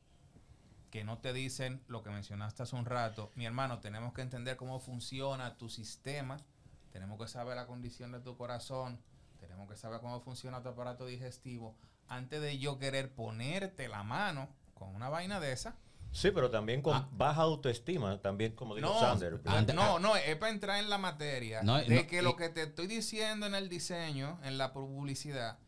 que 0.91 1.05
no 1.05 1.19
te 1.19 1.33
dicen 1.33 1.81
lo 1.87 2.03
que 2.03 2.11
mencionaste 2.11 2.65
hace 2.65 2.75
un 2.75 2.87
rato. 2.87 3.31
Mi 3.37 3.47
hermano, 3.47 3.79
tenemos 3.79 4.15
que 4.15 4.23
entender 4.23 4.57
cómo 4.57 4.81
funciona 4.81 5.59
tu 5.59 5.69
sistema, 5.69 6.39
tenemos 6.91 7.21
que 7.21 7.29
saber 7.29 7.55
la 7.55 7.69
condición 7.69 8.11
de 8.11 8.19
tu 8.19 8.37
corazón, 8.37 8.99
tenemos 9.39 9.71
que 9.71 9.77
saber 9.77 10.01
cómo 10.01 10.21
funciona 10.23 10.61
tu 10.61 10.71
aparato 10.71 11.07
digestivo 11.07 11.77
antes 12.09 12.43
de 12.43 12.59
yo 12.59 12.81
querer 12.81 13.15
ponerte 13.15 13.87
la 13.87 14.03
mano 14.03 14.49
con 14.75 14.93
una 14.93 15.09
vaina 15.09 15.39
de 15.39 15.53
esa. 15.53 15.77
Sí, 16.13 16.31
pero 16.31 16.51
también 16.51 16.83
con 16.83 16.95
Ah. 16.95 17.09
baja 17.13 17.41
autoestima, 17.43 18.21
también 18.21 18.53
como 18.55 18.75
dijo 18.75 18.87
No, 18.89 19.01
Sander. 19.01 19.41
Ante- 19.47 19.73
no, 19.73 19.99
no, 19.99 20.15
es 20.15 20.37
para 20.37 20.53
entrar 20.53 20.79
en 20.79 20.91
la 20.91 20.99
materia 20.99 21.63
No, 21.63 21.79
de 21.79 21.89
no, 22.03 22.07
que 22.07 22.19
y- 22.19 22.23
lo 22.23 22.37
que 22.37 22.51
te 22.51 22.63
estoy 22.65 22.87
diciendo 22.87 23.47
en 23.47 23.55
el 23.55 23.69
diseño, 23.71 24.39
en 24.45 24.59
la 24.59 24.73
publicidad, 24.75 25.59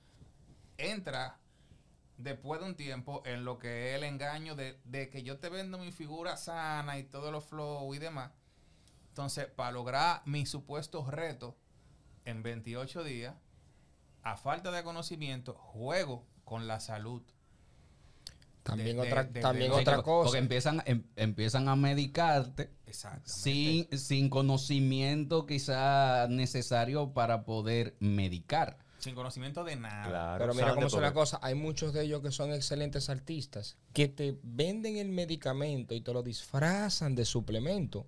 entra 0.76 1.38
después 2.18 2.60
de 2.60 2.66
un 2.66 2.74
tiempo 2.76 3.22
en 3.24 3.44
lo 3.44 3.58
que 3.58 3.90
es 3.90 3.96
el 3.96 4.04
engaño 4.04 4.54
de, 4.54 4.78
de 4.84 5.08
que 5.10 5.22
yo 5.22 5.38
te 5.38 5.48
vendo 5.48 5.78
mi 5.78 5.92
figura 5.92 6.36
sana 6.36 6.98
y 6.98 7.04
todos 7.04 7.32
los 7.32 7.44
flow 7.44 7.92
y 7.94 7.98
demás. 7.98 8.30
Entonces, 9.08 9.46
para 9.46 9.72
lograr 9.72 10.22
mis 10.26 10.50
supuestos 10.50 11.08
retos 11.08 11.54
en 12.24 12.42
28 12.42 13.02
días, 13.02 13.34
a 14.22 14.36
falta 14.36 14.70
de 14.70 14.82
conocimiento, 14.82 15.54
juego 15.54 16.26
con 16.44 16.66
la 16.66 16.80
salud. 16.80 17.22
También 18.64 18.96
de- 18.96 19.02
otra, 19.02 19.24
de- 19.24 19.40
también 19.40 19.70
de- 19.70 19.76
otra 19.76 19.96
Porque 20.02 20.10
cosa. 20.28 20.38
empiezan, 20.38 20.82
em- 20.86 21.04
empiezan 21.16 21.68
a 21.68 21.76
medicarte 21.76 22.70
sin, 23.24 23.86
sin 23.96 24.28
conocimiento 24.30 25.46
quizá 25.46 26.26
necesario 26.28 27.12
para 27.12 27.44
poder 27.44 27.94
medicar. 28.00 28.78
Sin 28.98 29.14
conocimiento 29.14 29.64
de 29.64 29.76
nada. 29.76 30.08
Claro, 30.08 30.38
Pero 30.38 30.54
mira 30.54 30.74
cómo 30.74 30.88
son 30.88 31.02
las 31.02 31.12
porque- 31.12 31.20
cosas. 31.20 31.40
Hay 31.42 31.54
muchos 31.54 31.92
de 31.92 32.04
ellos 32.04 32.22
que 32.22 32.30
son 32.30 32.52
excelentes 32.54 33.10
artistas 33.10 33.76
que 33.92 34.08
te 34.08 34.38
venden 34.42 34.96
el 34.96 35.10
medicamento 35.10 35.94
y 35.94 36.00
te 36.00 36.12
lo 36.14 36.22
disfrazan 36.22 37.14
de 37.14 37.26
suplemento. 37.26 38.06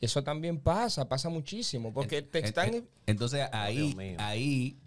Eso 0.00 0.22
también 0.22 0.58
pasa, 0.60 1.08
pasa 1.08 1.28
muchísimo. 1.28 1.92
Porque 1.92 2.22
te 2.22 2.38
están. 2.38 2.72
en- 2.72 2.88
Entonces 3.06 3.46
ahí, 3.52 3.76
Dios 3.76 3.94
mío. 3.96 4.16
ahí 4.20 4.78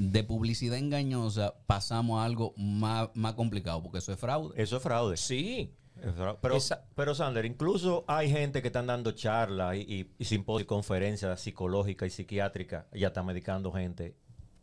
de 0.00 0.24
publicidad 0.24 0.78
engañosa 0.78 1.54
pasamos 1.66 2.20
a 2.20 2.24
algo 2.24 2.54
más, 2.56 3.10
más 3.14 3.34
complicado, 3.34 3.82
porque 3.82 3.98
eso 3.98 4.12
es 4.12 4.18
fraude. 4.18 4.54
Eso 4.60 4.78
es 4.78 4.82
fraude. 4.82 5.16
Sí. 5.16 5.74
Pero, 6.40 6.56
Esa- 6.56 6.86
pero 6.94 7.14
Sander, 7.14 7.44
incluso 7.44 8.04
hay 8.08 8.30
gente 8.30 8.62
que 8.62 8.68
están 8.68 8.86
dando 8.86 9.12
charlas 9.12 9.76
y, 9.76 9.80
y, 9.80 10.10
y 10.18 10.24
simposios, 10.24 10.66
conferencias 10.66 11.38
psicológicas 11.42 12.06
y 12.06 12.10
psiquiátricas, 12.10 12.86
ya 12.94 13.08
está 13.08 13.22
medicando 13.22 13.70
gente 13.70 14.16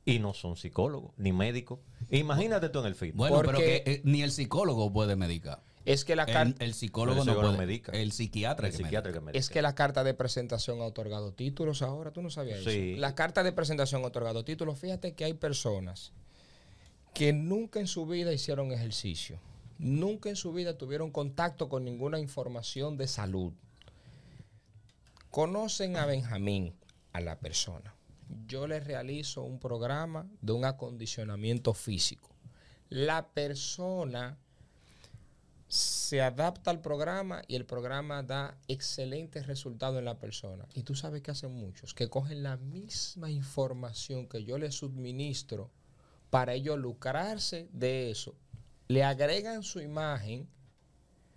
y 0.04 0.18
no 0.18 0.34
son 0.34 0.56
psicólogos 0.56 1.12
ni 1.18 1.34
médicos. 1.34 1.80
Imagínate 2.10 2.70
tú 2.70 2.80
en 2.80 2.86
el 2.88 2.96
film. 2.96 3.16
Bueno, 3.16 3.36
pero 3.42 3.52
Porque- 3.52 3.84
que 3.86 3.92
eh, 3.92 4.02
ni 4.06 4.24
el 4.24 4.32
psicólogo 4.32 4.92
puede 4.92 5.16
medicar. 5.16 5.62
Es 5.88 6.04
que 6.06 6.16
la 6.16 6.24
El, 6.24 6.34
carta. 6.34 6.66
el 6.66 6.74
psicólogo 6.74 7.24
no 7.24 7.34
puede. 7.36 7.58
medica. 7.58 7.92
El 7.94 8.12
psiquiatra 8.12 8.68
el 8.68 8.72
que 8.74 8.78
psiquiatra 8.78 9.10
medica. 9.12 9.20
que 9.20 9.26
medica. 9.26 9.40
Es 9.40 9.50
que 9.50 9.62
la 9.62 9.74
carta 9.74 10.04
de 10.04 10.14
presentación 10.14 10.82
ha 10.82 10.86
otorgado 10.86 11.34
títulos 11.34 11.82
ahora, 11.82 12.12
tú 12.12 12.22
no 12.22 12.30
sabías 12.30 12.64
Sí. 12.64 12.92
eso. 12.94 13.02
La 13.02 13.16
carta 13.16 13.42
de 13.44 13.52
presentación 13.54 14.04
ha 14.04 14.08
otorgado 14.08 14.44
títulos. 14.44 14.78
Fíjate 14.78 15.14
que 15.14 15.24
hay 15.26 15.34
personas 15.34 16.12
que 17.14 17.32
nunca 17.34 17.80
en 17.80 17.88
su 17.88 18.06
vida 18.06 18.34
hicieron 18.34 18.72
ejercicio, 18.72 19.40
nunca 19.80 20.30
en 20.30 20.36
su 20.36 20.52
vida 20.52 20.78
tuvieron 20.78 21.10
contacto 21.10 21.70
con 21.70 21.86
ninguna 21.86 22.20
información 22.20 22.98
de 22.98 23.08
salud. 23.08 23.54
Conocen 25.32 25.98
a 25.98 26.06
Benjamín, 26.06 26.74
a 27.14 27.22
la 27.22 27.40
persona. 27.40 27.94
Yo 28.48 28.68
les 28.68 28.84
realizo 28.86 29.44
un 29.44 29.60
programa 29.60 30.28
de 30.42 30.52
un 30.52 30.66
acondicionamiento 30.66 31.74
físico. 31.74 32.30
La 32.90 33.28
persona 33.30 34.38
se 35.68 36.22
adapta 36.22 36.72
al 36.72 36.82
programa 36.82 37.42
y 37.48 37.56
el 37.56 37.66
programa 37.66 38.24
da 38.24 38.58
excelentes 38.68 39.48
resultados 39.48 40.00
en 40.00 40.06
la 40.06 40.18
persona. 40.18 40.66
Y 40.74 40.84
tú 40.84 40.96
sabes 40.96 41.22
que 41.22 41.32
hacen 41.32 41.52
muchos, 41.52 41.94
que 41.94 42.10
cogen 42.10 42.44
la 42.44 42.58
misma 42.58 43.30
información 43.30 44.28
que 44.28 44.44
yo 44.46 44.58
les 44.58 44.76
suministro 44.76 45.70
para 46.30 46.54
ellos 46.54 46.78
lucrarse 46.78 47.68
de 47.74 48.12
eso. 48.12 48.36
Le 48.88 49.04
agregan 49.04 49.64
su 49.64 49.82
imagen 49.82 50.48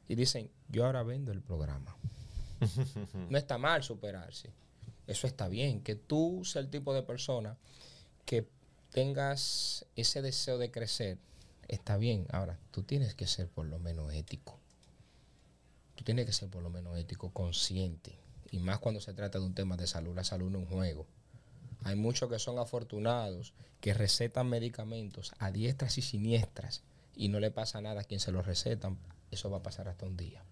y 0.06 0.14
dicen, 0.14 0.50
yo 0.68 0.86
ahora 0.86 1.02
vendo 1.02 1.32
el 1.32 1.42
programa. 1.42 1.96
no 3.28 3.38
está 3.38 3.58
mal 3.58 3.82
superarse. 3.82 4.52
Eso 5.06 5.26
está 5.26 5.48
bien. 5.48 5.82
Que 5.82 5.96
tú 5.96 6.42
seas 6.44 6.64
el 6.64 6.70
tipo 6.70 6.94
de 6.94 7.02
persona 7.02 7.56
que 8.24 8.48
tengas 8.90 9.86
ese 9.96 10.22
deseo 10.22 10.58
de 10.58 10.70
crecer, 10.70 11.18
está 11.70 11.96
bien. 11.96 12.26
Ahora, 12.30 12.58
tú 12.70 12.82
tienes 12.82 13.14
que 13.14 13.26
ser 13.26 13.48
por 13.48 13.66
lo 13.66 13.78
menos 13.78 14.12
ético. 14.12 14.58
Tú 15.94 16.04
tienes 16.04 16.26
que 16.26 16.32
ser 16.32 16.48
por 16.48 16.62
lo 16.62 16.70
menos 16.70 16.98
ético, 16.98 17.30
consciente. 17.30 18.18
Y 18.50 18.58
más 18.58 18.78
cuando 18.78 19.00
se 19.00 19.14
trata 19.14 19.38
de 19.38 19.44
un 19.44 19.54
tema 19.54 19.76
de 19.76 19.86
salud. 19.86 20.14
La 20.14 20.24
salud 20.24 20.50
no 20.50 20.58
es 20.58 20.64
un 20.64 20.70
juego. 20.70 21.06
Hay 21.84 21.96
muchos 21.96 22.28
que 22.28 22.38
son 22.38 22.58
afortunados 22.58 23.54
que 23.80 23.94
recetan 23.94 24.48
medicamentos 24.48 25.32
a 25.38 25.50
diestras 25.50 25.96
y 25.98 26.02
siniestras 26.02 26.82
y 27.16 27.28
no 27.28 27.40
le 27.40 27.50
pasa 27.50 27.80
nada 27.80 28.02
a 28.02 28.04
quien 28.04 28.20
se 28.20 28.32
los 28.32 28.46
recetan. 28.46 28.98
Eso 29.30 29.50
va 29.50 29.58
a 29.58 29.62
pasar 29.62 29.88
hasta 29.88 30.06
un 30.06 30.16
día. 30.16 30.42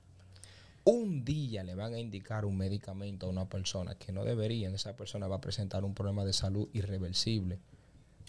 Un 0.85 1.25
día 1.25 1.65
le 1.65 1.75
van 1.75 1.93
a 1.93 1.99
indicar 1.99 2.45
un 2.45 2.57
medicamento 2.57 3.27
a 3.27 3.31
una 3.31 3.49
persona 3.49 3.97
que 3.97 4.13
no 4.13 4.25
deberían. 4.25 4.75
Esa 4.75 4.97
persona 4.97 5.27
va 5.27 5.37
a 5.37 5.41
presentar 5.41 5.85
un 5.85 5.95
problema 5.95 6.25
de 6.25 6.33
salud 6.33 6.69
irreversible. 6.73 7.59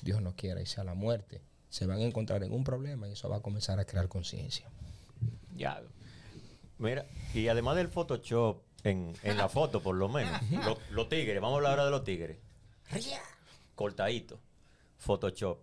Dios 0.02 0.22
no 0.22 0.36
quiera 0.36 0.62
y 0.62 0.66
sea 0.66 0.84
la 0.84 0.94
muerte. 0.94 1.42
Se 1.70 1.86
van 1.86 2.00
a 2.00 2.04
encontrar 2.04 2.44
en 2.44 2.52
un 2.52 2.64
problema 2.64 3.08
y 3.08 3.12
eso 3.12 3.30
va 3.30 3.38
a 3.38 3.42
comenzar 3.42 3.80
a 3.80 3.86
crear 3.86 4.08
conciencia. 4.08 4.68
Ya. 5.56 5.82
Mira, 6.78 7.06
y 7.34 7.48
además 7.48 7.76
del 7.76 7.90
Photoshop, 7.90 8.62
en, 8.84 9.14
en 9.24 9.38
la 9.38 9.50
foto 9.50 9.82
por 9.84 9.96
lo 9.96 10.08
menos, 10.10 10.40
lo- 10.66 10.78
los 10.92 11.10
tigres, 11.10 11.40
vamos 11.42 11.56
a 11.56 11.58
hablar 11.58 11.72
ahora 11.74 11.86
de 11.86 11.92
los 11.92 12.04
tigres. 12.04 12.38
Cortadito, 13.76 14.40
Photoshop. 14.98 15.60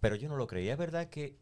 Pero 0.00 0.14
yo 0.16 0.28
no 0.28 0.36
lo 0.36 0.46
creía, 0.46 0.72
es 0.72 0.78
verdad 0.78 1.08
que 1.08 1.36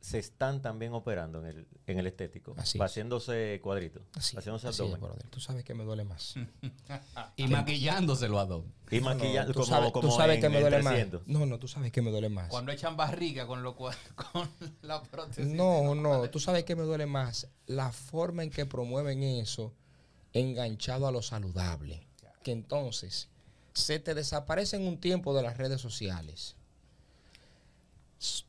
se 0.00 0.18
están 0.18 0.62
también 0.62 0.94
operando 0.94 1.40
en 1.40 1.46
el, 1.46 1.66
en 1.86 1.98
el 1.98 2.06
estético, 2.06 2.54
Así 2.56 2.78
va 2.78 2.86
es. 2.86 2.92
haciéndose 2.92 3.60
cuadritos, 3.62 4.02
Así, 4.14 4.34
haciéndose 4.36 4.68
así 4.68 4.76
es, 4.76 4.80
abdomen. 4.80 5.00
brother. 5.00 5.28
Tú 5.28 5.40
sabes 5.40 5.62
que 5.64 5.74
me 5.74 5.84
duele 5.84 6.04
más. 6.04 6.34
Y 7.36 7.46
maquillándolo 7.48 8.38
a 8.40 8.46
dos. 8.46 8.64
y 8.90 9.00
maquillando 9.00 9.52
tú 9.52 9.60
como, 9.60 9.66
sabes, 9.66 9.92
como 9.92 10.08
tú 10.08 10.14
sabes 10.16 10.36
en 10.36 10.40
que 10.42 10.48
me 10.48 10.56
el 10.56 10.62
duele 10.62 10.80
300. 10.82 11.20
más. 11.20 11.28
No, 11.28 11.46
no, 11.46 11.58
tú 11.58 11.68
sabes 11.68 11.92
que 11.92 12.00
me 12.02 12.10
duele 12.10 12.28
más. 12.30 12.48
Cuando 12.48 12.72
echan 12.72 12.96
barriga 12.96 13.46
con 13.46 13.62
lo 13.62 13.76
con 13.76 13.90
la 14.82 15.02
prótesis. 15.02 15.46
No, 15.46 15.94
no, 15.94 16.28
tú 16.30 16.40
sabes 16.40 16.64
que 16.64 16.74
me 16.76 16.82
duele 16.82 17.06
más 17.06 17.46
la 17.66 17.92
forma 17.92 18.42
en 18.42 18.50
que 18.50 18.64
promueven 18.66 19.22
eso 19.22 19.74
enganchado 20.32 21.06
a 21.06 21.12
lo 21.12 21.22
saludable. 21.22 22.06
Que 22.42 22.52
entonces 22.52 23.28
se 23.74 23.98
te 23.98 24.14
desaparecen 24.14 24.86
un 24.86 24.98
tiempo 24.98 25.34
de 25.36 25.42
las 25.42 25.58
redes 25.58 25.80
sociales. 25.80 26.56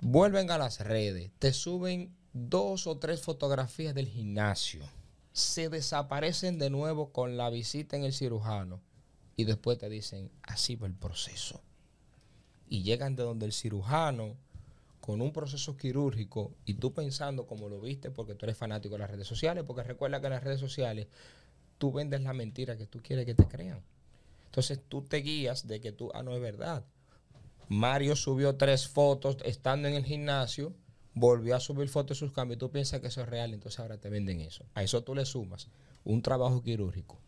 Vuelven 0.02 0.52
a 0.52 0.58
las 0.58 0.82
redes, 0.82 1.32
te 1.40 1.54
suben 1.54 2.14
dos 2.34 2.88
o 2.88 2.98
tres 2.98 3.22
fotografías 3.22 3.96
del 3.96 4.08
gimnasio. 4.08 4.82
Se 5.32 5.70
desaparecen 5.70 6.60
de 6.60 6.70
nuevo 6.70 7.14
con 7.14 7.38
la 7.38 7.50
visita 7.50 7.96
en 7.96 8.04
el 8.04 8.12
cirujano. 8.12 8.82
Y 9.38 9.46
después 9.46 9.78
te 9.78 9.88
dicen, 9.88 10.30
así 10.44 10.76
va 10.76 10.88
el 10.88 10.94
proceso. 10.94 11.62
Y 12.68 12.84
llegan 12.84 13.16
de 13.16 13.24
donde 13.24 13.46
el 13.46 13.54
cirujano 13.54 14.36
con 15.00 15.22
un 15.22 15.32
proceso 15.32 15.78
quirúrgico 15.78 16.54
y 16.66 16.76
tú 16.76 16.94
pensando 16.94 17.48
como 17.48 17.70
lo 17.70 17.80
viste 17.80 18.12
porque 18.12 18.36
tú 18.36 18.46
eres 18.46 18.58
fanático 18.58 18.96
de 18.96 19.00
las 19.00 19.10
redes 19.10 19.28
sociales, 19.28 19.64
porque 19.66 19.84
recuerda 19.84 20.20
que 20.20 20.28
en 20.28 20.34
las 20.34 20.44
redes 20.44 20.60
sociales 20.60 21.08
tú 21.78 21.92
vendes 21.92 22.22
la 22.22 22.34
mentira 22.34 22.78
que 22.78 22.88
tú 22.88 23.02
quieres 23.02 23.26
que 23.26 23.36
te 23.36 23.48
crean. 23.48 23.82
Entonces 24.46 24.82
tú 24.90 25.02
te 25.02 25.18
guías 25.18 25.66
de 25.68 25.80
que 25.80 25.92
tú, 25.92 26.12
ah, 26.14 26.24
no 26.24 26.36
es 26.36 26.42
verdad. 26.42 26.84
Mario 27.72 28.18
subió 28.18 28.58
tres 28.58 28.90
fotos 28.90 29.38
estando 29.46 29.88
en 29.88 29.94
el 29.94 30.04
gimnasio, 30.04 30.74
volvió 31.14 31.56
a 31.56 31.62
subir 31.62 31.88
fotos 31.88 32.18
de 32.18 32.20
sus 32.20 32.34
cambios 32.34 32.58
y 32.58 32.60
tú 32.60 32.70
piensas 32.70 33.00
que 33.00 33.08
eso 33.08 33.22
es 33.22 33.30
real, 33.30 33.54
entonces 33.54 33.80
ahora 33.80 33.98
te 33.98 34.10
venden 34.10 34.42
eso. 34.42 34.66
A 34.74 34.84
eso 34.84 35.06
tú 35.06 35.16
le 35.16 35.26
sumas 35.26 35.70
un 36.04 36.22
trabajo 36.22 36.62
quirúrgico, 36.62 37.22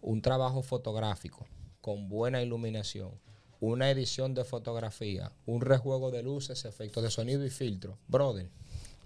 un 0.00 0.22
trabajo 0.22 0.64
fotográfico 0.64 1.46
con 1.80 2.08
buena 2.08 2.42
iluminación, 2.42 3.12
una 3.60 3.88
edición 3.88 4.34
de 4.34 4.42
fotografía, 4.42 5.30
un 5.46 5.60
rejuego 5.60 6.10
de 6.10 6.24
luces, 6.24 6.64
efectos 6.64 7.04
de 7.04 7.10
sonido 7.12 7.46
y 7.46 7.50
filtro. 7.50 7.96
Brother, 8.08 8.50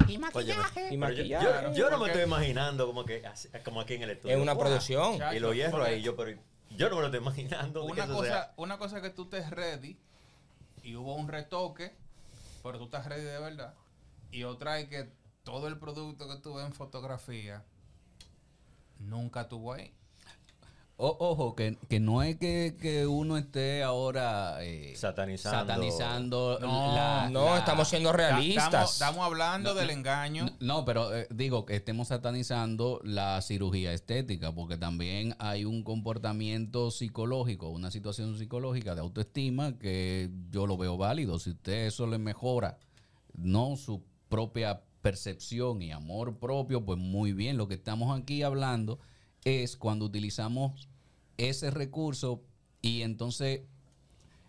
Y 0.08 0.16
maquillaje. 0.16 0.96
yo, 1.28 1.74
yo 1.74 1.90
no 1.90 1.98
me 1.98 2.06
estoy 2.06 2.22
imaginando 2.22 2.86
como 2.86 3.04
que 3.04 3.22
como 3.66 3.82
aquí 3.82 3.96
en 3.96 4.04
el 4.04 4.10
estudio. 4.12 4.34
es 4.34 4.40
una 4.40 4.56
producción. 4.56 5.18
Y 5.36 5.40
lo 5.40 5.52
hierro 5.52 5.82
ahí, 5.82 6.00
yo, 6.00 6.16
pero 6.16 6.40
yo 6.74 6.88
no 6.88 6.94
me 6.96 7.02
lo 7.02 7.06
estoy 7.08 7.20
imaginando. 7.20 7.84
Una 7.84 8.06
cosa, 8.06 8.54
una 8.56 8.78
cosa 8.78 9.02
que 9.02 9.10
tú 9.10 9.24
estés 9.24 9.50
ready 9.50 9.98
y 10.82 10.96
hubo 10.96 11.14
un 11.14 11.28
retoque, 11.28 11.92
pero 12.62 12.78
tú 12.78 12.84
estás 12.84 13.06
ready 13.06 13.22
de 13.22 13.38
verdad. 13.38 13.74
Y 14.30 14.44
otra 14.44 14.78
es 14.78 14.88
que 14.88 15.10
todo 15.44 15.68
el 15.68 15.78
producto 15.78 16.28
que 16.28 16.36
tú 16.36 16.54
ves 16.54 16.66
en 16.66 16.72
fotografía 16.72 17.64
nunca 18.98 19.48
tuvo 19.48 19.72
ahí. 19.72 19.94
O- 21.00 21.16
ojo, 21.18 21.54
que, 21.56 21.76
que 21.88 21.98
no 22.00 22.22
es 22.22 22.36
que, 22.36 22.76
que 22.80 23.06
uno 23.06 23.36
esté 23.36 23.82
ahora 23.82 24.62
eh, 24.64 24.94
Satanizando. 24.96 25.58
satanizando 25.60 26.58
No, 26.60 26.94
la- 26.94 27.28
No, 27.30 27.44
la- 27.46 27.58
estamos 27.58 27.88
siendo 27.88 28.10
Ta- 28.10 28.16
realistas. 28.16 28.64
Estamos, 28.66 28.92
estamos 28.92 29.24
hablando 29.26 29.74
del 29.74 29.90
engaño. 29.90 30.46
No, 30.60 30.84
pero 30.84 31.14
eh, 31.16 31.26
digo 31.30 31.64
que 31.66 31.76
estemos 31.76 32.08
satanizando 32.08 33.00
la 33.02 33.40
cirugía 33.42 33.92
estética, 33.92 34.52
porque 34.54 34.76
también 34.76 35.34
hay 35.38 35.64
un 35.64 35.82
comportamiento 35.82 36.90
psicológico, 36.90 37.68
una 37.70 37.90
situación 37.90 38.36
psicológica 38.38 38.94
de 38.94 39.00
autoestima 39.00 39.78
que 39.78 40.30
yo 40.50 40.66
lo 40.66 40.76
veo 40.76 40.96
válido. 40.96 41.38
Si 41.38 41.50
usted 41.50 41.86
eso 41.86 42.06
le 42.06 42.18
mejora, 42.18 42.78
no 43.34 43.76
su 43.76 44.02
propia 44.28 44.82
percepción 45.00 45.80
y 45.82 45.92
amor 45.92 46.36
propio, 46.38 46.84
pues 46.84 46.98
muy 46.98 47.32
bien. 47.32 47.56
Lo 47.56 47.68
que 47.68 47.74
estamos 47.74 48.18
aquí 48.20 48.42
hablando 48.42 48.98
es 49.44 49.76
cuando 49.78 50.04
utilizamos 50.04 50.88
ese 51.48 51.70
recurso 51.70 52.42
y 52.82 53.02
entonces 53.02 53.62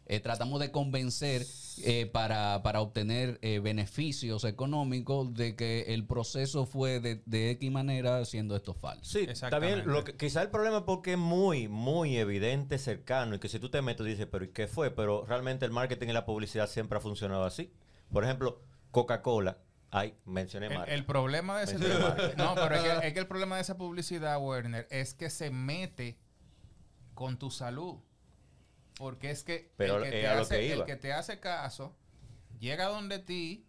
eh, 0.07 0.19
tratamos 0.19 0.59
de 0.59 0.71
convencer 0.71 1.45
eh, 1.83 2.05
para, 2.05 2.61
para 2.63 2.81
obtener 2.81 3.39
eh, 3.41 3.59
beneficios 3.59 4.43
económicos 4.43 5.33
de 5.33 5.55
que 5.55 5.93
el 5.93 6.05
proceso 6.05 6.65
fue 6.65 6.99
de, 6.99 7.21
de 7.25 7.51
X 7.51 7.71
manera 7.71 8.25
siendo 8.25 8.55
esto 8.57 8.73
falso. 8.73 9.05
Sí, 9.05 9.19
está 9.19 9.31
Exactamente. 9.31 9.75
bien. 9.83 9.87
Lo 9.87 10.03
que, 10.03 10.17
quizá 10.17 10.41
el 10.41 10.49
problema 10.49 10.79
es 10.79 10.83
porque 10.83 11.13
es 11.13 11.17
muy, 11.17 11.69
muy 11.69 12.17
evidente, 12.17 12.77
cercano, 12.77 13.35
y 13.35 13.39
que 13.39 13.47
si 13.47 13.57
tú 13.59 13.69
te 13.69 13.81
metes 13.81 14.05
dices, 14.05 14.27
pero 14.29 14.43
¿y 14.43 14.49
qué 14.49 14.67
fue? 14.67 14.91
Pero 14.91 15.23
realmente 15.25 15.65
el 15.65 15.71
marketing 15.71 16.09
y 16.09 16.13
la 16.13 16.25
publicidad 16.25 16.67
siempre 16.67 16.97
ha 16.97 17.01
funcionado 17.01 17.45
así. 17.45 17.71
Por 18.11 18.25
ejemplo, 18.25 18.61
Coca-Cola, 18.91 19.59
hay, 19.91 20.15
mencioné 20.25 20.67
El, 20.67 20.73
marca. 20.73 20.93
el 20.93 21.05
problema 21.05 21.59
de 21.59 21.63
ese 21.65 21.77
no, 22.35 22.55
pero 22.55 22.75
es 22.75 22.81
que, 22.81 22.91
es 23.07 23.13
que 23.13 23.19
el 23.19 23.27
problema 23.27 23.55
de 23.55 23.61
esa 23.61 23.77
publicidad, 23.77 24.41
Werner, 24.41 24.87
es 24.89 25.13
que 25.13 25.29
se 25.29 25.51
mete 25.51 26.17
con 27.21 27.37
tu 27.37 27.51
salud. 27.51 27.99
Porque 28.97 29.29
es 29.29 29.43
que, 29.43 29.71
Pero 29.77 29.97
el, 29.97 30.05
que 30.05 30.09
te 30.09 30.27
hace, 30.27 30.55
que 30.59 30.73
el 30.73 30.85
que 30.85 30.95
te 30.95 31.13
hace 31.13 31.39
caso 31.39 31.95
llega 32.59 32.85
donde 32.87 33.19
ti 33.19 33.67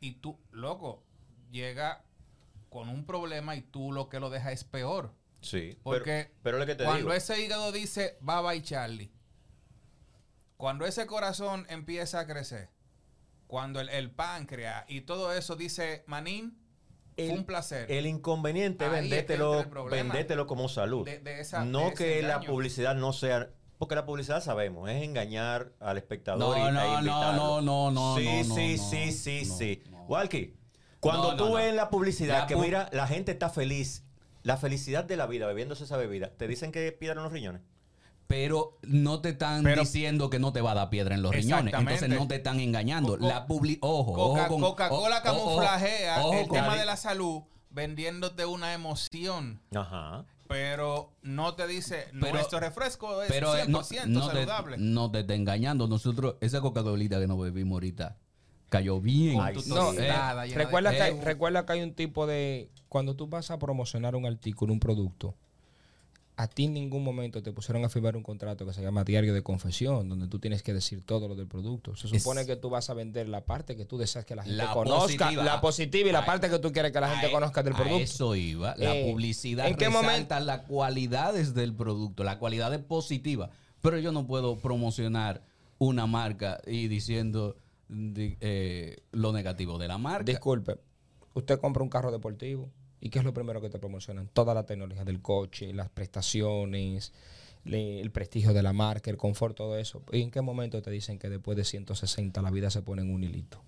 y 0.00 0.12
tú, 0.14 0.40
loco, 0.52 1.04
llega 1.50 2.02
con 2.70 2.88
un 2.88 3.04
problema 3.04 3.56
y 3.56 3.60
tú 3.60 3.92
lo 3.92 4.08
que 4.08 4.20
lo 4.20 4.30
dejas 4.30 4.54
es 4.54 4.64
peor. 4.64 5.12
sí, 5.42 5.78
Porque 5.82 6.30
pero, 6.30 6.40
pero 6.42 6.58
lo 6.60 6.64
que 6.64 6.76
te 6.76 6.84
cuando 6.84 7.00
digo. 7.02 7.12
ese 7.12 7.42
hígado 7.44 7.72
dice 7.72 8.16
bye 8.22 8.40
bye 8.40 8.62
Charlie, 8.62 9.12
cuando 10.56 10.86
ese 10.86 11.04
corazón 11.06 11.66
empieza 11.68 12.20
a 12.20 12.26
crecer, 12.26 12.70
cuando 13.46 13.80
el, 13.82 13.90
el 13.90 14.10
páncreas 14.12 14.86
y 14.88 15.02
todo 15.02 15.30
eso 15.34 15.56
dice 15.56 16.04
manín, 16.06 16.58
fue 17.16 17.24
El- 17.26 17.38
un 17.38 17.44
placer. 17.44 17.90
El 17.90 18.06
inconveniente 18.06 18.84
entra 18.84 19.00
el 19.60 19.68
problema. 19.68 20.02
vendértelo 20.12 20.46
como 20.46 20.68
salud. 20.68 21.04
De- 21.04 21.18
de 21.20 21.40
esa- 21.40 21.64
no 21.64 21.90
de 21.90 21.94
que 21.94 22.22
la 22.22 22.40
publicidad 22.40 22.94
no 22.94 23.12
sea. 23.12 23.50
Porque 23.78 23.96
la 23.96 24.06
publicidad 24.06 24.40
sabemos, 24.42 24.88
es 24.88 25.02
engañar 25.02 25.72
al 25.80 25.98
espectador. 25.98 26.38
No, 26.40 26.56
y, 26.56 26.72
no, 26.72 27.02
no, 27.02 27.32
no, 27.32 27.60
no, 27.60 27.90
no, 27.90 28.16
Sí, 28.16 28.24
no, 28.48 28.54
sí, 28.54 28.76
no, 28.76 28.82
sí, 28.90 29.12
sí, 29.12 29.42
no, 29.46 29.54
sí. 29.56 29.82
no. 29.90 30.04
Walkie, 30.06 30.54
cuando 31.00 31.32
No, 31.32 31.36
tú 31.36 31.54
ves 31.54 31.66
en 31.66 31.76
la 31.76 31.90
publicidad 31.90 32.40
La 32.42 32.46
que 32.46 32.56
pu- 32.56 32.60
mira, 32.62 32.88
la 32.92 33.06
gente 33.06 33.32
está 33.32 33.50
feliz, 33.50 34.04
la 34.42 34.56
felicidad 34.56 35.04
de 35.04 35.16
la 35.16 35.26
vida 35.26 35.46
bebiéndose 35.46 35.84
esa 35.84 35.96
bebida, 35.96 36.30
te 36.30 36.46
dicen 36.46 36.70
que 36.72 36.92
pierden 36.92 37.24
los 37.24 37.32
riñones. 37.32 37.62
Pero 38.26 38.78
no 38.82 39.20
te 39.20 39.30
están 39.30 39.62
Pero- 39.62 39.82
diciendo 39.82 40.30
que 40.30 40.38
no 40.38 40.52
te 40.52 40.60
va 40.62 40.72
a 40.72 40.74
dar 40.74 40.90
piedra 40.90 41.14
en 41.14 41.22
los 41.22 41.34
riñones. 41.34 41.74
Entonces 41.74 42.08
no 42.08 42.26
te 42.26 42.36
están 42.36 42.58
engañando. 42.60 43.18
Co- 43.18 43.26
la 43.26 43.46
publi 43.46 43.78
ojo, 43.82 44.12
Coca- 44.14 44.40
ojo 44.46 44.48
con- 44.48 44.60
Coca-Cola 44.62 45.16
ojo, 45.16 45.24
camuflajea 45.24 46.24
ojo 46.24 46.34
el 46.38 46.48
tema 46.48 46.76
de 46.76 46.86
la 46.86 46.96
salud 46.96 47.42
vendiéndote 47.70 48.46
una 48.46 48.72
emoción. 48.72 49.60
Ajá. 49.74 50.24
Pero 50.46 51.12
no 51.22 51.54
te 51.54 51.66
dice, 51.66 52.06
Pero- 52.20 52.34
nuestro 52.34 52.60
refresco 52.60 53.22
es 53.22 53.28
pero 53.30 53.56
eh, 53.56 53.64
100% 53.66 54.06
no, 54.06 54.20
no 54.20 54.28
te, 54.28 54.34
saludable. 54.36 54.76
no 54.78 55.10
te 55.10 55.20
está 55.20 55.34
engañando. 55.34 55.88
Nosotros, 55.88 56.36
esa 56.40 56.60
Coca-Colita 56.60 57.18
que 57.18 57.26
nos 57.26 57.40
bebimos 57.40 57.76
ahorita, 57.76 58.16
cayó 58.68 59.00
bien. 59.00 59.40
Ay. 59.40 59.56
No, 59.66 59.92
eh, 59.92 59.96
de 60.02 60.54
recuerda, 60.54 60.90
que 60.92 61.02
hay, 61.02 61.20
recuerda 61.20 61.64
que 61.66 61.72
hay 61.72 61.82
un 61.82 61.94
tipo 61.94 62.26
de... 62.26 62.70
Cuando 62.88 63.16
tú 63.16 63.26
vas 63.26 63.50
a 63.50 63.58
promocionar 63.58 64.14
un 64.16 64.26
artículo, 64.26 64.72
un 64.72 64.80
producto, 64.80 65.34
a 66.36 66.48
ti 66.48 66.64
en 66.64 66.74
ningún 66.74 67.04
momento 67.04 67.42
te 67.44 67.52
pusieron 67.52 67.84
a 67.84 67.88
firmar 67.88 68.16
un 68.16 68.24
contrato 68.24 68.66
que 68.66 68.72
se 68.72 68.82
llama 68.82 69.04
diario 69.04 69.32
de 69.34 69.42
confesión, 69.42 70.08
donde 70.08 70.26
tú 70.26 70.40
tienes 70.40 70.64
que 70.64 70.74
decir 70.74 71.00
todo 71.06 71.28
lo 71.28 71.36
del 71.36 71.46
producto. 71.46 71.94
Se 71.94 72.08
supone 72.08 72.40
Es- 72.40 72.46
que 72.48 72.56
tú 72.56 72.70
vas 72.70 72.90
a 72.90 72.94
vender 72.94 73.28
la 73.28 73.44
parte 73.44 73.76
que 73.76 73.84
tú 73.84 73.98
deseas 73.98 74.24
que 74.24 74.34
la 74.34 74.42
gente 74.42 74.56
La 74.56 74.72
conozca, 74.72 75.00
positiva. 75.26 75.44
la 75.44 75.60
positiva 75.60 76.08
y 76.08 76.12
la 76.12 76.26
parte 76.26 76.50
que 76.50 76.58
tú 76.58 76.72
quieres 76.72 76.90
que 76.90 76.98
la 77.00 77.08
gente 77.10 77.26
A- 77.26 77.30
conozca 77.30 77.62
del 77.62 77.74
a 77.74 77.76
producto. 77.76 77.98
eso 78.02 78.34
iba. 78.34 78.74
La 78.76 78.96
Eh, 78.96 79.10
publicidad 79.12 79.68
¿en 79.68 79.76
qué 79.76 79.86
resalta 79.86 80.02
momento? 80.10 80.40
las 80.40 80.60
cualidades 80.62 81.54
del 81.54 81.72
producto, 81.72 82.24
las 82.24 82.36
cualidades 82.36 82.80
positivas. 82.80 83.50
Pero 83.80 83.98
yo 83.98 84.10
no 84.10 84.26
puedo 84.26 84.58
promocionar 84.58 85.42
una 85.78 86.06
marca 86.08 86.60
y 86.66 86.88
diciendo 86.88 87.56
di- 87.88 88.36
eh, 88.40 89.02
lo 89.12 89.32
negativo 89.32 89.78
de 89.78 89.86
la 89.86 89.98
marca. 89.98 90.24
Disculpe, 90.24 90.78
usted 91.34 91.60
compra 91.60 91.82
un 91.84 91.90
carro 91.90 92.10
deportivo 92.10 92.70
y 93.04 93.10
¿qué 93.10 93.18
es 93.20 93.24
lo 93.24 93.32
primero 93.34 93.60
que 93.60 93.68
te 93.70 93.78
promocionan? 93.78 94.28
Toda 94.32 94.54
la 94.54 94.64
tecnología 94.66 95.04
del 95.04 95.20
coche, 95.22 95.72
las 95.72 95.88
prestaciones, 95.90 97.12
le- 97.64 98.00
el 98.00 98.10
prestigio 98.10 98.52
de 98.52 98.62
la 98.62 98.72
marca, 98.72 99.10
el 99.10 99.16
confort, 99.16 99.56
todo 99.56 99.78
eso. 99.78 100.02
¿Y 100.12 100.22
en 100.22 100.30
qué 100.30 100.40
momento 100.40 100.82
te 100.82 100.90
dicen 100.90 101.18
que 101.18 101.28
después 101.28 101.56
de 101.56 101.64
160 101.64 102.42
la 102.42 102.50
vida 102.50 102.70
se 102.70 102.82
pone 102.82 103.02
en 103.02 103.12
un 103.14 103.22
hilito? 103.24 103.62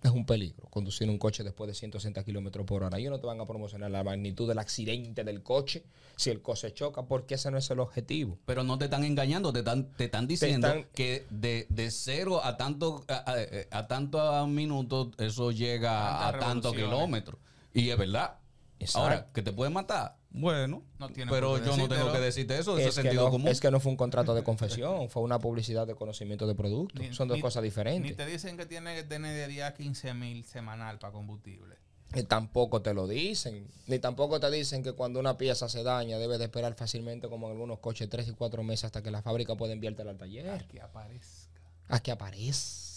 Es 0.00 0.12
un 0.12 0.24
peligro 0.26 0.68
conducir 0.70 1.10
un 1.10 1.18
coche 1.18 1.42
después 1.42 1.66
de 1.66 1.74
160 1.74 2.22
kilómetros 2.22 2.64
por 2.64 2.84
hora. 2.84 2.98
Ellos 2.98 3.10
no 3.10 3.18
te 3.18 3.26
van 3.26 3.40
a 3.40 3.46
promocionar 3.46 3.90
la 3.90 4.04
magnitud 4.04 4.46
del 4.46 4.60
accidente 4.60 5.24
del 5.24 5.42
coche 5.42 5.82
si 6.14 6.30
el 6.30 6.40
coche 6.40 6.72
choca, 6.72 7.02
porque 7.02 7.34
ese 7.34 7.50
no 7.50 7.58
es 7.58 7.68
el 7.70 7.80
objetivo. 7.80 8.38
Pero 8.46 8.62
no 8.62 8.78
te 8.78 8.84
están 8.84 9.02
engañando, 9.02 9.52
te 9.52 9.58
están, 9.58 9.86
te 9.96 10.04
están 10.04 10.28
diciendo 10.28 10.68
están- 10.68 10.92
que 10.94 11.26
de, 11.30 11.66
de 11.68 11.90
cero 11.90 12.40
a 12.44 12.56
tanto 12.56 13.04
a, 13.08 13.32
a- 13.72 13.78
a 13.78 13.88
tanto 13.88 14.46
minutos 14.46 15.08
eso 15.18 15.50
llega 15.50 16.28
a 16.28 16.30
tantos 16.38 16.72
kilómetros. 16.92 17.40
Y 17.74 17.90
es 17.90 17.98
verdad. 17.98 18.38
Exacto. 18.80 18.98
Ahora, 19.00 19.26
que 19.32 19.42
te 19.42 19.52
puede 19.52 19.70
matar. 19.70 20.16
Bueno, 20.30 20.82
No 20.98 21.08
tiene 21.08 21.30
pero 21.30 21.56
yo 21.64 21.76
no 21.76 21.88
tengo 21.88 22.12
que 22.12 22.20
decirte 22.20 22.58
eso, 22.58 22.76
es 22.78 22.86
Es 22.86 22.94
que, 22.96 23.02
sentido 23.02 23.24
no, 23.24 23.30
común. 23.30 23.48
es 23.48 23.60
que 23.60 23.70
no 23.70 23.80
fue 23.80 23.90
un 23.90 23.96
contrato 23.96 24.34
de 24.34 24.44
confesión, 24.44 25.08
fue 25.08 25.22
una 25.22 25.38
publicidad 25.38 25.86
de 25.86 25.94
conocimiento 25.94 26.46
de 26.46 26.54
producto. 26.54 27.00
Ni- 27.02 27.12
Son 27.14 27.26
dos 27.28 27.36
ni- 27.38 27.42
cosas 27.42 27.62
diferentes. 27.62 28.10
Ni 28.10 28.16
te 28.16 28.26
dicen 28.26 28.56
que 28.56 28.66
tiene 28.66 28.94
que 28.94 29.02
tener 29.04 29.34
de 29.34 29.48
día 29.48 29.74
15 29.74 30.14
mil 30.14 30.44
semanal 30.44 30.98
para 30.98 31.12
combustible. 31.12 31.76
Ni 32.14 32.22
tampoco 32.22 32.80
te 32.82 32.94
lo 32.94 33.06
dicen. 33.06 33.68
Ni 33.86 33.98
tampoco 33.98 34.38
te 34.40 34.50
dicen 34.50 34.82
que 34.82 34.92
cuando 34.92 35.18
una 35.20 35.36
pieza 35.36 35.68
se 35.68 35.82
daña 35.82 36.18
debe 36.18 36.38
de 36.38 36.44
esperar 36.44 36.74
fácilmente, 36.74 37.28
como 37.28 37.46
en 37.48 37.52
algunos 37.52 37.80
coches, 37.80 38.08
tres 38.08 38.28
y 38.28 38.32
cuatro 38.32 38.62
meses 38.62 38.84
hasta 38.84 39.02
que 39.02 39.10
la 39.10 39.20
fábrica 39.22 39.56
pueda 39.56 39.72
enviártela 39.72 40.10
al 40.12 40.18
taller. 40.18 40.66
Que 40.68 40.80
aparezca. 40.80 41.60
A 41.88 42.00
que 42.00 42.10
aparezca. 42.12 42.87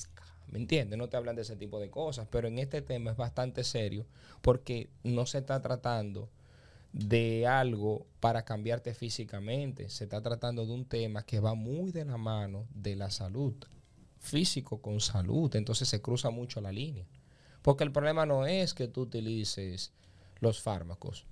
¿Me 0.52 0.60
entiendes? 0.60 1.00
No 1.00 1.10
te 1.10 1.18
hablan 1.18 1.36
de 1.36 1.44
ese 1.44 1.56
tipo 1.56 1.80
de 1.80 1.90
cosas. 1.90 2.28
Pero 2.30 2.48
en 2.48 2.60
este 2.60 2.82
tema 2.82 3.12
es 3.12 3.18
bastante 3.18 3.64
serio 3.64 4.06
porque 4.42 4.90
no 5.04 5.26
se 5.26 5.40
está 5.40 5.62
tratando 5.62 6.30
de 6.94 7.48
algo 7.48 8.06
para 8.20 8.44
cambiarte 8.44 8.94
físicamente. 8.94 9.90
Se 9.90 10.04
está 10.04 10.22
tratando 10.22 10.66
de 10.66 10.74
un 10.74 10.86
tema 10.86 11.26
que 11.26 11.40
va 11.40 11.54
muy 11.54 11.92
de 11.92 12.06
la 12.06 12.18
mano 12.18 12.68
de 12.76 12.96
la 12.96 13.10
salud. 13.10 13.56
Físico 14.20 14.82
con 14.82 15.00
salud. 15.00 15.56
Entonces 15.56 15.88
se 15.88 16.02
cruza 16.02 16.30
mucho 16.30 16.60
la 16.62 16.72
línea. 16.72 17.06
Porque 17.62 17.84
el 17.84 17.92
problema 17.92 18.26
no 18.26 18.46
es 18.46 18.74
que 18.74 18.88
tú 18.88 19.02
utilices 19.02 19.94
los 20.40 20.62
fármacos, 20.62 21.26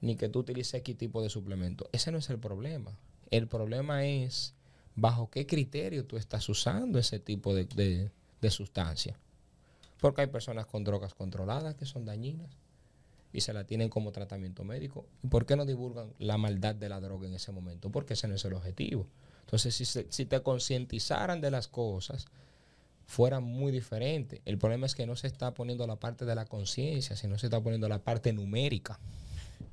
ni 0.00 0.16
que 0.16 0.28
tú 0.28 0.40
utilices 0.40 0.74
X 0.74 0.96
tipo 0.96 1.22
de 1.22 1.28
suplemento. 1.28 1.88
Ese 1.92 2.10
no 2.10 2.18
es 2.18 2.30
el 2.30 2.38
problema. 2.38 2.98
El 3.30 3.46
problema 3.46 4.04
es 4.04 4.54
bajo 4.96 5.30
qué 5.30 5.46
criterio 5.46 6.06
tú 6.06 6.16
estás 6.16 6.48
usando 6.48 6.98
ese 6.98 7.18
tipo 7.18 7.54
de, 7.54 7.66
de, 7.66 8.10
de 8.40 8.50
sustancia. 8.50 9.18
Porque 10.00 10.22
hay 10.22 10.26
personas 10.26 10.66
con 10.66 10.84
drogas 10.84 11.14
controladas 11.14 11.74
que 11.74 11.86
son 11.86 12.04
dañinas 12.04 12.50
y 13.32 13.40
se 13.40 13.52
la 13.52 13.64
tienen 13.64 13.88
como 13.88 14.12
tratamiento 14.12 14.64
médico. 14.64 15.06
¿Y 15.22 15.28
por 15.28 15.46
qué 15.46 15.56
no 15.56 15.64
divulgan 15.64 16.12
la 16.18 16.38
maldad 16.38 16.74
de 16.74 16.88
la 16.88 17.00
droga 17.00 17.26
en 17.26 17.34
ese 17.34 17.52
momento? 17.52 17.90
Porque 17.90 18.14
ese 18.14 18.28
no 18.28 18.34
es 18.34 18.44
el 18.44 18.52
objetivo. 18.52 19.06
Entonces, 19.40 19.74
si, 19.74 19.84
si 19.84 20.26
te 20.26 20.42
concientizaran 20.42 21.40
de 21.40 21.50
las 21.50 21.68
cosas, 21.68 22.26
fuera 23.06 23.40
muy 23.40 23.72
diferente. 23.72 24.40
El 24.44 24.58
problema 24.58 24.86
es 24.86 24.94
que 24.94 25.06
no 25.06 25.16
se 25.16 25.26
está 25.26 25.52
poniendo 25.54 25.86
la 25.86 25.96
parte 25.96 26.24
de 26.24 26.34
la 26.34 26.46
conciencia, 26.46 27.16
sino 27.16 27.38
se 27.38 27.46
está 27.46 27.62
poniendo 27.62 27.88
la 27.88 27.98
parte 27.98 28.32
numérica. 28.32 28.98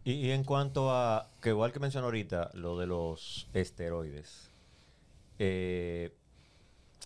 Y, 0.04 0.14
y 0.14 0.32
en 0.32 0.44
cuanto 0.44 0.92
a, 0.92 1.28
que 1.42 1.50
igual 1.50 1.72
que 1.72 1.80
mencionó 1.80 2.08
ahorita, 2.08 2.52
lo 2.54 2.78
de 2.78 2.88
los 2.88 3.48
esteroides, 3.54 4.50
eh, 5.40 6.12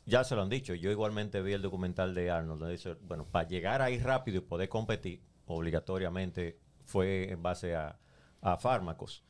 ya 0.06 0.24
se 0.24 0.36
lo 0.36 0.41
han 0.43 0.49
dicho, 0.49 0.74
yo 0.76 0.91
igualmente 0.91 1.41
vi 1.41 1.53
el 1.53 1.62
documental 1.62 2.14
de 2.14 2.30
Arnold, 2.32 2.60
donde 2.60 2.74
dice, 2.76 2.93
bueno, 3.01 3.26
para 3.26 3.47
llegar 3.47 3.82
ahí 3.82 3.97
rápido 3.99 4.38
y 4.38 4.41
poder 4.41 4.70
competir, 4.70 5.22
obligatoriamente 5.47 6.60
fue 6.86 7.32
en 7.32 7.41
base 7.41 7.76
a, 7.76 7.97
a 8.41 8.58
fármacos. 8.58 9.24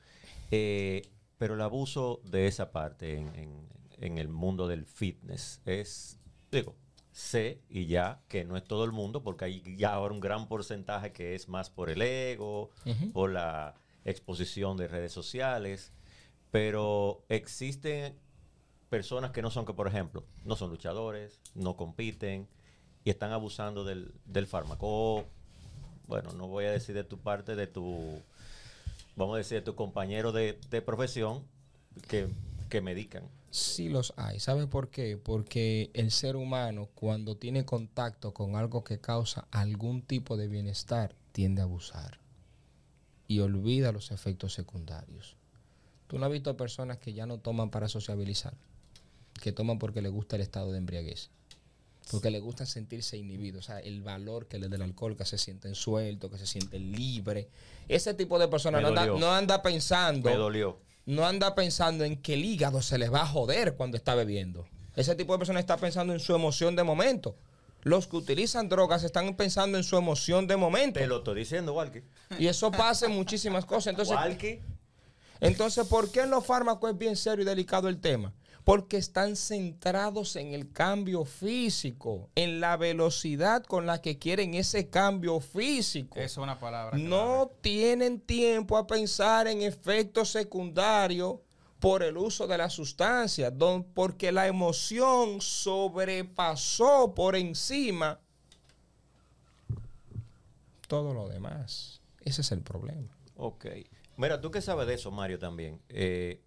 Eh, 0.52 1.10
pero 1.38 1.56
el 1.56 1.62
abuso 1.62 2.22
de 2.26 2.48
esa 2.48 2.72
parte 2.72 3.18
en, 3.18 3.36
en- 3.36 3.76
en 3.98 4.18
el 4.18 4.28
mundo 4.28 4.68
del 4.68 4.86
fitness 4.86 5.62
es, 5.66 6.20
digo, 6.52 6.76
sé 7.14 7.62
y 7.70 7.86
ya 7.86 8.22
que 8.28 8.44
no 8.44 8.58
es 8.58 8.64
todo 8.66 8.84
el 8.84 8.92
mundo, 8.92 9.24
porque 9.24 9.46
hay 9.46 9.64
ya 9.78 9.94
ahora 9.94 10.14
un 10.14 10.20
gran 10.20 10.50
porcentaje 10.50 11.14
que 11.14 11.34
es 11.34 11.48
más 11.48 11.70
por 11.70 11.90
el 11.90 12.02
ego, 12.02 12.72
por 13.14 13.32
la 13.32 13.74
exposición 14.04 14.76
de 14.78 14.88
redes 14.90 15.14
sociales, 15.14 15.94
Pero 16.52 17.24
existen 17.30 18.16
personas 18.96 19.32
que 19.32 19.42
no 19.42 19.52
son 19.52 19.66
que, 19.66 19.74
por 19.74 19.90
ejemplo, 19.90 20.24
no 20.46 20.56
son 20.56 20.70
luchadores, 20.70 21.42
no 21.54 21.76
compiten 21.76 22.48
y 23.04 23.10
están 23.10 23.34
abusando 23.34 23.84
del, 23.84 24.14
del 24.24 24.48
fármaco. 24.48 24.88
O, 24.88 25.26
bueno, 26.08 26.32
no 26.32 26.48
voy 26.48 26.64
a 26.64 26.72
decir 26.72 26.96
de 26.96 27.04
tu 27.04 27.18
parte, 27.18 27.58
de 27.58 27.68
tu, 27.68 28.22
vamos 29.18 29.36
a 29.36 29.40
decir, 29.40 29.58
de 29.58 29.64
tu 29.64 29.76
compañero 29.76 30.32
de, 30.32 30.58
de 30.70 30.82
profesión 30.82 31.44
que, 32.08 32.30
que 32.70 32.80
medican. 32.80 33.24
Sí 33.52 33.90
los 33.90 34.14
hay. 34.16 34.40
¿Sabe 34.40 34.66
por 34.66 34.88
qué? 34.88 35.18
Porque 35.18 35.92
el 35.94 36.10
ser 36.10 36.38
humano 36.38 36.88
cuando 36.96 37.36
tiene 37.36 37.66
contacto 37.66 38.34
con 38.34 38.56
algo 38.56 38.86
que 38.86 39.02
causa 39.02 39.46
algún 39.52 40.04
tipo 40.04 40.38
de 40.38 40.48
bienestar 40.48 41.18
tiende 41.34 41.60
a 41.60 41.66
abusar 41.66 42.22
y 43.28 43.40
olvida 43.40 43.92
los 43.92 44.12
efectos 44.12 44.54
secundarios. 44.54 45.36
Tú 46.08 46.18
no 46.18 46.28
has 46.28 46.32
visto 46.32 46.56
personas 46.56 46.98
que 46.98 47.12
ya 47.12 47.26
no 47.26 47.40
toman 47.40 47.72
para 47.72 47.90
sociabilizar, 47.90 48.54
que 49.46 49.52
toman 49.52 49.78
porque 49.78 50.02
les 50.02 50.12
gusta 50.12 50.38
el 50.38 50.42
estado 50.42 50.72
de 50.72 50.80
embriaguez, 50.80 51.30
porque 52.10 52.32
les 52.32 52.42
gusta 52.42 52.66
sentirse 52.66 53.16
inhibidos, 53.16 53.66
o 53.66 53.68
sea, 53.68 53.80
el 53.80 54.02
valor 54.02 54.48
que 54.48 54.58
les 54.58 54.72
da 54.72 54.78
el 54.78 54.82
alcohol, 54.82 55.16
que 55.16 55.24
se 55.24 55.38
sienten 55.38 55.76
sueltos, 55.76 56.32
que 56.32 56.40
se 56.40 56.48
sienten 56.48 56.92
libres. 56.92 57.46
Ese 57.88 58.16
tipo 58.16 58.40
de 58.40 58.48
personas 58.48 58.82
no 58.82 58.88
anda, 58.88 59.06
no 59.06 59.32
anda 59.32 59.62
pensando 59.62 60.32
Me 60.32 60.36
dolió. 60.36 60.80
no 61.06 61.28
anda 61.28 61.54
pensando 61.54 62.06
en 62.06 62.20
que 62.20 62.34
el 62.34 62.44
hígado 62.44 62.82
se 62.82 62.98
les 62.98 63.14
va 63.14 63.22
a 63.22 63.28
joder 63.28 63.76
cuando 63.76 63.98
está 63.98 64.16
bebiendo. 64.16 64.66
Ese 64.96 65.14
tipo 65.14 65.34
de 65.34 65.38
personas 65.38 65.60
está 65.60 65.78
pensando 65.78 66.12
en 66.12 66.20
su 66.20 66.34
emoción 66.34 66.76
de 66.76 66.82
momento. 66.82 67.36
Los 67.84 68.08
que 68.08 68.18
utilizan 68.18 68.68
drogas 68.68 69.04
están 69.04 69.36
pensando 69.36 69.78
en 69.78 69.84
su 69.84 69.96
emoción 69.96 70.48
de 70.48 70.58
momento. 70.58 71.00
Te 71.00 71.06
lo 71.06 71.18
estoy 71.18 71.38
diciendo, 71.38 71.76
Walkie. 71.76 72.02
Y 72.40 72.48
eso 72.48 72.72
pasa 72.72 73.06
en 73.06 73.12
muchísimas 73.12 73.64
cosas. 73.64 73.92
Entonces, 73.92 74.16
Walkie. 74.16 74.60
entonces, 75.40 75.86
¿por 75.86 76.10
qué 76.12 76.22
en 76.22 76.32
los 76.32 76.44
fármacos 76.44 76.90
es 76.90 76.98
bien 76.98 77.16
serio 77.16 77.44
y 77.44 77.46
delicado 77.46 77.88
el 77.90 78.02
tema? 78.02 78.34
Porque 78.66 78.98
están 78.98 79.36
centrados 79.38 80.36
en 80.36 80.54
el 80.54 80.72
cambio 80.74 81.24
físico, 81.24 82.30
en 82.36 82.60
la 82.60 82.76
velocidad 82.78 83.64
con 83.64 83.86
la 83.86 84.02
que 84.02 84.18
quieren 84.18 84.56
ese 84.56 84.90
cambio 84.90 85.40
físico. 85.40 86.20
Eso 86.20 86.42
es 86.42 86.44
una 86.44 86.60
palabra. 86.60 86.98
No 86.98 87.52
tienen 87.62 88.20
tiempo 88.20 88.76
a 88.76 88.86
pensar 88.88 89.48
en 89.48 89.62
efectos 89.62 90.30
secundarios 90.32 91.36
por 91.80 92.02
el 92.04 92.18
uso 92.18 92.48
de 92.48 92.58
la 92.58 92.70
sustancia, 92.72 93.52
don- 93.52 93.84
porque 93.84 94.32
la 94.32 94.48
emoción 94.48 95.40
sobrepasó 95.42 97.14
por 97.14 97.36
encima 97.36 98.20
todo 100.88 101.14
lo 101.14 101.28
demás. 101.28 102.02
Ese 102.22 102.42
es 102.42 102.52
el 102.52 102.62
problema. 102.62 103.16
Ok. 103.36 103.66
Mira, 104.18 104.40
tú 104.40 104.50
que 104.52 104.62
sabes 104.62 104.88
de 104.88 104.94
eso, 104.96 105.12
Mario, 105.12 105.38
también. 105.40 105.80
Eh, 105.90 106.42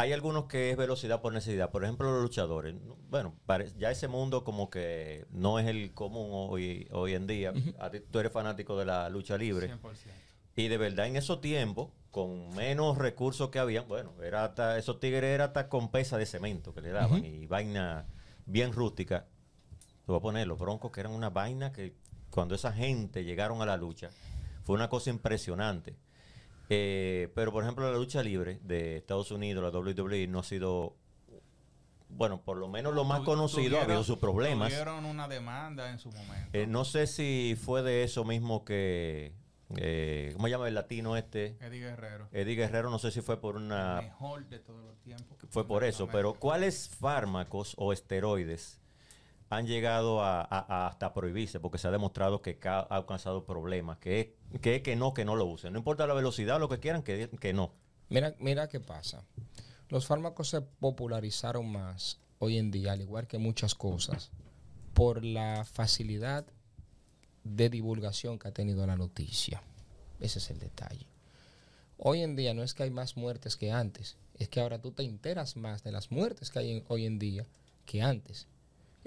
hay 0.00 0.12
algunos 0.12 0.44
que 0.44 0.70
es 0.70 0.76
velocidad 0.76 1.20
por 1.20 1.32
necesidad. 1.32 1.70
Por 1.72 1.82
ejemplo, 1.82 2.10
los 2.12 2.22
luchadores. 2.22 2.74
No, 2.74 2.96
Bueno, 3.10 3.34
ya 3.76 3.90
ese 3.90 4.06
mundo 4.06 4.44
como 4.44 4.70
que 4.70 5.26
no 5.30 5.58
es 5.58 5.66
el 5.66 5.92
común 5.92 6.28
hoy, 6.32 6.86
hoy 6.92 7.14
en 7.14 7.26
día. 7.26 7.52
A 7.80 7.90
ti- 7.90 8.00
tú 8.10 8.20
eres 8.20 8.30
fanático 8.32 8.78
de 8.78 8.84
la 8.86 9.08
lucha 9.08 9.36
libre. 9.36 9.66
100%. 9.66 10.12
Y 10.54 10.68
de 10.68 10.76
verdad, 10.78 11.06
en 11.06 11.16
esos 11.16 11.40
tiempos, 11.40 11.88
con 12.12 12.54
menos 12.54 12.96
recursos 12.96 13.50
que 13.50 13.58
habían, 13.58 13.88
bueno, 13.88 14.12
era 14.22 14.44
hasta, 14.44 14.78
esos 14.78 15.00
tigres 15.00 15.24
era 15.34 15.46
hasta 15.46 15.68
con 15.68 15.90
pesa 15.90 16.16
de 16.16 16.26
cemento 16.26 16.72
que 16.72 16.80
le 16.80 16.90
daban 16.90 17.24
y 17.24 17.46
vaina 17.46 18.06
bien 18.46 18.72
rústica. 18.72 19.26
Te 20.06 20.12
voy 20.12 20.18
a 20.18 20.20
poner 20.22 20.46
los 20.46 20.58
broncos 20.60 20.90
que 20.92 21.00
eran 21.00 21.12
una 21.12 21.30
vaina 21.30 21.72
que 21.72 21.94
cuando 22.30 22.54
esa 22.54 22.72
gente 22.72 23.24
llegaron 23.24 23.62
a 23.62 23.66
la 23.66 23.76
lucha, 23.76 24.10
fue 24.62 24.74
una 24.76 24.88
cosa 24.88 25.10
impresionante. 25.10 25.96
Eh, 26.68 27.30
pero, 27.34 27.52
por 27.52 27.62
ejemplo, 27.62 27.90
la 27.90 27.96
lucha 27.96 28.22
libre 28.22 28.60
de 28.62 28.96
Estados 28.96 29.30
Unidos, 29.30 29.62
la 29.62 29.76
WWE, 29.76 30.26
no 30.26 30.40
ha 30.40 30.42
sido, 30.42 30.96
bueno, 32.08 32.42
por 32.42 32.58
lo 32.58 32.68
menos 32.68 32.94
lo 32.94 33.04
más 33.04 33.20
conocido, 33.22 33.78
ha 33.78 33.82
habido 33.82 34.04
sus 34.04 34.18
problemas. 34.18 34.68
Tuvieron 34.68 35.04
una 35.06 35.28
demanda 35.28 35.90
en 35.90 35.98
su 35.98 36.10
momento. 36.10 36.50
Eh, 36.52 36.66
no 36.66 36.84
sé 36.84 37.06
si 37.06 37.56
fue 37.60 37.82
de 37.82 38.02
eso 38.02 38.24
mismo 38.24 38.64
que, 38.64 39.32
eh, 39.76 40.30
¿cómo 40.34 40.46
se 40.46 40.50
llama 40.50 40.68
el 40.68 40.74
latino 40.74 41.16
este? 41.16 41.56
Eddie 41.60 41.80
Guerrero. 41.80 42.28
Eddie 42.32 42.54
Guerrero, 42.54 42.90
no 42.90 42.98
sé 42.98 43.10
si 43.12 43.22
fue 43.22 43.40
por 43.40 43.56
el 43.56 43.62
una, 43.62 44.02
mejor 44.02 44.46
de 44.46 44.58
todos 44.58 44.84
los 44.84 44.98
tiempos. 45.00 45.38
fue 45.48 45.66
por 45.66 45.84
eso, 45.84 46.08
pero 46.08 46.34
¿cuáles 46.34 46.88
fármacos 46.88 47.74
o 47.78 47.94
esteroides 47.94 48.77
han 49.50 49.66
llegado 49.66 50.22
a, 50.22 50.42
hasta 50.88 51.12
prohibirse? 51.14 51.60
Porque 51.60 51.78
se 51.78 51.88
ha 51.88 51.90
demostrado 51.90 52.42
que 52.42 52.58
ha 52.64 53.04
causado 53.06 53.44
problemas, 53.44 53.98
que 53.98 54.36
es 54.52 54.60
que, 54.60 54.82
que 54.82 54.96
no, 54.96 55.14
que 55.14 55.24
no 55.24 55.36
lo 55.36 55.46
usen. 55.46 55.72
No 55.72 55.78
importa 55.78 56.06
la 56.06 56.14
velocidad 56.14 56.58
lo 56.60 56.68
que 56.68 56.78
quieran, 56.80 57.02
que, 57.02 57.28
que 57.40 57.52
no. 57.52 57.72
Mira, 58.08 58.34
mira 58.38 58.68
qué 58.68 58.80
pasa. 58.80 59.24
Los 59.88 60.06
fármacos 60.06 60.48
se 60.50 60.60
popularizaron 60.60 61.70
más 61.70 62.18
hoy 62.38 62.58
en 62.58 62.70
día, 62.70 62.92
al 62.92 63.00
igual 63.00 63.26
que 63.26 63.38
muchas 63.38 63.74
cosas, 63.74 64.30
por 64.94 65.24
la 65.24 65.64
facilidad 65.64 66.46
de 67.44 67.70
divulgación 67.70 68.38
que 68.38 68.48
ha 68.48 68.52
tenido 68.52 68.86
la 68.86 68.96
noticia. 68.96 69.62
Ese 70.20 70.38
es 70.38 70.50
el 70.50 70.58
detalle. 70.58 71.06
Hoy 71.96 72.22
en 72.22 72.36
día 72.36 72.54
no 72.54 72.62
es 72.62 72.74
que 72.74 72.82
hay 72.84 72.90
más 72.90 73.16
muertes 73.16 73.56
que 73.56 73.72
antes, 73.72 74.16
es 74.34 74.48
que 74.48 74.60
ahora 74.60 74.80
tú 74.80 74.92
te 74.92 75.02
enteras 75.02 75.56
más 75.56 75.82
de 75.82 75.90
las 75.92 76.10
muertes 76.12 76.50
que 76.50 76.58
hay 76.60 76.70
en- 76.78 76.84
hoy 76.88 77.06
en 77.06 77.18
día 77.18 77.46
que 77.86 78.02
antes. 78.02 78.46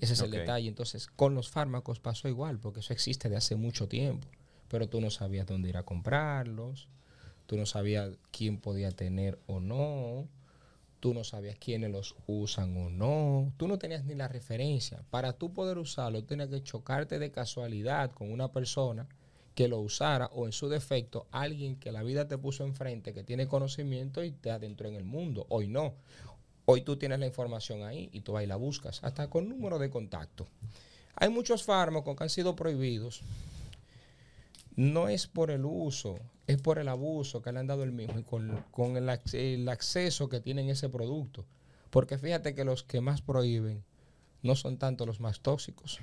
Ese 0.01 0.13
es 0.13 0.21
el 0.21 0.31
detalle. 0.31 0.67
Entonces, 0.67 1.07
con 1.07 1.35
los 1.35 1.49
fármacos 1.49 1.99
pasó 1.99 2.27
igual, 2.27 2.59
porque 2.59 2.81
eso 2.81 2.91
existe 2.91 3.29
de 3.29 3.37
hace 3.37 3.55
mucho 3.55 3.87
tiempo, 3.87 4.27
pero 4.67 4.89
tú 4.89 4.99
no 4.99 5.11
sabías 5.11 5.45
dónde 5.45 5.69
ir 5.69 5.77
a 5.77 5.83
comprarlos, 5.83 6.89
tú 7.45 7.55
no 7.55 7.65
sabías 7.65 8.09
quién 8.31 8.57
podía 8.57 8.91
tener 8.91 9.39
o 9.45 9.59
no, 9.59 10.27
tú 10.99 11.13
no 11.13 11.23
sabías 11.23 11.57
quiénes 11.59 11.91
los 11.91 12.15
usan 12.25 12.75
o 12.77 12.89
no, 12.89 13.53
tú 13.57 13.67
no 13.67 13.77
tenías 13.77 14.03
ni 14.05 14.15
la 14.15 14.27
referencia. 14.27 15.03
Para 15.11 15.33
tú 15.33 15.53
poder 15.53 15.77
usarlo, 15.77 16.23
tenías 16.23 16.49
que 16.49 16.63
chocarte 16.63 17.19
de 17.19 17.31
casualidad 17.31 18.11
con 18.11 18.31
una 18.31 18.51
persona 18.51 19.07
que 19.53 19.67
lo 19.67 19.79
usara 19.79 20.27
o 20.33 20.45
en 20.45 20.51
su 20.51 20.69
defecto 20.69 21.27
alguien 21.31 21.75
que 21.75 21.91
la 21.91 22.03
vida 22.03 22.27
te 22.27 22.37
puso 22.37 22.63
enfrente, 22.65 23.13
que 23.13 23.23
tiene 23.23 23.47
conocimiento 23.47 24.23
y 24.23 24.31
te 24.31 24.49
adentró 24.49 24.87
en 24.87 24.95
el 24.95 25.03
mundo. 25.03 25.45
Hoy 25.49 25.67
no. 25.67 25.93
Hoy 26.65 26.81
tú 26.81 26.97
tienes 26.97 27.19
la 27.19 27.25
información 27.27 27.83
ahí 27.83 28.09
y 28.13 28.21
tú 28.21 28.33
vas 28.33 28.43
y 28.43 28.47
la 28.47 28.55
buscas, 28.55 29.03
hasta 29.03 29.29
con 29.29 29.49
número 29.49 29.79
de 29.79 29.89
contacto. 29.89 30.47
Hay 31.15 31.29
muchos 31.29 31.63
fármacos 31.63 32.15
que 32.15 32.23
han 32.23 32.29
sido 32.29 32.55
prohibidos. 32.55 33.21
No 34.75 35.09
es 35.09 35.27
por 35.27 35.51
el 35.51 35.65
uso, 35.65 36.17
es 36.47 36.61
por 36.61 36.79
el 36.79 36.87
abuso 36.87 37.41
que 37.41 37.51
le 37.51 37.59
han 37.59 37.67
dado 37.67 37.83
el 37.83 37.91
mismo 37.91 38.19
y 38.19 38.23
con, 38.23 38.63
con 38.71 38.95
el, 38.95 39.09
el 39.33 39.69
acceso 39.69 40.29
que 40.29 40.39
tienen 40.39 40.69
ese 40.69 40.87
producto. 40.89 41.45
Porque 41.89 42.17
fíjate 42.17 42.55
que 42.55 42.63
los 42.63 42.83
que 42.83 43.01
más 43.01 43.21
prohíben 43.21 43.83
no 44.43 44.55
son 44.55 44.77
tanto 44.77 45.05
los 45.05 45.19
más 45.19 45.41
tóxicos, 45.41 45.99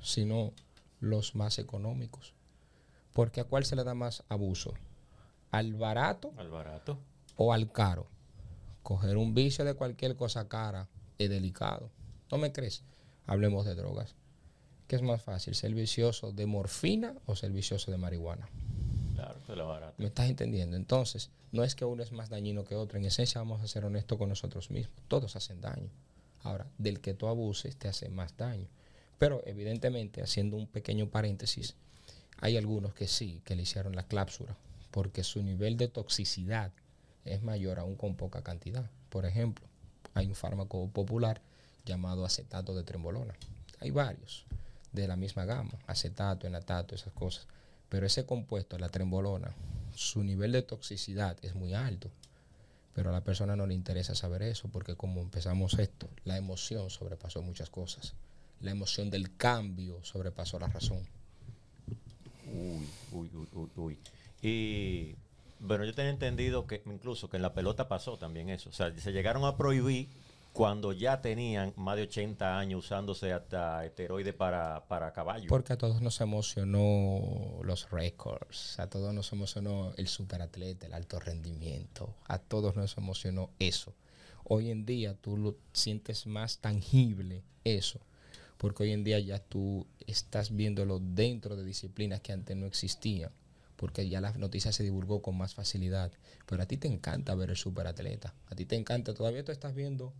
sino 0.00 0.52
los 1.00 1.34
más 1.34 1.58
económicos. 1.58 2.32
Porque 3.12 3.40
a 3.40 3.44
cuál 3.44 3.64
se 3.64 3.76
le 3.76 3.84
da 3.84 3.94
más 3.94 4.22
abuso? 4.28 4.72
¿Al 5.50 5.74
barato 5.74 6.32
Al 6.38 6.50
barato. 6.50 6.98
o 7.36 7.52
al 7.52 7.70
caro? 7.70 8.06
Coger 8.86 9.16
un 9.16 9.34
vicio 9.34 9.64
de 9.64 9.74
cualquier 9.74 10.14
cosa 10.14 10.46
cara 10.46 10.88
es 11.18 11.28
delicado. 11.28 11.90
¿No 12.30 12.38
me 12.38 12.52
crees? 12.52 12.84
Hablemos 13.26 13.66
de 13.66 13.74
drogas. 13.74 14.14
¿Qué 14.86 14.94
es 14.94 15.02
más 15.02 15.20
fácil? 15.20 15.56
¿Ser 15.56 15.74
vicioso 15.74 16.30
de 16.30 16.46
morfina 16.46 17.12
o 17.26 17.34
ser 17.34 17.50
vicioso 17.50 17.90
de 17.90 17.96
marihuana? 17.96 18.48
Claro, 19.16 19.40
que 19.44 19.56
la 19.56 19.64
barato. 19.64 19.94
¿Me 19.98 20.06
estás 20.06 20.30
entendiendo? 20.30 20.76
Entonces, 20.76 21.30
no 21.50 21.64
es 21.64 21.74
que 21.74 21.84
uno 21.84 22.00
es 22.04 22.12
más 22.12 22.28
dañino 22.28 22.62
que 22.62 22.76
otro. 22.76 22.96
En 22.96 23.04
esencia, 23.06 23.40
vamos 23.40 23.60
a 23.60 23.66
ser 23.66 23.84
honestos 23.84 24.18
con 24.18 24.28
nosotros 24.28 24.70
mismos. 24.70 25.02
Todos 25.08 25.34
hacen 25.34 25.60
daño. 25.60 25.90
Ahora, 26.44 26.70
del 26.78 27.00
que 27.00 27.12
tú 27.12 27.26
abuses 27.26 27.76
te 27.76 27.88
hace 27.88 28.08
más 28.08 28.36
daño. 28.36 28.68
Pero, 29.18 29.42
evidentemente, 29.46 30.22
haciendo 30.22 30.56
un 30.56 30.68
pequeño 30.68 31.10
paréntesis, 31.10 31.74
hay 32.38 32.56
algunos 32.56 32.94
que 32.94 33.08
sí, 33.08 33.42
que 33.44 33.56
le 33.56 33.62
hicieron 33.62 33.96
la 33.96 34.06
cláusula, 34.06 34.56
porque 34.92 35.24
su 35.24 35.42
nivel 35.42 35.76
de 35.76 35.88
toxicidad 35.88 36.70
es 37.26 37.42
mayor 37.42 37.78
aún 37.78 37.96
con 37.96 38.16
poca 38.16 38.42
cantidad. 38.42 38.90
Por 39.10 39.26
ejemplo, 39.26 39.66
hay 40.14 40.26
un 40.26 40.34
fármaco 40.34 40.88
popular 40.88 41.40
llamado 41.84 42.24
acetato 42.24 42.74
de 42.74 42.82
trembolona. 42.82 43.34
Hay 43.80 43.90
varios 43.90 44.46
de 44.92 45.06
la 45.06 45.16
misma 45.16 45.44
gama, 45.44 45.72
acetato, 45.86 46.46
enatato, 46.46 46.94
esas 46.94 47.12
cosas. 47.12 47.46
Pero 47.88 48.06
ese 48.06 48.26
compuesto, 48.26 48.78
la 48.78 48.88
trembolona, 48.88 49.54
su 49.94 50.24
nivel 50.24 50.52
de 50.52 50.62
toxicidad 50.62 51.36
es 51.42 51.54
muy 51.54 51.74
alto. 51.74 52.10
Pero 52.94 53.10
a 53.10 53.12
la 53.12 53.22
persona 53.22 53.56
no 53.56 53.66
le 53.66 53.74
interesa 53.74 54.14
saber 54.14 54.42
eso 54.42 54.68
porque 54.68 54.96
como 54.96 55.20
empezamos 55.20 55.78
esto, 55.78 56.08
la 56.24 56.38
emoción 56.38 56.88
sobrepasó 56.88 57.42
muchas 57.42 57.68
cosas. 57.68 58.14
La 58.60 58.70
emoción 58.70 59.10
del 59.10 59.36
cambio 59.36 60.02
sobrepasó 60.02 60.58
la 60.58 60.68
razón. 60.68 61.06
Uy, 62.46 62.88
uy, 63.12 63.30
uy, 63.34 63.48
uy, 63.52 63.70
uy. 63.76 63.98
Y 64.40 65.16
bueno, 65.58 65.84
yo 65.84 65.94
tenía 65.94 66.10
entendido 66.10 66.66
que 66.66 66.82
incluso 66.86 67.28
que 67.28 67.36
en 67.36 67.42
la 67.42 67.54
pelota 67.54 67.88
pasó 67.88 68.18
también 68.18 68.48
eso. 68.50 68.70
O 68.70 68.72
sea, 68.72 68.96
se 68.96 69.12
llegaron 69.12 69.44
a 69.44 69.56
prohibir 69.56 70.08
cuando 70.56 70.94
ya 70.94 71.20
tenían 71.20 71.74
más 71.76 71.96
de 71.96 72.04
80 72.04 72.58
años 72.58 72.86
usándose 72.86 73.30
hasta 73.30 73.84
esteroides 73.84 74.32
para, 74.32 74.86
para 74.88 75.12
caballos. 75.12 75.48
Porque 75.48 75.74
a 75.74 75.76
todos 75.76 76.00
nos 76.00 76.18
emocionó 76.22 77.60
los 77.62 77.90
récords, 77.90 78.78
a 78.80 78.88
todos 78.88 79.12
nos 79.12 79.30
emocionó 79.32 79.92
el 79.98 80.08
superatleta, 80.08 80.86
el 80.86 80.94
alto 80.94 81.20
rendimiento, 81.20 82.14
a 82.26 82.38
todos 82.38 82.74
nos 82.74 82.96
emocionó 82.96 83.50
eso. 83.58 83.94
Hoy 84.44 84.70
en 84.70 84.86
día 84.86 85.14
tú 85.14 85.36
lo 85.36 85.58
sientes 85.74 86.26
más 86.26 86.58
tangible 86.58 87.42
eso, 87.64 88.00
porque 88.56 88.84
hoy 88.84 88.92
en 88.92 89.04
día 89.04 89.18
ya 89.18 89.38
tú 89.38 89.86
estás 90.06 90.56
viéndolo 90.56 91.00
dentro 91.00 91.56
de 91.56 91.64
disciplinas 91.64 92.22
que 92.22 92.32
antes 92.32 92.56
no 92.56 92.64
existían, 92.64 93.30
porque 93.76 94.08
ya 94.08 94.20
la 94.20 94.32
noticia 94.32 94.72
se 94.72 94.82
divulgó 94.82 95.22
con 95.22 95.36
más 95.36 95.54
facilidad. 95.54 96.12
Pero 96.46 96.62
a 96.62 96.66
ti 96.66 96.76
te 96.76 96.88
encanta 96.88 97.34
ver 97.34 97.50
el 97.50 97.56
superatleta, 97.56 98.34
a 98.46 98.54
ti 98.54 98.64
te 98.64 98.76
encanta, 98.76 99.14
todavía 99.14 99.44
tú 99.44 99.52
estás 99.52 99.74
viendo 99.74 100.12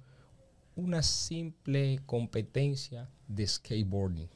una 0.76 1.02
simple 1.02 2.00
competencia 2.06 3.08
de 3.28 3.46
skateboarding. 3.46 4.28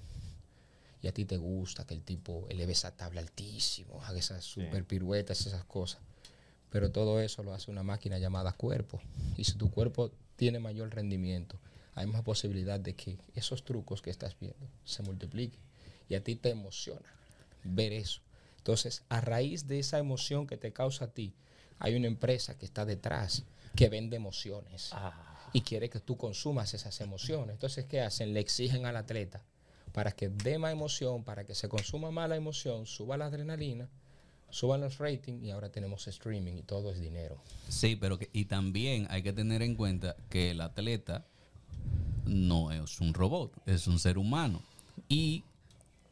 Y 1.02 1.08
a 1.08 1.12
ti 1.12 1.24
te 1.24 1.36
gusta 1.36 1.86
que 1.86 1.94
el 1.94 2.02
tipo 2.02 2.46
eleve 2.48 2.72
esa 2.72 2.96
tabla 2.96 3.20
altísimo, 3.20 4.02
haga 4.04 4.18
esas 4.18 4.44
super 4.44 4.84
piruetas, 4.84 5.46
esas 5.46 5.64
cosas. 5.64 6.00
Pero 6.70 6.90
todo 6.92 7.20
eso 7.20 7.42
lo 7.42 7.54
hace 7.54 7.70
una 7.70 7.82
máquina 7.82 8.18
llamada 8.18 8.52
cuerpo. 8.52 9.00
Y 9.36 9.44
si 9.44 9.54
tu 9.54 9.70
cuerpo 9.70 10.12
tiene 10.36 10.58
mayor 10.58 10.94
rendimiento, 10.94 11.58
hay 11.94 12.06
más 12.06 12.22
posibilidad 12.22 12.78
de 12.78 12.94
que 12.94 13.18
esos 13.34 13.64
trucos 13.64 14.02
que 14.02 14.10
estás 14.10 14.38
viendo 14.38 14.68
se 14.84 15.02
multipliquen. 15.02 15.60
Y 16.08 16.14
a 16.14 16.24
ti 16.24 16.36
te 16.36 16.50
emociona 16.50 17.08
ver 17.64 17.92
eso. 17.92 18.20
Entonces, 18.70 19.02
a 19.08 19.20
raíz 19.20 19.66
de 19.66 19.80
esa 19.80 19.98
emoción 19.98 20.46
que 20.46 20.56
te 20.56 20.72
causa 20.72 21.06
a 21.06 21.08
ti, 21.08 21.34
hay 21.80 21.96
una 21.96 22.06
empresa 22.06 22.56
que 22.56 22.64
está 22.64 22.84
detrás 22.84 23.42
que 23.74 23.88
vende 23.88 24.14
emociones 24.14 24.90
Ah, 24.92 25.50
y 25.52 25.62
quiere 25.62 25.90
que 25.90 25.98
tú 25.98 26.16
consumas 26.16 26.72
esas 26.72 27.00
emociones. 27.00 27.54
Entonces, 27.54 27.86
¿qué 27.86 28.00
hacen? 28.00 28.32
Le 28.32 28.38
exigen 28.38 28.86
al 28.86 28.96
atleta 28.96 29.42
para 29.92 30.12
que 30.12 30.28
dé 30.28 30.56
más 30.58 30.70
emoción, 30.70 31.24
para 31.24 31.44
que 31.44 31.56
se 31.56 31.68
consuma 31.68 32.12
más 32.12 32.28
la 32.28 32.36
emoción, 32.36 32.86
suba 32.86 33.16
la 33.16 33.26
adrenalina, 33.26 33.88
suban 34.50 34.82
los 34.82 34.98
ratings 34.98 35.42
y 35.42 35.50
ahora 35.50 35.72
tenemos 35.72 36.06
streaming 36.06 36.52
y 36.58 36.62
todo 36.62 36.92
es 36.92 37.00
dinero. 37.00 37.42
Sí, 37.68 37.96
pero 37.96 38.20
que, 38.20 38.30
y 38.32 38.44
también 38.44 39.08
hay 39.10 39.24
que 39.24 39.32
tener 39.32 39.62
en 39.62 39.74
cuenta 39.74 40.14
que 40.28 40.52
el 40.52 40.60
atleta 40.60 41.26
no 42.24 42.70
es 42.70 43.00
un 43.00 43.14
robot, 43.14 43.52
es 43.66 43.88
un 43.88 43.98
ser 43.98 44.16
humano. 44.16 44.62
Y 45.08 45.42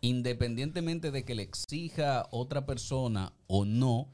independientemente 0.01 1.11
de 1.11 1.25
que 1.25 1.35
le 1.35 1.43
exija 1.43 2.27
otra 2.31 2.67
persona 2.67 3.33
o 3.47 3.65
no, 3.65 4.09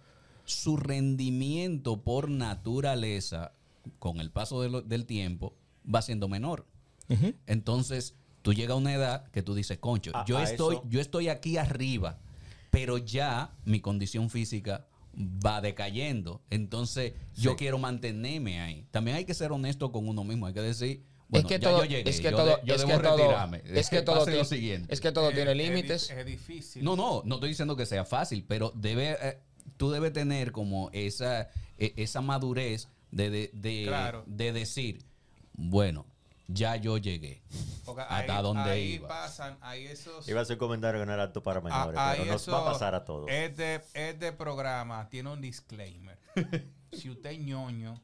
su 0.44 0.76
rendimiento 0.76 2.02
por 2.02 2.28
naturaleza, 2.30 3.52
con 3.98 4.20
el 4.20 4.30
paso 4.30 4.60
de 4.62 4.70
lo- 4.70 4.82
del 4.82 5.06
tiempo, 5.06 5.54
va 5.92 6.02
siendo 6.02 6.28
menor. 6.28 6.66
Entonces, 7.46 8.14
tú 8.42 8.52
llegas 8.54 8.72
a 8.74 8.78
una 8.78 8.94
edad 8.94 9.26
que 9.30 9.42
tú 9.42 9.54
dices, 9.54 9.78
concho, 9.78 10.10
A- 10.14 10.24
yo 10.24 10.38
a 10.38 10.44
estoy, 10.44 10.76
eso- 10.76 10.84
yo 10.88 11.00
estoy 11.00 11.28
aquí 11.28 11.56
arriba, 11.58 12.18
pero 12.70 12.98
ya 12.98 13.54
mi 13.64 13.80
condición 13.80 14.30
física 14.30 14.86
va 15.16 15.60
decayendo. 15.60 16.42
Entonces, 16.50 17.12
yo 17.36 17.56
quiero 17.56 17.78
mantenerme 17.78 18.60
ahí. 18.60 18.86
También 18.90 19.16
hay 19.18 19.24
que 19.24 19.34
ser 19.34 19.52
honesto 19.52 19.92
con 19.92 20.08
uno 20.08 20.24
mismo. 20.24 20.46
Hay 20.46 20.54
que 20.54 20.60
decir, 20.62 21.04
bueno, 21.28 21.48
es 21.48 21.54
que 21.54 21.60
ya 21.60 21.68
todo, 21.70 21.78
yo 21.84 21.90
llegué, 21.90 22.10
es 22.10 22.16
que 22.20 22.30
yo, 22.30 22.36
todo, 22.36 22.46
de- 22.56 22.62
yo 22.64 22.74
es 22.74 22.80
debo 22.86 22.92
que 22.92 22.98
todo, 23.04 23.16
retirarme. 23.16 23.62
es 23.64 23.88
que 23.90 24.02
todo 24.02 24.24
tiene, 24.24 24.38
lo 24.38 24.44
siguiente. 24.44 24.92
es 24.94 25.00
que 25.00 25.12
todo 25.12 25.28
Es- 25.30 25.34
tiene 25.34 25.50
es 25.52 25.56
límites. 25.56 26.10
Es, 26.10 26.26
difícil. 26.26 26.84
No, 26.84 26.96
no, 26.96 27.22
no 27.24 27.34
estoy 27.36 27.48
diciendo 27.50 27.76
que 27.76 27.86
sea 27.86 28.04
fácil, 28.04 28.44
pero 28.46 28.72
debe, 28.74 29.16
eh, 29.20 29.38
tú 29.76 29.90
debes 29.90 30.12
tener 30.12 30.52
como 30.52 30.90
esa, 30.92 31.48
e- 31.78 31.94
esa 31.96 32.20
madurez 32.20 32.88
de, 33.10 33.30
de, 33.30 33.50
de- 33.54 33.84
Claro. 33.86 34.24
de 34.26 34.52
decir, 34.52 35.04
bueno, 35.54 36.06
ya 36.46 36.76
yo 36.76 36.98
llegué. 36.98 37.42
Hasta 37.86 38.36
ahí, 38.36 38.42
donde 38.42 38.70
ahí 38.70 38.92
iba. 38.94 39.08
pasan, 39.08 39.56
ahí 39.62 39.86
esos... 39.86 40.28
iba 40.28 40.40
a 40.40 40.44
ser 40.44 40.54
un 40.56 40.58
comentario 40.58 41.00
que 41.00 41.06
no 41.06 41.12
era 41.14 41.22
apto 41.24 41.42
para 41.42 41.60
menores, 41.62 41.96
Ah, 41.98 42.10
ahí 42.10 42.18
pero 42.20 42.32
nos 42.32 42.42
eso 42.42 42.52
va 42.52 42.60
a 42.68 42.72
pasar 42.72 42.94
a 42.94 43.04
todos. 43.04 43.30
Este, 43.30 43.80
este 43.94 44.32
programa 44.32 45.08
tiene 45.08 45.30
un 45.30 45.40
disclaimer. 45.40 46.18
si 46.92 47.08
usted 47.10 47.30
es 47.30 47.38
ñoño, 47.38 48.00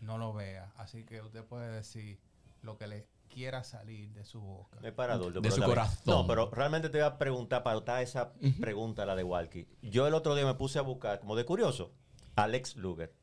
no 0.00 0.18
lo 0.18 0.32
vea. 0.34 0.70
Así 0.76 1.04
que 1.04 1.20
usted 1.22 1.44
puede 1.44 1.70
decir 1.70 2.18
lo 2.62 2.76
que 2.76 2.86
le 2.86 3.06
quiera 3.28 3.62
salir 3.64 4.12
de 4.14 4.24
su 4.24 4.40
boca. 4.40 4.78
Es 4.82 4.92
para 4.92 5.14
adultos, 5.14 5.42
De 5.42 5.48
pero 5.50 5.62
su 5.62 5.68
corazón. 5.68 6.02
No, 6.06 6.26
pero 6.26 6.50
realmente 6.50 6.88
te 6.88 6.98
voy 6.98 7.06
a 7.06 7.18
preguntar, 7.18 7.62
para 7.62 8.02
esa 8.02 8.32
pregunta, 8.60 9.04
la 9.06 9.14
de 9.16 9.22
Walkie. 9.24 9.68
Yo 9.82 10.06
el 10.06 10.14
otro 10.14 10.34
día 10.34 10.46
me 10.46 10.54
puse 10.54 10.78
a 10.78 10.82
buscar, 10.82 11.20
como 11.20 11.36
de 11.36 11.44
curioso, 11.44 11.92
Alex 12.36 12.76
Luger. 12.76 13.14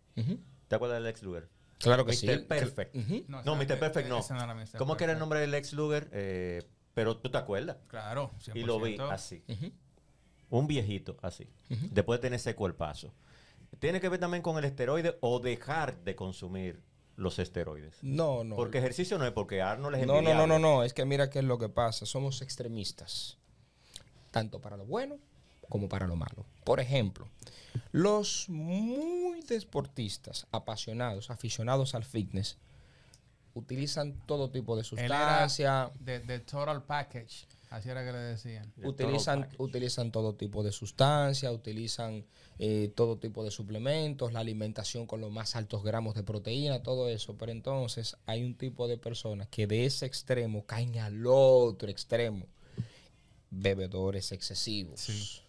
¿Te 0.67 0.75
acuerdas 0.75 0.99
de 1.01 1.07
Alex 1.07 1.23
Luger? 1.23 1.49
Claro 1.79 2.05
que 2.05 2.11
Mr. 2.13 2.15
sí. 2.17 2.45
Perfect. 2.47 2.95
Ujú. 2.95 3.25
No, 3.27 3.43
No, 3.43 3.55
Mr. 3.55 3.77
Perfect 3.79 4.07
no. 4.07 4.19
esa 4.19 4.33
no 4.35 4.43
era 4.43 4.53
Mr. 4.55 4.77
¿Cómo 4.77 4.95
que 4.95 5.03
era 5.03 5.13
el 5.13 5.17
Perfect. 5.17 5.19
nombre 5.19 5.39
del 5.41 5.51
Lex 5.51 5.73
Luger? 5.73 6.09
Eh, 6.13 6.63
pero 6.93 7.17
tú 7.17 7.29
te 7.29 7.37
acuerdas. 7.37 7.77
Claro, 7.87 8.31
100%. 8.39 8.55
Y 8.55 8.63
lo 8.63 8.79
vi 8.79 8.97
así. 9.11 9.43
Un 10.49 10.67
viejito 10.67 11.17
así. 11.21 11.49
Después 11.91 12.19
de 12.19 12.21
tener 12.21 12.37
ese 12.39 12.55
cuerpazo. 12.55 13.13
¿Tiene 13.79 13.99
que 13.99 14.07
ver 14.07 14.19
también 14.19 14.41
con 14.41 14.57
el 14.57 14.63
esteroide 14.63 15.17
o 15.19 15.39
dejar 15.39 15.97
de 16.03 16.15
consumir 16.15 16.81
los 17.15 17.39
esteroides? 17.39 17.97
No, 18.01 18.43
no. 18.43 18.55
Porque 18.55 18.79
ejercicio 18.79 19.17
no 19.17 19.25
es 19.25 19.31
porque 19.31 19.61
Arnold 19.61 19.97
es 19.97 20.07
No, 20.07 20.21
no, 20.21 20.33
no, 20.33 20.47
no, 20.47 20.59
no. 20.59 20.83
Es 20.83 20.93
que 20.93 21.05
mira 21.05 21.29
qué 21.29 21.39
es 21.39 21.45
lo 21.45 21.57
que 21.57 21.69
pasa. 21.69 22.05
Somos 22.05 22.41
extremistas. 22.41 23.37
Tanto 24.31 24.59
para 24.59 24.77
lo 24.77 24.85
bueno 24.85 25.17
como 25.69 25.89
para 25.89 26.07
lo 26.07 26.15
malo. 26.15 26.45
Por 26.63 26.79
ejemplo, 26.79 27.27
los 27.91 28.49
muy 28.49 29.41
deportistas, 29.41 30.47
apasionados, 30.51 31.29
aficionados 31.29 31.95
al 31.95 32.03
fitness, 32.03 32.57
utilizan 33.53 34.13
todo 34.25 34.49
tipo 34.51 34.75
de 34.75 34.83
sustancia, 34.83 35.91
de, 35.99 36.19
de 36.19 36.39
Total 36.39 36.83
Package. 36.83 37.47
Así 37.75 37.89
era 37.89 38.05
que 38.05 38.13
le 38.13 38.19
decían. 38.19 38.71
De 38.77 38.87
utilizan, 38.87 39.41
package. 39.41 39.61
utilizan 39.61 40.09
todo 40.09 40.33
tipo 40.35 40.63
de 40.63 40.71
sustancia, 40.71 41.51
utilizan 41.51 42.25
eh, 42.57 42.89
todo 42.95 43.17
tipo 43.17 43.43
de 43.43 43.51
suplementos, 43.51 44.31
la 44.31 44.39
alimentación 44.39 45.05
con 45.05 45.19
los 45.19 45.29
más 45.29 45.57
altos 45.57 45.83
gramos 45.83 46.15
de 46.15 46.23
proteína, 46.23 46.83
todo 46.83 47.09
eso. 47.09 47.35
Pero 47.37 47.51
entonces 47.51 48.15
hay 48.27 48.45
un 48.45 48.55
tipo 48.55 48.87
de 48.87 48.97
personas 48.97 49.49
que 49.49 49.67
de 49.67 49.85
ese 49.85 50.05
extremo 50.05 50.65
caen 50.65 50.99
al 50.99 51.27
otro 51.27 51.89
extremo. 51.89 52.47
Bebedores 53.49 54.31
excesivos. 54.31 55.01
Sí. 55.01 55.41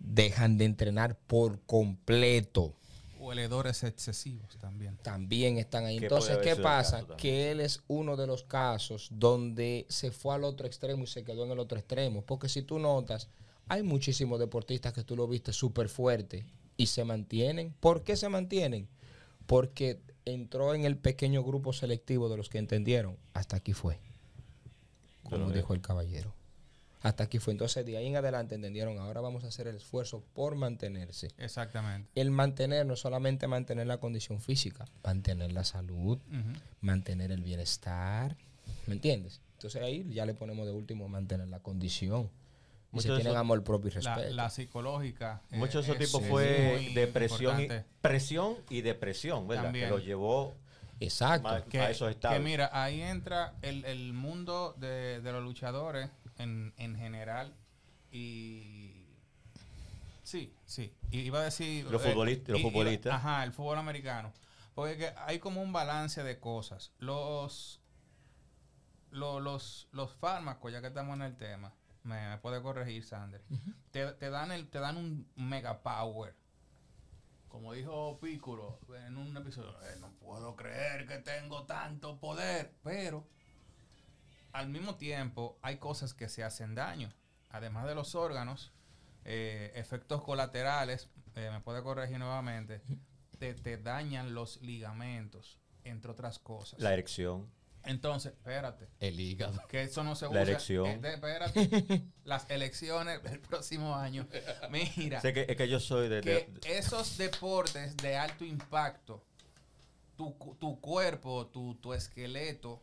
Dejan 0.00 0.58
de 0.58 0.64
entrenar 0.64 1.16
por 1.16 1.60
completo. 1.66 2.74
Hueledores 3.22 3.84
excesivos 3.84 4.56
también. 4.58 4.96
También 4.96 5.56
están 5.58 5.84
ahí. 5.84 5.98
Que 5.98 6.06
Entonces, 6.06 6.38
¿qué 6.38 6.56
pasa? 6.56 7.06
Que 7.16 7.52
él 7.52 7.60
es 7.60 7.80
uno 7.86 8.16
de 8.16 8.26
los 8.26 8.42
casos 8.42 9.08
donde 9.12 9.86
se 9.88 10.10
fue 10.10 10.34
al 10.34 10.42
otro 10.42 10.66
extremo 10.66 11.04
y 11.04 11.06
se 11.06 11.22
quedó 11.22 11.44
en 11.44 11.52
el 11.52 11.60
otro 11.60 11.78
extremo. 11.78 12.22
Porque 12.22 12.48
si 12.48 12.62
tú 12.62 12.80
notas, 12.80 13.28
hay 13.68 13.84
muchísimos 13.84 14.40
deportistas 14.40 14.92
que 14.92 15.04
tú 15.04 15.14
lo 15.14 15.28
viste 15.28 15.52
súper 15.52 15.88
fuerte 15.88 16.44
y 16.76 16.86
se 16.86 17.04
mantienen. 17.04 17.72
¿Por 17.78 18.02
qué 18.02 18.16
se 18.16 18.28
mantienen? 18.28 18.88
Porque 19.46 20.00
entró 20.24 20.74
en 20.74 20.84
el 20.84 20.96
pequeño 20.96 21.44
grupo 21.44 21.72
selectivo 21.72 22.28
de 22.28 22.36
los 22.36 22.48
que 22.48 22.58
entendieron. 22.58 23.16
Hasta 23.34 23.56
aquí 23.56 23.72
fue. 23.72 24.00
Como 25.22 25.50
dijo 25.50 25.74
el 25.74 25.80
caballero. 25.80 26.34
Hasta 27.02 27.24
aquí 27.24 27.38
fue. 27.38 27.52
Entonces, 27.52 27.84
de 27.84 27.96
ahí 27.96 28.06
en 28.06 28.16
adelante 28.16 28.54
entendieron, 28.54 28.98
ahora 28.98 29.20
vamos 29.20 29.42
a 29.44 29.48
hacer 29.48 29.66
el 29.66 29.76
esfuerzo 29.76 30.22
por 30.34 30.54
mantenerse 30.54 31.28
Exactamente. 31.38 32.08
el 32.14 32.30
mantener 32.30 32.86
no 32.86 32.94
solamente 32.96 33.46
mantener 33.48 33.86
la 33.88 33.98
condición 33.98 34.40
física, 34.40 34.84
mantener 35.02 35.52
la 35.52 35.64
salud, 35.64 36.18
mantener 36.80 37.32
el 37.32 37.42
bienestar, 37.42 38.36
¿me 38.86 38.94
entiendes? 38.94 39.40
Entonces 39.54 39.82
ahí 39.82 40.06
ya 40.12 40.26
le 40.26 40.34
ponemos 40.34 40.66
de 40.66 40.72
último 40.72 41.08
mantener 41.08 41.48
la 41.48 41.60
condición. 41.60 42.30
Y 42.92 42.96
Mucho 42.96 43.08
se 43.08 43.12
de 43.12 43.16
tienen 43.18 43.32
eso- 43.32 43.40
amor 43.40 43.64
propio 43.64 43.88
y 43.88 43.94
respeto. 43.94 44.34
la 44.34 44.50
psicológica. 44.50 45.40
eh, 45.50 45.56
Mucho 45.56 45.78
de 45.78 45.84
esos 45.84 46.00
es- 46.00 46.06
tipos 46.08 46.22
es 46.22 46.28
fue 46.28 46.90
depresión 46.94 47.60
y, 47.62 47.68
presión 48.00 48.56
y 48.68 48.80
depresión, 48.82 49.48
¿verdad? 49.48 49.64
También. 49.64 49.86
Que 49.86 49.90
lo 49.90 49.98
llevó 49.98 50.54
Exacto. 51.00 51.64
que, 51.70 51.80
a 51.80 51.90
esos 51.90 52.08
que 52.08 52.12
estados. 52.12 52.40
mira, 52.42 52.70
ahí 52.72 53.00
entra 53.00 53.54
el, 53.62 53.84
el 53.86 54.12
mundo 54.12 54.74
de, 54.78 55.20
de 55.20 55.32
los 55.32 55.42
luchadores 55.42 56.10
en, 56.42 56.74
en 56.76 56.96
general 56.96 57.54
y 58.10 59.06
sí, 60.22 60.54
sí. 60.64 60.94
Y 61.10 61.20
iba 61.20 61.40
a 61.40 61.44
decir 61.44 61.86
Los 61.86 62.04
eh, 62.04 62.12
futbolistas- 62.12 62.48
los 62.52 62.58
y- 62.58 62.62
iba- 62.62 62.70
futbolistas. 62.70 63.14
ajá, 63.14 63.44
el 63.44 63.52
fútbol 63.52 63.78
americano. 63.78 64.32
Porque 64.74 64.96
que 64.96 65.12
hay 65.18 65.38
como 65.38 65.60
un 65.62 65.72
balance 65.72 66.22
de 66.22 66.38
cosas. 66.40 66.92
Los 66.98 67.78
lo- 69.10 69.40
los, 69.40 69.88
los 69.92 70.14
fármacos, 70.14 70.72
ya 70.72 70.80
que 70.80 70.86
estamos 70.86 71.14
en 71.16 71.22
el 71.22 71.36
tema, 71.36 71.74
me, 72.02 72.30
me 72.30 72.38
puede 72.38 72.62
corregir 72.62 73.04
Sander, 73.04 73.42
te, 73.90 74.06
te 74.12 74.30
dan 74.30 74.50
el, 74.52 74.68
te 74.68 74.78
dan 74.80 74.96
un 74.96 75.28
mega 75.36 75.82
power. 75.82 76.34
Como 77.48 77.74
dijo 77.74 78.18
Piccolo 78.20 78.78
en 79.06 79.18
un 79.18 79.36
episodio, 79.36 79.70
"Eh, 79.82 79.96
no 80.00 80.10
puedo 80.14 80.56
creer 80.56 81.06
que 81.06 81.18
tengo 81.18 81.64
tanto 81.66 82.18
poder, 82.18 82.72
pero 82.82 83.26
al 84.52 84.68
mismo 84.68 84.96
tiempo 84.96 85.58
hay 85.62 85.76
cosas 85.78 86.14
que 86.14 86.28
se 86.28 86.42
hacen 86.44 86.74
daño. 86.74 87.12
Además 87.50 87.86
de 87.86 87.94
los 87.94 88.14
órganos, 88.14 88.72
eh, 89.24 89.72
efectos 89.74 90.22
colaterales, 90.22 91.08
eh, 91.34 91.50
me 91.52 91.60
puede 91.60 91.82
corregir 91.82 92.18
nuevamente, 92.18 92.82
te, 93.38 93.54
te 93.54 93.76
dañan 93.78 94.34
los 94.34 94.60
ligamentos. 94.62 95.58
entre 95.84 96.12
otras 96.12 96.38
cosas. 96.38 96.78
La 96.80 96.92
erección. 96.92 97.50
Entonces, 97.84 98.32
espérate, 98.34 98.88
El 99.00 99.18
hígado. 99.18 99.60
que 99.66 99.82
eso 99.82 100.04
no 100.04 100.14
se 100.14 100.26
La 100.26 100.30
usa. 100.30 100.42
elección. 100.42 100.86
Eh, 100.86 100.98
de- 100.98 101.14
espérate, 101.14 102.04
las 102.24 102.48
elecciones 102.48 103.20
del 103.24 103.40
próximo 103.40 103.96
año. 103.96 104.28
Mira, 104.70 105.20
Sé 105.20 105.32
que, 105.32 105.44
es 105.48 105.56
que 105.56 105.68
yo 105.68 105.80
soy 105.80 106.08
de... 106.08 106.20
de- 106.20 106.46
que 106.60 106.78
esos 106.78 107.18
deportes 107.18 107.96
de 107.96 108.16
alto 108.16 108.44
impacto, 108.44 109.24
tu, 110.16 110.36
tu 110.60 110.80
cuerpo, 110.80 111.48
tu, 111.48 111.74
tu 111.74 111.92
esqueleto, 111.92 112.80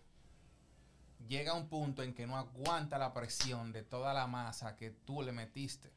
llega 1.30 1.51
a 1.53 1.55
un 1.55 1.69
punto 1.69 2.03
en 2.03 2.13
que 2.13 2.27
no 2.27 2.36
aguanta 2.36 2.97
la 2.97 3.13
presión 3.13 3.71
de 3.71 3.84
toda 3.84 4.13
la 4.13 4.27
masa 4.27 4.75
que 4.75 4.89
tú 4.89 5.21
le 5.21 5.32
metiste. 5.32 5.89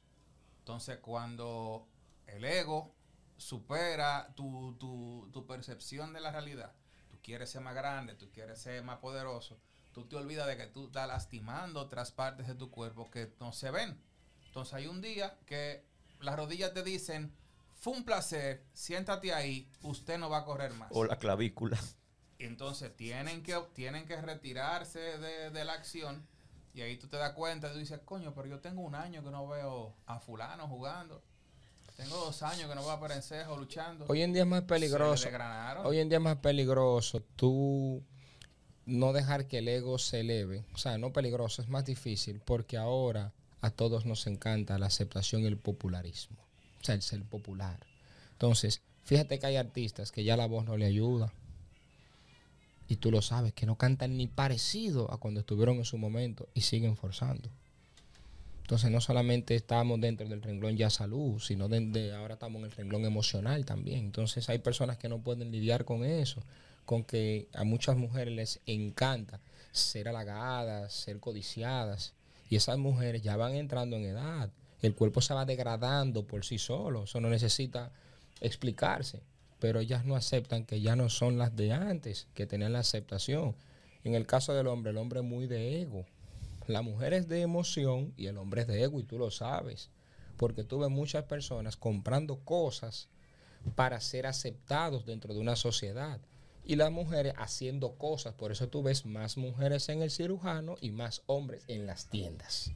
Entonces, 0.60 0.98
cuando 0.98 1.88
el 2.28 2.44
ego 2.44 2.94
supera 3.36 4.32
tu, 4.36 4.76
tu- 4.78 5.28
tu 5.32 5.46
percepción 5.46 6.12
de 6.12 6.20
la 6.20 6.30
realidad, 6.30 6.72
tú 7.10 7.18
quieres 7.22 7.50
ser 7.50 7.60
más 7.62 7.74
grande, 7.74 8.14
tú 8.14 8.30
quieres 8.30 8.60
ser 8.60 8.82
más 8.84 8.98
poderoso, 8.98 9.58
tú 9.92 10.04
te 10.06 10.14
olvidas 10.16 10.46
de 10.46 10.56
que 10.56 10.66
tú 10.68 10.86
estás 10.86 11.08
lastimando 11.08 11.80
otras 11.80 12.12
partes 12.12 12.46
de 12.46 12.54
tu 12.54 12.70
cuerpo 12.70 13.10
que 13.10 13.34
no 13.40 13.52
se 13.52 13.70
ven. 13.72 14.00
Entonces 14.46 14.74
hay 14.74 14.86
un 14.86 15.00
día 15.00 15.36
que 15.46 15.84
las 16.20 16.36
rodillas 16.36 16.72
te 16.72 16.82
dicen, 16.84 17.34
fue 17.74 17.94
un 17.94 18.04
placer, 18.04 18.64
siéntate 18.74 19.34
ahí, 19.34 19.68
usted 19.82 20.18
no 20.18 20.30
va 20.30 20.38
a 20.38 20.44
correr 20.44 20.72
más. 20.74 20.88
o 20.92 21.04
la 21.04 21.18
clavícula. 21.18 21.78
Entonces 22.46 22.94
tienen 22.96 23.42
que, 23.42 23.58
tienen 23.74 24.06
que 24.06 24.20
retirarse 24.20 24.98
de, 24.98 25.50
de 25.50 25.64
la 25.64 25.74
acción. 25.74 26.26
Y 26.74 26.80
ahí 26.80 26.96
tú 26.96 27.06
te 27.06 27.16
das 27.16 27.32
cuenta 27.32 27.72
tú 27.72 27.78
dices, 27.78 28.00
coño, 28.04 28.32
pero 28.34 28.48
yo 28.48 28.60
tengo 28.60 28.80
un 28.80 28.94
año 28.94 29.22
que 29.22 29.30
no 29.30 29.46
veo 29.46 29.94
a 30.06 30.18
fulano 30.18 30.66
jugando. 30.68 31.22
Tengo 31.96 32.16
dos 32.16 32.42
años 32.42 32.68
que 32.68 32.74
no 32.74 32.80
veo 32.80 32.90
a 32.90 33.00
Perencejo 33.00 33.56
luchando. 33.56 34.06
Hoy 34.08 34.22
en 34.22 34.32
día 34.32 34.42
es 34.42 34.48
más 34.48 34.62
peligroso. 34.62 35.28
Hoy 35.84 35.98
en 35.98 36.08
día 36.08 36.18
es 36.18 36.24
más 36.24 36.38
peligroso 36.38 37.22
tú 37.36 38.02
no 38.86 39.12
dejar 39.12 39.46
que 39.46 39.58
el 39.58 39.68
ego 39.68 39.98
se 39.98 40.20
eleve. 40.20 40.64
O 40.74 40.78
sea, 40.78 40.98
no 40.98 41.12
peligroso, 41.12 41.62
es 41.62 41.68
más 41.68 41.84
difícil 41.84 42.40
porque 42.40 42.76
ahora 42.76 43.32
a 43.60 43.70
todos 43.70 44.06
nos 44.06 44.26
encanta 44.26 44.78
la 44.78 44.86
aceptación 44.86 45.42
y 45.42 45.46
el 45.46 45.58
popularismo. 45.58 46.38
O 46.80 46.84
sea, 46.84 46.94
el 46.94 47.02
ser 47.02 47.22
popular. 47.24 47.78
Entonces, 48.32 48.82
fíjate 49.04 49.38
que 49.38 49.46
hay 49.46 49.56
artistas 49.56 50.10
que 50.10 50.24
ya 50.24 50.36
la 50.36 50.46
voz 50.46 50.64
no 50.64 50.76
le 50.76 50.86
ayuda. 50.86 51.32
Y 52.92 52.96
tú 52.96 53.10
lo 53.10 53.22
sabes, 53.22 53.54
que 53.54 53.64
no 53.64 53.78
cantan 53.78 54.18
ni 54.18 54.26
parecido 54.26 55.10
a 55.10 55.16
cuando 55.16 55.40
estuvieron 55.40 55.78
en 55.78 55.86
su 55.86 55.96
momento 55.96 56.50
y 56.52 56.60
siguen 56.60 56.94
forzando. 56.94 57.48
Entonces 58.60 58.90
no 58.90 59.00
solamente 59.00 59.54
estamos 59.54 59.98
dentro 59.98 60.28
del 60.28 60.42
renglón 60.42 60.76
ya 60.76 60.90
salud, 60.90 61.40
sino 61.40 61.70
de, 61.70 62.12
ahora 62.12 62.34
estamos 62.34 62.58
en 62.58 62.66
el 62.66 62.70
renglón 62.72 63.06
emocional 63.06 63.64
también. 63.64 64.00
Entonces 64.00 64.46
hay 64.50 64.58
personas 64.58 64.98
que 64.98 65.08
no 65.08 65.20
pueden 65.22 65.50
lidiar 65.50 65.86
con 65.86 66.04
eso, 66.04 66.42
con 66.84 67.02
que 67.02 67.48
a 67.54 67.64
muchas 67.64 67.96
mujeres 67.96 68.34
les 68.34 68.60
encanta 68.66 69.40
ser 69.70 70.06
halagadas, 70.06 70.92
ser 70.92 71.18
codiciadas. 71.18 72.12
Y 72.50 72.56
esas 72.56 72.76
mujeres 72.76 73.22
ya 73.22 73.38
van 73.38 73.54
entrando 73.54 73.96
en 73.96 74.04
edad. 74.04 74.50
El 74.82 74.94
cuerpo 74.94 75.22
se 75.22 75.32
va 75.32 75.46
degradando 75.46 76.26
por 76.26 76.44
sí 76.44 76.58
solo. 76.58 77.04
Eso 77.04 77.22
no 77.22 77.30
necesita 77.30 77.90
explicarse. 78.42 79.22
Pero 79.62 79.78
ellas 79.78 80.04
no 80.04 80.16
aceptan 80.16 80.64
que 80.64 80.80
ya 80.80 80.96
no 80.96 81.08
son 81.08 81.38
las 81.38 81.54
de 81.54 81.70
antes, 81.70 82.26
que 82.34 82.48
tenían 82.48 82.72
la 82.72 82.80
aceptación. 82.80 83.54
En 84.02 84.16
el 84.16 84.26
caso 84.26 84.54
del 84.54 84.66
hombre, 84.66 84.90
el 84.90 84.98
hombre 84.98 85.20
es 85.20 85.24
muy 85.24 85.46
de 85.46 85.80
ego. 85.80 86.04
La 86.66 86.82
mujer 86.82 87.12
es 87.12 87.28
de 87.28 87.42
emoción 87.42 88.12
y 88.16 88.26
el 88.26 88.38
hombre 88.38 88.62
es 88.62 88.66
de 88.66 88.82
ego 88.82 88.98
y 88.98 89.04
tú 89.04 89.18
lo 89.18 89.30
sabes. 89.30 89.88
Porque 90.36 90.64
tú 90.64 90.80
ves 90.80 90.90
muchas 90.90 91.26
personas 91.26 91.76
comprando 91.76 92.40
cosas 92.40 93.08
para 93.76 94.00
ser 94.00 94.26
aceptados 94.26 95.06
dentro 95.06 95.32
de 95.32 95.38
una 95.38 95.54
sociedad. 95.54 96.20
Y 96.64 96.74
las 96.74 96.90
mujeres 96.90 97.34
haciendo 97.36 97.94
cosas. 97.94 98.34
Por 98.34 98.50
eso 98.50 98.68
tú 98.68 98.82
ves 98.82 99.06
más 99.06 99.36
mujeres 99.36 99.88
en 99.90 100.02
el 100.02 100.10
cirujano 100.10 100.74
y 100.80 100.90
más 100.90 101.22
hombres 101.26 101.62
en 101.68 101.86
las 101.86 102.10
tiendas. 102.10 102.72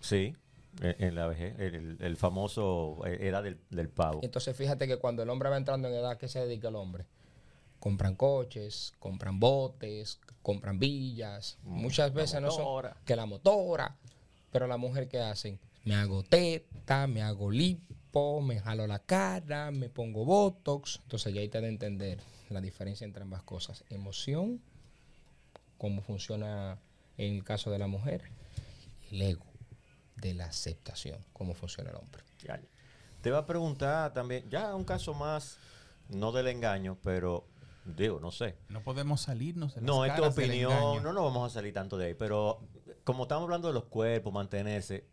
Sí, 0.00 0.36
en, 0.80 1.04
en 1.04 1.14
la 1.14 1.26
vejez. 1.26 1.58
El, 1.58 1.98
el 2.00 2.16
famoso 2.16 3.00
eh, 3.06 3.18
era 3.20 3.42
del, 3.42 3.58
del 3.70 3.88
pavo. 3.88 4.20
Entonces 4.22 4.56
fíjate 4.56 4.86
que 4.86 4.96
cuando 4.96 5.22
el 5.22 5.30
hombre 5.30 5.50
va 5.50 5.56
entrando 5.56 5.88
en 5.88 5.94
edad, 5.94 6.16
¿qué 6.18 6.28
se 6.28 6.40
dedica 6.40 6.68
el 6.68 6.76
hombre? 6.76 7.06
Compran 7.78 8.14
coches, 8.14 8.92
compran 8.98 9.40
botes, 9.40 10.20
compran 10.42 10.78
villas. 10.78 11.58
Muchas 11.64 12.12
veces 12.14 12.40
no 12.40 12.50
son 12.50 12.90
que 13.04 13.16
la 13.16 13.26
motora. 13.26 13.96
Pero 14.50 14.66
la 14.66 14.76
mujer 14.76 15.08
¿qué 15.08 15.18
hacen? 15.20 15.58
Me 15.84 15.94
hago 15.96 16.22
teta, 16.22 17.06
me 17.06 17.22
hago 17.22 17.50
lipo, 17.50 18.40
me 18.40 18.60
jalo 18.60 18.86
la 18.86 19.00
cara, 19.00 19.70
me 19.72 19.88
pongo 19.88 20.24
botox. 20.24 21.00
Entonces 21.02 21.34
ya 21.34 21.40
ahí 21.40 21.48
te 21.48 21.58
a 21.58 21.66
entender 21.66 22.20
la 22.50 22.60
diferencia 22.60 23.04
entre 23.04 23.22
ambas 23.22 23.42
cosas. 23.42 23.84
Emoción, 23.88 24.60
cómo 25.78 26.02
funciona 26.02 26.78
en 27.16 27.34
el 27.34 27.44
caso 27.44 27.70
de 27.70 27.78
la 27.78 27.88
mujer, 27.88 28.30
el 29.10 29.22
ego 29.22 29.51
de 30.22 30.34
la 30.34 30.46
aceptación, 30.46 31.18
cómo 31.32 31.52
funciona 31.52 31.90
el 31.90 31.96
hombre. 31.96 32.22
Te 33.20 33.30
va 33.30 33.38
a 33.38 33.46
preguntar 33.46 34.12
también, 34.14 34.48
ya 34.48 34.74
un 34.74 34.84
caso 34.84 35.12
más, 35.14 35.58
no 36.08 36.32
del 36.32 36.48
engaño, 36.48 36.96
pero 37.02 37.46
digo, 37.84 38.20
no 38.20 38.30
sé. 38.30 38.56
No 38.68 38.82
podemos 38.82 39.20
salirnos 39.20 39.74
de 39.74 39.80
las 39.80 39.86
No, 39.86 40.04
es 40.04 40.14
tu 40.14 40.24
opinión, 40.24 41.02
no 41.02 41.12
nos 41.12 41.24
vamos 41.24 41.50
a 41.50 41.54
salir 41.54 41.74
tanto 41.74 41.98
de 41.98 42.06
ahí, 42.06 42.14
pero 42.14 42.60
como 43.04 43.24
estamos 43.24 43.44
hablando 43.44 43.68
de 43.68 43.74
los 43.74 43.84
cuerpos, 43.84 44.32
mantenerse, 44.32 45.04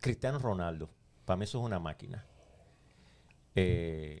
Cristiano 0.00 0.38
Ronaldo, 0.38 0.90
para 1.24 1.36
mí 1.38 1.44
eso 1.44 1.58
es 1.58 1.64
una 1.64 1.80
máquina. 1.80 2.24
Eh, 3.54 4.20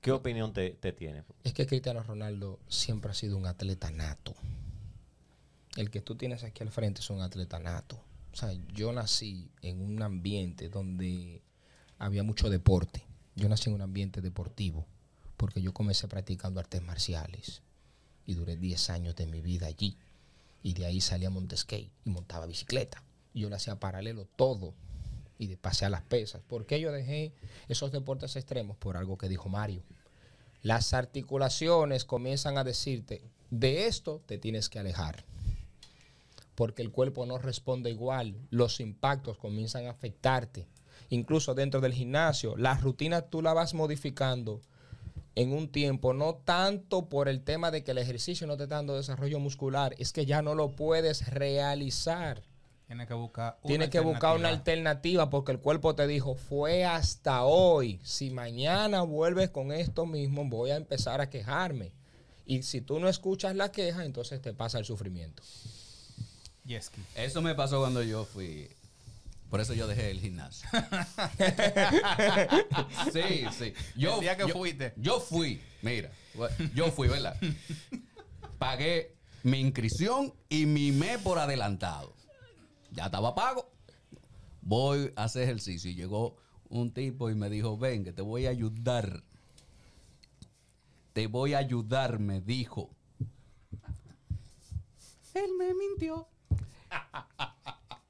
¿Qué 0.00 0.12
opinión 0.12 0.52
te, 0.52 0.70
te 0.70 0.92
tiene? 0.92 1.24
Es 1.44 1.54
que 1.54 1.66
Cristiano 1.66 2.02
Ronaldo 2.02 2.58
siempre 2.68 3.10
ha 3.10 3.14
sido 3.14 3.36
un 3.38 3.46
atleta 3.46 3.90
nato. 3.90 4.34
El 5.76 5.90
que 5.90 6.02
tú 6.02 6.16
tienes 6.16 6.44
aquí 6.44 6.62
al 6.62 6.70
frente 6.70 7.00
es 7.00 7.08
un 7.08 7.22
atleta 7.22 7.58
nato. 7.58 8.02
O 8.32 8.36
sea, 8.36 8.52
yo 8.74 8.92
nací 8.92 9.50
en 9.60 9.82
un 9.82 10.02
ambiente 10.02 10.68
donde 10.68 11.42
había 11.98 12.22
mucho 12.22 12.48
deporte. 12.48 13.06
Yo 13.34 13.48
nací 13.48 13.68
en 13.68 13.76
un 13.76 13.82
ambiente 13.82 14.20
deportivo 14.20 14.86
porque 15.36 15.60
yo 15.60 15.74
comencé 15.74 16.08
practicando 16.08 16.60
artes 16.60 16.82
marciales 16.82 17.62
y 18.24 18.34
duré 18.34 18.56
10 18.56 18.90
años 18.90 19.16
de 19.16 19.26
mi 19.26 19.40
vida 19.40 19.66
allí. 19.66 19.98
Y 20.62 20.74
de 20.74 20.86
ahí 20.86 21.00
salí 21.00 21.24
a 21.24 21.30
Monteskate 21.30 21.90
y 22.04 22.10
montaba 22.10 22.46
bicicleta. 22.46 23.02
Y 23.34 23.40
yo 23.40 23.50
le 23.50 23.56
hacía 23.56 23.80
paralelo 23.80 24.26
todo 24.36 24.74
y 25.38 25.48
de 25.48 25.56
pasé 25.56 25.84
a 25.84 25.90
las 25.90 26.02
pesas. 26.02 26.40
¿Por 26.42 26.66
qué 26.66 26.80
yo 26.80 26.92
dejé 26.92 27.34
esos 27.68 27.90
deportes 27.90 28.36
extremos? 28.36 28.76
Por 28.76 28.96
algo 28.96 29.18
que 29.18 29.28
dijo 29.28 29.48
Mario. 29.48 29.82
Las 30.62 30.94
articulaciones 30.94 32.04
comienzan 32.04 32.56
a 32.56 32.64
decirte, 32.64 33.28
de 33.50 33.88
esto 33.88 34.22
te 34.24 34.38
tienes 34.38 34.68
que 34.68 34.78
alejar. 34.78 35.24
Porque 36.54 36.82
el 36.82 36.90
cuerpo 36.90 37.26
no 37.26 37.38
responde 37.38 37.90
igual. 37.90 38.36
Los 38.50 38.80
impactos 38.80 39.38
comienzan 39.38 39.86
a 39.86 39.90
afectarte. 39.90 40.66
Incluso 41.08 41.54
dentro 41.54 41.80
del 41.80 41.92
gimnasio, 41.92 42.56
la 42.56 42.74
rutina 42.74 43.22
tú 43.22 43.42
la 43.42 43.52
vas 43.52 43.74
modificando 43.74 44.60
en 45.34 45.52
un 45.52 45.68
tiempo, 45.68 46.12
no 46.12 46.34
tanto 46.34 47.08
por 47.08 47.28
el 47.28 47.42
tema 47.42 47.70
de 47.70 47.82
que 47.82 47.92
el 47.92 47.98
ejercicio 47.98 48.46
no 48.46 48.56
te 48.56 48.64
está 48.64 48.76
dando 48.76 48.96
desarrollo 48.96 49.38
muscular, 49.38 49.94
es 49.98 50.12
que 50.12 50.26
ya 50.26 50.42
no 50.42 50.54
lo 50.54 50.76
puedes 50.76 51.26
realizar. 51.28 52.42
Tienes 52.86 53.08
que 53.08 53.14
buscar 53.14 53.56
una 53.62 53.68
Tienes 53.68 53.88
que 53.88 54.00
buscar 54.00 54.36
una 54.36 54.48
alternativa. 54.50 54.90
alternativa 54.90 55.30
porque 55.30 55.52
el 55.52 55.60
cuerpo 55.60 55.94
te 55.94 56.06
dijo, 56.06 56.34
fue 56.34 56.84
hasta 56.84 57.44
hoy. 57.44 57.98
Si 58.02 58.30
mañana 58.30 59.02
vuelves 59.02 59.48
con 59.48 59.72
esto 59.72 60.04
mismo, 60.04 60.44
voy 60.44 60.70
a 60.70 60.76
empezar 60.76 61.22
a 61.22 61.30
quejarme. 61.30 61.92
Y 62.44 62.62
si 62.62 62.82
tú 62.82 63.00
no 63.00 63.08
escuchas 63.08 63.56
la 63.56 63.72
queja, 63.72 64.04
entonces 64.04 64.42
te 64.42 64.52
pasa 64.52 64.78
el 64.78 64.84
sufrimiento. 64.84 65.42
Yeski. 66.64 67.00
Eso 67.14 67.42
me 67.42 67.54
pasó 67.54 67.80
cuando 67.80 68.02
yo 68.02 68.24
fui. 68.24 68.68
Por 69.50 69.60
eso 69.60 69.74
yo 69.74 69.86
dejé 69.86 70.10
el 70.10 70.20
gimnasio. 70.20 70.66
sí, 73.12 73.44
sí. 73.56 73.72
Yo, 73.96 74.14
El 74.14 74.20
día 74.20 74.36
que 74.36 74.48
yo- 74.48 74.54
fuiste. 74.54 74.94
Yo 74.96 75.20
fui, 75.20 75.60
mira, 75.82 76.10
yo 76.74 76.90
fui, 76.90 77.08
¿verdad? 77.08 77.36
Pagué 78.58 79.14
mi 79.42 79.58
inscripción 79.60 80.32
y 80.48 80.66
mi 80.66 80.92
mes 80.92 81.18
por 81.18 81.38
adelantado. 81.38 82.14
Ya 82.92 83.06
estaba 83.06 83.34
pago. 83.34 83.70
Voy 84.62 85.12
a 85.16 85.24
hacer 85.24 85.42
ejercicio. 85.42 85.90
Y 85.90 85.94
llegó 85.96 86.36
un 86.68 86.92
tipo 86.92 87.28
y 87.28 87.34
me 87.34 87.50
dijo, 87.50 87.76
ven, 87.76 88.04
que 88.04 88.12
te 88.12 88.22
voy 88.22 88.46
a 88.46 88.50
ayudar. 88.50 89.22
Te 91.12 91.26
voy 91.26 91.54
a 91.54 91.58
ayudar, 91.58 92.20
me 92.20 92.40
dijo. 92.40 92.88
Él 95.34 95.50
me 95.58 95.74
mintió. 95.74 96.28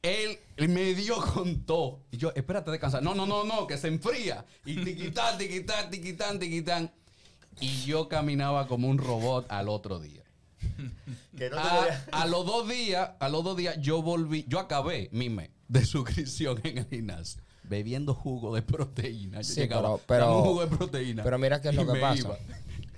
Él 0.02 0.38
me 0.68 0.94
dio 0.94 1.16
con 1.20 1.60
todo. 1.64 2.00
Y 2.10 2.16
yo, 2.16 2.32
espérate, 2.34 2.70
descansa. 2.70 3.00
No, 3.00 3.14
no, 3.14 3.24
no, 3.26 3.44
no, 3.44 3.66
que 3.66 3.78
se 3.78 3.88
enfría. 3.88 4.44
Y 4.64 4.82
tiquitán, 4.84 5.38
tiquitán, 5.38 5.90
tiquitán, 5.90 6.38
tiquitán. 6.40 6.90
Y 7.60 7.82
yo 7.84 8.08
caminaba 8.08 8.66
como 8.66 8.88
un 8.88 8.98
robot 8.98 9.46
al 9.50 9.68
otro 9.68 10.00
día. 10.00 10.22
Que 11.36 11.50
no 11.50 11.56
te 11.56 11.62
A, 12.12 12.26
los 12.26 12.44
dos 12.46 12.68
días, 12.68 13.10
a 13.20 13.28
los 13.28 13.44
dos 13.44 13.56
días, 13.56 13.76
yo 13.80 14.02
volví, 14.02 14.44
yo 14.48 14.58
acabé 14.58 15.08
mi 15.12 15.28
mes 15.28 15.50
de 15.68 15.84
suscripción 15.84 16.60
en 16.64 16.78
el 16.78 16.86
gimnasio. 16.88 17.40
Bebiendo 17.64 18.14
jugo 18.14 18.54
de 18.54 18.62
proteína. 18.62 19.38
Yo 19.42 19.44
Sí, 19.44 19.60
llegaba, 19.60 19.96
pero- 19.98 20.04
pero- 20.06 20.36
un 20.38 20.44
jugo 20.44 20.60
de 20.66 20.76
proteína. 20.76 21.22
Pero 21.22 21.38
mira 21.38 21.60
qué 21.60 21.68
es 21.68 21.74
lo 21.74 21.90
que 21.90 22.00
pasa. 22.00 22.18
iba. 22.18 22.38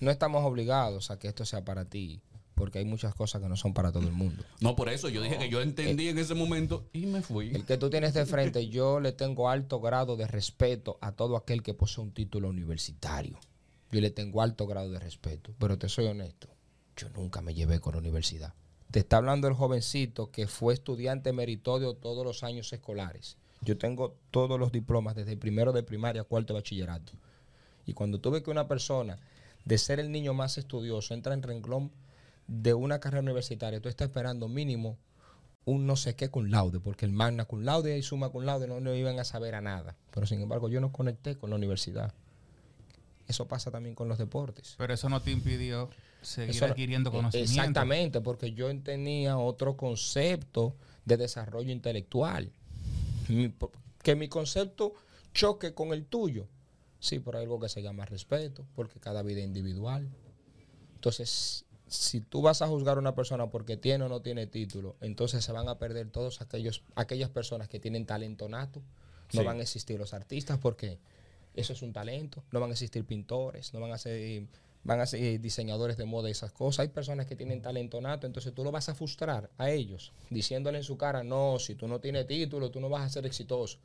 no 0.01 0.11
estamos 0.11 0.43
obligados 0.45 1.11
a 1.11 1.19
que 1.19 1.29
esto 1.29 1.45
sea 1.45 1.65
para 1.65 1.85
ti, 1.85 2.21
porque 2.55 2.79
hay 2.79 2.85
muchas 2.85 3.15
cosas 3.15 3.43
que 3.43 3.49
no 3.49 3.57
son 3.57 3.75
para 3.75 3.93
todo 3.93 4.05
el 4.05 4.13
mundo. 4.13 4.45
No, 4.61 4.77
por 4.77 4.89
eso 4.89 5.09
yo 5.09 5.23
dije 5.23 5.39
que 5.39 5.49
yo 5.49 5.61
entendí 5.61 6.09
en 6.09 6.19
ese 6.19 6.35
momento 6.35 6.85
y 6.93 7.07
me 7.07 7.23
fui. 7.23 7.55
El 7.55 7.65
que 7.65 7.77
tú 7.77 7.91
tienes 7.91 8.15
de 8.15 8.27
frente, 8.27 8.69
yo 8.71 9.01
le 9.01 9.13
tengo 9.13 9.49
alto 9.49 9.81
grado 9.81 10.17
de 10.17 10.27
respeto 10.27 10.99
a 11.01 11.13
todo 11.13 11.37
aquel 11.37 11.63
que 11.63 11.75
posee 11.75 12.05
un 12.05 12.13
título 12.13 12.49
universitario. 12.49 13.39
Yo 13.91 14.01
le 14.01 14.11
tengo 14.11 14.43
alto 14.43 14.67
grado 14.67 14.91
de 14.91 14.99
respeto, 14.99 15.55
pero 15.59 15.79
te 15.79 15.89
soy 15.89 16.07
honesto, 16.07 16.49
yo 16.97 17.09
nunca 17.11 17.41
me 17.41 17.55
llevé 17.55 17.81
con 17.81 17.93
la 17.93 18.01
universidad. 18.01 18.55
Te 18.91 19.01
está 19.01 19.17
hablando 19.17 19.49
el 19.49 19.55
jovencito 19.55 20.31
que 20.31 20.47
fue 20.47 20.75
estudiante 20.75 21.33
meritorio 21.33 21.95
todos 21.95 22.25
los 22.25 22.45
años 22.45 22.73
escolares. 22.73 23.37
Yo 23.61 23.79
tengo 23.79 24.17
todos 24.31 24.59
los 24.61 24.71
diplomas 24.73 25.15
desde 25.15 25.37
primero 25.37 25.73
de 25.73 25.83
primaria 25.83 26.23
a 26.23 26.25
cuarto 26.25 26.53
de 26.53 26.61
bachillerato. 26.61 27.13
Y 27.87 27.95
cuando 27.95 28.21
tuve 28.21 28.43
que 28.43 28.51
una 28.51 28.69
persona 28.69 29.19
de 29.65 29.79
ser 29.79 30.01
el 30.01 30.13
niño 30.13 30.35
más 30.35 30.59
estudioso 30.59 31.15
entra 31.15 31.35
en 31.35 31.43
renglón 31.43 31.91
de 32.47 32.75
una 32.75 33.01
carrera 33.01 33.23
universitaria, 33.23 33.81
tú 33.81 33.89
estás 33.89 34.09
esperando 34.09 34.49
mínimo 34.49 34.99
un 35.67 35.87
no 35.87 35.97
sé 35.97 36.15
qué 36.15 36.31
con 36.31 36.51
laude, 36.51 36.79
porque 36.79 37.07
el 37.07 37.13
magna 37.13 37.47
con 37.47 37.65
laude 37.65 37.97
y 37.97 38.03
suma 38.03 38.31
con 38.31 38.45
laude 38.45 38.67
no, 38.67 38.81
no 38.81 38.95
iban 38.95 39.19
a 39.19 39.25
saber 39.25 39.55
a 39.55 39.63
nada. 39.63 39.97
Pero 40.11 40.27
sin 40.27 40.41
embargo, 40.43 40.69
yo 40.69 40.81
no 40.81 40.93
conecté 40.93 41.37
con 41.37 41.49
la 41.51 41.57
universidad. 41.57 42.13
Eso 43.27 43.49
pasa 43.49 43.71
también 43.71 43.95
con 43.95 44.07
los 44.09 44.19
deportes. 44.19 44.75
Pero 44.77 44.93
eso 44.93 45.09
no 45.09 45.23
te 45.23 45.31
impidió 45.31 45.89
seguir 46.21 46.57
Eso 46.57 46.67
adquiriendo 46.67 47.09
eh, 47.09 47.13
conocimiento. 47.15 47.53
Exactamente, 47.53 48.21
porque 48.21 48.53
yo 48.53 48.69
tenía 48.83 49.39
otro 49.39 49.77
concepto 49.79 50.77
de 51.07 51.17
desarrollo 51.17 51.73
intelectual. 51.73 52.53
Mi- 53.29 53.55
que 54.03 54.15
mi 54.15 54.29
concepto 54.29 54.93
choque 55.33 55.73
con 55.73 55.95
el 55.95 56.05
tuyo. 56.05 56.47
Sí, 57.01 57.19
por 57.21 57.37
algo 57.37 57.59
que 57.59 57.71
se 57.71 57.83
llama 57.83 58.05
respeto, 58.05 58.67
porque 58.75 59.01
cada 59.01 59.23
vida 59.23 59.41
es 59.41 59.47
individual. 59.47 60.07
Entonces, 60.97 61.64
si 61.87 62.21
tú 62.21 62.43
vas 62.43 62.63
a 62.63 62.67
juzgar 62.69 62.97
a 62.97 63.01
una 63.01 63.15
persona 63.15 63.51
porque 63.51 63.77
tiene 63.77 64.05
o 64.05 64.09
no 64.09 64.21
tiene 64.23 64.47
título, 64.47 64.97
entonces 65.01 65.45
se 65.45 65.53
van 65.53 65.69
a 65.69 65.79
perder 65.79 66.11
todos 66.11 66.41
aquellos 66.41 66.83
aquellas 66.95 67.31
personas 67.31 67.69
que 67.69 67.79
tienen 67.81 68.07
talento 68.07 68.49
nato. 68.49 68.81
No 69.33 69.41
Sí. 69.41 69.47
van 69.47 69.59
a 69.59 69.63
existir 69.63 69.99
los 69.99 70.15
artistas 70.15 70.59
porque 70.59 70.99
eso 71.55 71.73
es 71.73 71.83
un 71.83 71.93
talento. 71.93 72.43
No 72.53 72.61
van 72.61 72.71
a 72.71 72.73
existir 72.73 73.05
pintores, 73.05 73.73
no 73.75 73.81
van 73.81 73.93
a 73.93 73.99
ser 73.99 74.47
van 74.87 75.01
a 75.01 75.07
ser 75.07 75.41
diseñadores 75.41 75.97
de 75.97 76.05
moda 76.05 76.29
y 76.29 76.33
esas 76.33 76.53
cosas. 76.53 76.81
Hay 76.81 76.89
personas 76.89 77.27
que 77.27 77.37
tienen 77.37 77.63
talento 77.63 78.01
nato, 78.03 78.27
entonces 78.27 78.53
tú 78.55 78.63
lo 78.65 78.71
vas 78.71 78.89
a 78.91 78.95
frustrar 78.95 79.51
a 79.57 79.71
ellos, 79.71 80.13
diciéndole 80.29 80.77
en 80.79 80.85
su 80.85 80.99
cara, 80.99 81.25
no, 81.25 81.59
si 81.59 81.75
tú 81.75 81.89
no 81.89 82.01
tienes 82.01 82.27
título, 82.27 82.71
tú 82.71 82.81
no 82.81 82.91
vas 82.91 83.03
a 83.03 83.09
ser 83.09 83.25
exitoso. 83.25 83.79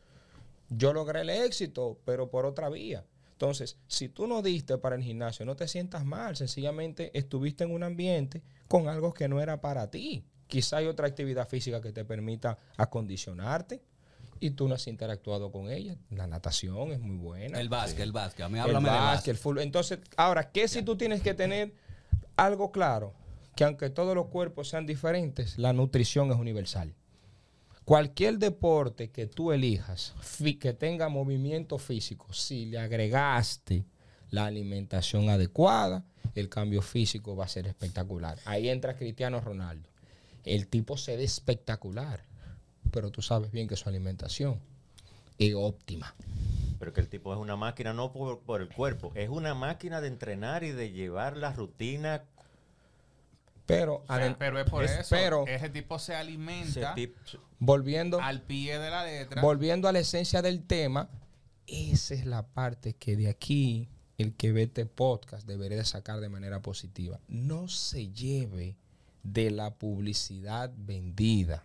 Yo 0.70 0.92
logré 0.94 1.22
el 1.22 1.30
éxito, 1.30 1.98
pero 2.06 2.30
por 2.30 2.46
otra 2.46 2.68
vía. 2.70 3.06
Entonces, 3.40 3.78
si 3.88 4.10
tú 4.10 4.28
no 4.28 4.42
diste 4.42 4.78
para 4.80 4.98
el 4.98 5.02
gimnasio, 5.02 5.46
no 5.46 5.56
te 5.56 5.66
sientas 5.70 6.04
mal. 6.04 6.36
Sencillamente 6.36 7.18
estuviste 7.18 7.64
en 7.64 7.72
un 7.72 7.84
ambiente 7.84 8.44
con 8.68 8.90
algo 8.90 9.14
que 9.14 9.30
no 9.30 9.40
era 9.40 9.62
para 9.62 9.90
ti. 9.90 10.26
Quizá 10.48 10.76
hay 10.78 10.88
otra 10.88 11.08
actividad 11.08 11.48
física 11.48 11.80
que 11.80 11.94
te 11.94 12.04
permita 12.04 12.58
acondicionarte 12.76 13.82
y 14.42 14.50
tú 14.52 14.68
no 14.68 14.76
has 14.76 14.86
interactuado 14.88 15.54
con 15.54 15.72
ella. 15.72 15.96
La 16.10 16.28
natación 16.28 16.92
es 16.92 17.00
muy 17.00 17.16
buena. 17.16 17.62
El 17.62 17.70
básquet, 17.70 18.02
el 18.02 18.12
básquet. 18.12 18.46
A 18.46 18.50
mí 18.50 18.56
El 18.60 18.66
háblame 18.66 18.90
de 18.90 18.96
básquet, 18.96 19.14
básquet. 19.14 19.32
el 19.32 19.38
fútbol. 19.38 19.60
Entonces, 19.62 20.00
ahora, 20.18 20.52
¿qué 20.52 20.68
si 20.68 20.82
tú 20.82 20.98
tienes 20.98 21.22
que 21.22 21.34
tener 21.34 21.74
algo 22.36 22.74
claro? 22.74 23.14
Que 23.56 23.64
aunque 23.64 23.90
todos 23.90 24.16
los 24.16 24.26
cuerpos 24.28 24.68
sean 24.68 24.86
diferentes, 24.86 25.58
la 25.58 25.72
nutrición 25.72 26.30
es 26.30 26.38
universal. 26.38 26.94
Cualquier 27.90 28.38
deporte 28.38 29.10
que 29.10 29.26
tú 29.26 29.52
elijas, 29.52 30.14
que 30.62 30.74
tenga 30.74 31.10
movimiento 31.10 31.80
físico, 31.80 32.32
si 32.32 32.68
le 32.68 32.78
agregaste 32.78 33.84
la 34.30 34.46
alimentación 34.46 35.28
adecuada, 35.28 36.06
el 36.36 36.50
cambio 36.50 36.84
físico 36.84 37.36
va 37.36 37.46
a 37.46 37.48
ser 37.48 37.66
espectacular. 37.66 38.38
Ahí 38.46 38.70
entra 38.70 38.96
Cristiano 38.96 39.42
Ronaldo. 39.42 39.90
El 40.46 40.68
tipo 40.68 40.98
se 40.98 41.18
ve 41.18 41.24
espectacular, 41.24 42.26
pero 42.92 43.10
tú 43.10 43.24
sabes 43.24 43.52
bien 43.52 43.68
que 43.68 43.76
su 43.76 43.90
alimentación 43.90 44.60
es 45.40 45.56
óptima. 45.56 46.14
Pero 46.78 46.94
que 46.94 47.02
el 47.02 47.10
tipo 47.10 47.34
es 47.34 47.40
una 47.40 47.56
máquina 47.56 47.92
no 47.92 48.14
por, 48.14 48.42
por 48.42 48.62
el 48.62 48.70
cuerpo, 48.70 49.12
es 49.16 49.30
una 49.30 49.56
máquina 49.56 50.00
de 50.00 50.10
entrenar 50.10 50.64
y 50.64 50.74
de 50.74 50.92
llevar 50.92 51.38
la 51.38 51.54
rutina. 51.54 52.26
Pero, 53.70 53.98
O 53.98 54.06
sea, 54.08 54.16
adem- 54.18 54.36
pero 54.40 54.60
es 54.60 54.68
por 54.70 54.84
es- 54.84 54.92
eso. 55.12 55.46
ese 55.48 55.70
tipo 55.70 56.00
se 56.00 56.16
alimenta 56.16 56.96
tip- 56.96 57.16
volviendo, 57.60 58.20
al 58.20 58.42
pie 58.42 58.80
de 58.80 58.90
la 58.90 59.06
letra. 59.06 59.42
volviendo 59.44 59.88
a 59.88 59.92
la 59.92 60.00
esencia 60.00 60.42
del 60.42 60.64
tema, 60.66 61.08
esa 61.68 62.16
es 62.16 62.26
la 62.26 62.48
parte 62.48 62.94
que 62.96 63.16
de 63.16 63.30
aquí 63.30 63.88
el 64.18 64.34
que 64.34 64.52
ve 64.52 64.64
este 64.64 64.86
podcast 64.88 65.46
debería 65.48 65.78
de 65.78 65.86
sacar 65.86 66.20
de 66.20 66.30
manera 66.30 66.62
positiva. 66.64 67.20
No 67.28 67.68
se 67.68 68.10
lleve 68.12 68.76
de 69.22 69.52
la 69.52 69.76
publicidad 69.76 70.72
vendida, 70.76 71.64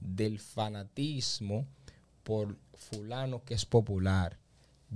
del 0.00 0.38
fanatismo 0.40 1.66
por 2.24 2.56
fulano 2.74 3.44
que 3.44 3.52
es 3.54 3.66
popular. 3.66 4.38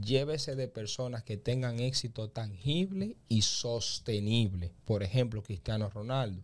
Llévese 0.01 0.57
de 0.57 0.69
personas 0.69 1.23
que 1.23 1.37
tengan 1.37 1.81
éxito 1.81 2.29
tangible 2.29 3.17
y 3.29 3.43
sostenible. 3.43 4.73
Por 4.85 5.03
ejemplo, 5.03 5.43
Cristiano 5.43 5.89
Ronaldo. 5.89 6.43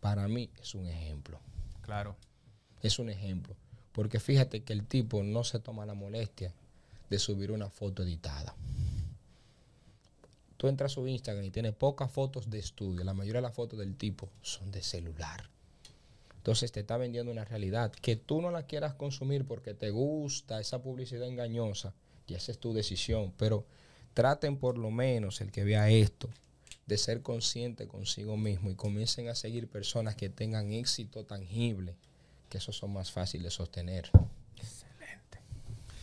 Para 0.00 0.26
mí 0.26 0.50
es 0.60 0.74
un 0.74 0.88
ejemplo. 0.88 1.38
Claro. 1.82 2.16
Es 2.82 2.98
un 2.98 3.08
ejemplo. 3.08 3.54
Porque 3.92 4.18
fíjate 4.18 4.64
que 4.64 4.72
el 4.72 4.84
tipo 4.84 5.22
no 5.22 5.44
se 5.44 5.60
toma 5.60 5.86
la 5.86 5.94
molestia 5.94 6.52
de 7.08 7.18
subir 7.18 7.52
una 7.52 7.70
foto 7.70 8.02
editada. 8.02 8.56
Tú 10.56 10.68
entras 10.68 10.92
a 10.92 10.94
su 10.94 11.06
Instagram 11.06 11.44
y 11.44 11.50
tiene 11.50 11.72
pocas 11.72 12.10
fotos 12.10 12.48
de 12.48 12.58
estudio. 12.58 13.04
La 13.04 13.14
mayoría 13.14 13.40
de 13.40 13.48
las 13.48 13.54
fotos 13.54 13.78
del 13.78 13.96
tipo 13.96 14.28
son 14.42 14.70
de 14.70 14.82
celular. 14.82 15.50
Entonces 16.36 16.72
te 16.72 16.80
está 16.80 16.96
vendiendo 16.96 17.30
una 17.30 17.44
realidad. 17.44 17.92
Que 17.92 18.16
tú 18.16 18.40
no 18.40 18.50
la 18.50 18.66
quieras 18.66 18.94
consumir 18.94 19.46
porque 19.46 19.74
te 19.74 19.90
gusta 19.90 20.60
esa 20.60 20.82
publicidad 20.82 21.28
engañosa, 21.28 21.94
y 22.26 22.34
esa 22.34 22.52
es 22.52 22.58
tu 22.58 22.72
decisión. 22.72 23.32
Pero 23.36 23.64
traten 24.14 24.56
por 24.56 24.78
lo 24.78 24.90
menos 24.90 25.40
el 25.40 25.50
que 25.50 25.64
vea 25.64 25.90
esto 25.90 26.28
de 26.86 26.98
ser 26.98 27.22
consciente 27.22 27.86
consigo 27.86 28.36
mismo 28.36 28.70
y 28.70 28.74
comiencen 28.74 29.28
a 29.28 29.34
seguir 29.34 29.68
personas 29.68 30.16
que 30.16 30.28
tengan 30.28 30.72
éxito 30.72 31.24
tangible, 31.24 31.94
que 32.48 32.58
esos 32.58 32.76
son 32.76 32.92
más 32.92 33.10
fáciles 33.10 33.44
de 33.44 33.50
sostener. 33.50 34.10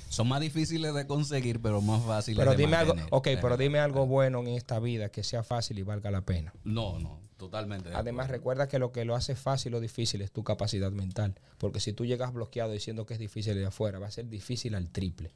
Son 0.09 0.28
más 0.28 0.41
difíciles 0.41 0.93
de 0.93 1.05
conseguir, 1.05 1.61
pero 1.61 1.82
más 1.82 2.03
fáciles 2.03 2.39
Pero 2.39 2.51
de 2.51 2.57
dime 2.57 2.76
algo, 2.76 2.95
ok, 3.11 3.28
pero 3.39 3.57
dime 3.57 3.80
algo 3.80 4.07
bueno 4.07 4.39
en 4.39 4.47
esta 4.49 4.80
vida 4.80 5.09
que 5.09 5.24
sea 5.24 5.43
fácil 5.43 5.78
y 5.78 5.84
valga 5.84 6.09
la 6.09 6.22
pena. 6.22 6.51
No, 6.63 6.97
no, 6.99 7.20
totalmente. 7.38 7.89
de 7.89 7.95
Además, 7.95 8.30
recuerda 8.30 8.67
que 8.67 8.80
lo 8.80 8.91
que 8.91 9.05
lo 9.05 9.13
hace 9.15 9.36
fácil 9.36 9.76
o 9.76 9.80
difícil 9.80 10.22
es 10.22 10.32
tu 10.32 10.43
capacidad 10.43 10.91
mental. 10.91 11.36
Porque 11.59 11.80
si 11.80 11.93
tú 11.93 12.05
llegas 12.05 12.34
bloqueado 12.34 12.72
diciendo 12.72 13.05
que 13.05 13.13
es 13.13 13.20
difícil 13.20 13.53
de 13.53 13.67
afuera, 13.67 13.99
va 13.99 14.07
a 14.07 14.11
ser 14.11 14.28
difícil 14.28 14.74
al 14.74 14.89
triple. 14.89 15.32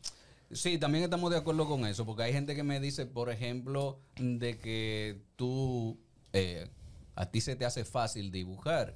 Sí, 0.56 0.78
también 0.78 1.04
estamos 1.04 1.32
de 1.32 1.38
acuerdo 1.38 1.68
con 1.68 1.86
eso, 1.86 2.06
porque 2.06 2.24
hay 2.24 2.34
gente 2.34 2.56
que 2.56 2.64
me 2.64 2.80
dice, 2.80 3.06
por 3.06 3.30
ejemplo, 3.30 3.99
de 4.18 4.58
que 4.58 5.22
tú, 5.36 5.97
eh, 6.34 6.68
a 7.16 7.26
ti 7.32 7.41
se 7.41 7.56
te 7.56 7.66
hace 7.66 7.86
fácil 7.86 8.32
dibujar, 8.32 8.95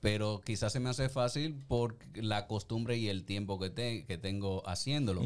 pero 0.00 0.40
quizás 0.44 0.72
se 0.72 0.80
me 0.80 0.90
hace 0.90 1.08
fácil 1.08 1.54
por 1.68 1.96
la 2.14 2.46
costumbre 2.48 2.96
y 2.96 3.08
el 3.08 3.24
tiempo 3.24 3.58
que, 3.60 3.70
te- 3.70 4.04
que 4.04 4.18
tengo 4.18 4.62
haciéndolo. 4.68 5.22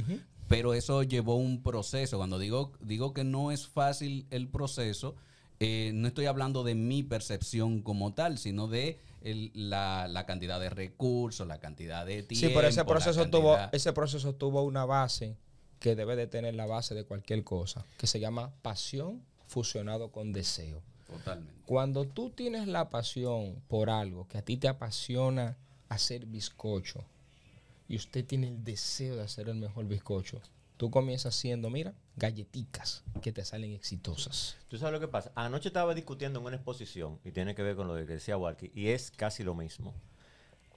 Pero 0.49 0.75
eso 0.75 1.03
llevó 1.03 1.37
un 1.37 1.63
proceso. 1.63 2.19
Cuando 2.19 2.39
digo, 2.39 2.73
digo 2.81 3.13
que 3.15 3.25
no 3.25 3.51
es 3.51 3.67
fácil 3.67 4.27
el 4.31 4.49
proceso, 4.49 5.17
eh, 5.61 5.91
no 5.95 6.07
estoy 6.09 6.27
hablando 6.27 6.63
de 6.63 6.75
mi 6.75 7.03
percepción 7.03 7.81
como 7.83 8.13
tal, 8.13 8.37
sino 8.39 8.69
de 8.69 8.99
el- 9.23 9.51
la, 9.55 10.07
la 10.09 10.27
cantidad 10.27 10.61
de 10.61 10.71
recursos, 10.71 11.47
la 11.47 11.59
cantidad 11.59 12.05
de 12.07 12.23
tiempo. 12.23 12.47
Sí, 12.49 12.53
pero 12.55 12.69
ese 12.69 12.85
proceso 12.85 13.29
tuvo, 13.31 13.57
ese 13.73 13.93
proceso 13.93 14.35
tuvo 14.35 14.63
una 14.63 14.85
base 14.85 15.37
que 15.81 15.95
debe 15.95 16.17
de 16.17 16.27
tener 16.27 16.55
la 16.55 16.67
base 16.67 16.95
de 16.95 17.05
cualquier 17.05 17.45
cosa, 17.45 17.85
que 17.99 18.07
se 18.07 18.19
llama 18.21 18.53
pasión 18.63 19.23
fusionado 19.47 20.11
con 20.11 20.33
deseo. 20.33 20.83
Totalmente. 21.07 21.53
Cuando 21.67 22.05
tú 22.05 22.31
tienes 22.31 22.67
la 22.67 22.91
pasión 22.91 23.63
por 23.69 23.91
algo 23.91 24.27
que 24.29 24.39
a 24.39 24.43
ti 24.43 24.57
te 24.57 24.69
apasiona 24.69 25.57
hacer 25.89 26.27
bizcocho 26.27 27.05
y 27.89 27.97
usted 27.97 28.25
tiene 28.25 28.49
el 28.49 28.65
deseo 28.65 29.15
de 29.17 29.23
hacer 29.23 29.49
el 29.49 29.57
mejor 29.57 29.87
bizcocho, 29.87 30.41
tú 30.77 30.91
comienzas 30.91 31.35
haciendo, 31.35 31.71
mira, 31.71 31.95
galletitas 32.17 33.05
que 33.23 33.33
te 33.33 33.45
salen 33.45 33.73
exitosas. 33.73 34.57
¿Tú 34.69 34.79
sabes 34.79 34.93
lo 34.93 35.01
que 35.01 35.09
pasa? 35.09 35.33
Anoche 35.35 35.69
estaba 35.69 35.95
discutiendo 35.95 36.41
en 36.41 36.47
una 36.47 36.57
exposición 36.57 37.19
y 37.25 37.33
tiene 37.33 37.55
que 37.55 37.63
ver 37.63 37.77
con 37.77 37.89
lo 37.89 37.95
que 37.95 38.05
decía 38.05 38.37
Walkie 38.37 38.71
y 38.75 38.89
es 38.89 39.11
casi 39.11 39.43
lo 39.43 39.55
mismo. 39.55 39.95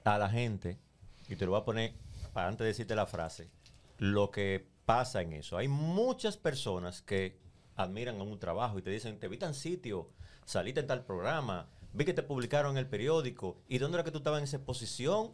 A 0.03 0.17
la 0.17 0.29
gente, 0.29 0.79
y 1.27 1.35
te 1.35 1.45
lo 1.45 1.51
voy 1.51 1.61
a 1.61 1.65
poner 1.65 1.93
para 2.33 2.47
antes 2.47 2.59
de 2.59 2.67
decirte 2.67 2.95
la 2.95 3.05
frase, 3.05 3.49
lo 3.97 4.31
que 4.31 4.65
pasa 4.85 5.21
en 5.21 5.33
eso. 5.33 5.57
Hay 5.57 5.67
muchas 5.67 6.37
personas 6.37 7.01
que 7.01 7.37
admiran 7.75 8.21
un 8.21 8.39
trabajo 8.39 8.79
y 8.79 8.81
te 8.81 8.89
dicen, 8.89 9.19
te 9.19 9.27
vi 9.27 9.37
tan 9.37 9.53
sitio, 9.53 10.09
saliste 10.45 10.79
en 10.79 10.87
tal 10.87 11.05
programa, 11.05 11.69
vi 11.93 12.05
que 12.05 12.13
te 12.13 12.23
publicaron 12.23 12.71
en 12.71 12.77
el 12.79 12.87
periódico, 12.87 13.57
¿y 13.67 13.77
dónde 13.77 13.97
era 13.97 14.03
que 14.03 14.11
tú 14.11 14.19
estabas 14.19 14.39
en 14.39 14.45
esa 14.45 14.57
exposición? 14.57 15.33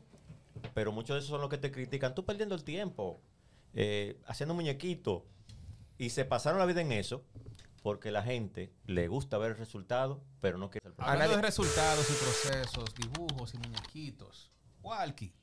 Pero 0.73 0.91
muchos 0.91 1.15
de 1.15 1.19
esos 1.19 1.29
son 1.29 1.41
los 1.41 1.49
que 1.49 1.57
te 1.57 1.71
critican, 1.71 2.15
tú 2.15 2.25
perdiendo 2.25 2.55
el 2.55 2.63
tiempo, 2.63 3.21
eh, 3.75 4.19
haciendo 4.25 4.55
muñequitos, 4.55 5.23
y 5.97 6.09
se 6.09 6.25
pasaron 6.25 6.59
la 6.59 6.65
vida 6.65 6.81
en 6.81 6.91
eso, 6.91 7.23
porque 7.83 8.09
la 8.09 8.23
gente 8.23 8.73
le 8.85 9.07
gusta 9.07 9.37
ver 9.37 9.51
el 9.51 9.57
resultado, 9.57 10.23
pero 10.41 10.57
no 10.57 10.71
quiere 10.71 10.87
el 10.87 10.93
proceso. 10.93 11.13
Hablando 11.13 11.35
de 11.35 11.41
resultados 11.43 12.09
y 12.09 12.13
procesos, 12.13 12.95
dibujos 12.95 13.53
y 13.53 13.57
muñequitos, 13.59 14.51
Walkie, 14.81 15.33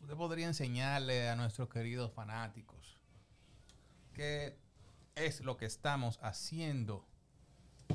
usted 0.00 0.16
podría 0.16 0.46
enseñarle 0.46 1.28
a 1.28 1.36
nuestros 1.36 1.68
queridos 1.68 2.12
fanáticos 2.12 2.98
qué 4.12 4.58
es 5.14 5.40
lo 5.40 5.56
que 5.56 5.66
estamos 5.66 6.18
haciendo. 6.22 7.06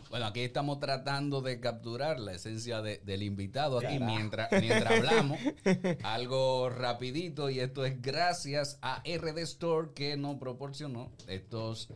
Bueno, 0.10 0.26
aquí 0.28 0.42
estamos 0.42 0.80
tratando 0.80 1.42
de 1.42 1.60
capturar 1.60 2.20
la 2.20 2.34
esencia 2.34 2.82
de- 2.82 2.98
del 3.00 3.24
invitado 3.24 3.78
aquí 3.80 4.00
mientras, 4.00 4.50
mientras 4.52 4.92
hablamos. 4.92 5.40
algo 6.04 6.70
rapidito 6.70 7.50
y 7.50 7.60
esto 7.60 7.86
es 7.86 8.02
gracias 8.02 8.80
a 8.82 9.02
RD 9.06 9.38
Store 9.40 9.90
que 9.94 10.18
nos 10.18 10.38
proporcionó 10.38 11.12
estos 11.28 11.90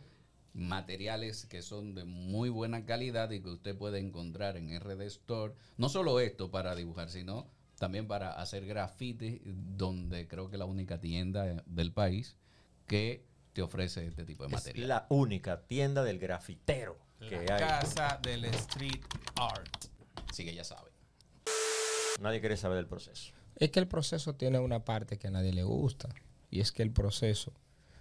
materiales 0.52 1.46
que 1.46 1.62
son 1.62 1.94
de 1.94 2.04
muy 2.04 2.48
buena 2.48 2.84
calidad 2.86 3.30
y 3.30 3.40
que 3.40 3.48
usted 3.50 3.76
puede 3.76 3.98
encontrar 3.98 4.56
en 4.56 4.78
RD 4.78 5.02
Store. 5.06 5.54
No 5.76 5.88
solo 5.88 6.20
esto 6.20 6.50
para 6.50 6.74
dibujar, 6.76 7.10
sino 7.10 7.48
también 7.78 8.06
para 8.06 8.32
hacer 8.40 8.64
grafitis, 8.64 9.40
donde 9.44 10.28
creo 10.28 10.48
que 10.50 10.56
la 10.56 10.64
única 10.64 11.00
tienda 11.00 11.62
del 11.66 11.92
país 11.92 12.36
que 12.86 13.24
te 13.52 13.62
ofrece 13.62 14.06
este 14.06 14.24
tipo 14.24 14.44
de 14.44 14.48
Es 14.48 14.52
material. 14.54 14.88
la 14.88 15.06
única 15.10 15.62
tienda 15.66 16.04
del 16.04 16.18
grafitero 16.18 16.98
que 17.20 17.44
La 17.44 17.56
hay. 17.56 17.60
casa 17.60 18.18
del 18.22 18.44
street 18.46 19.00
art. 19.36 19.86
Así 20.28 20.44
que 20.44 20.54
ya 20.54 20.64
saben. 20.64 20.92
Nadie 22.20 22.40
quiere 22.40 22.56
saber 22.56 22.76
del 22.76 22.86
proceso. 22.86 23.32
Es 23.56 23.70
que 23.70 23.80
el 23.80 23.88
proceso 23.88 24.34
tiene 24.34 24.58
una 24.58 24.84
parte 24.84 25.18
que 25.18 25.28
a 25.28 25.30
nadie 25.30 25.52
le 25.52 25.62
gusta. 25.62 26.08
Y 26.50 26.60
es 26.60 26.72
que 26.72 26.82
el 26.82 26.90
proceso 26.90 27.52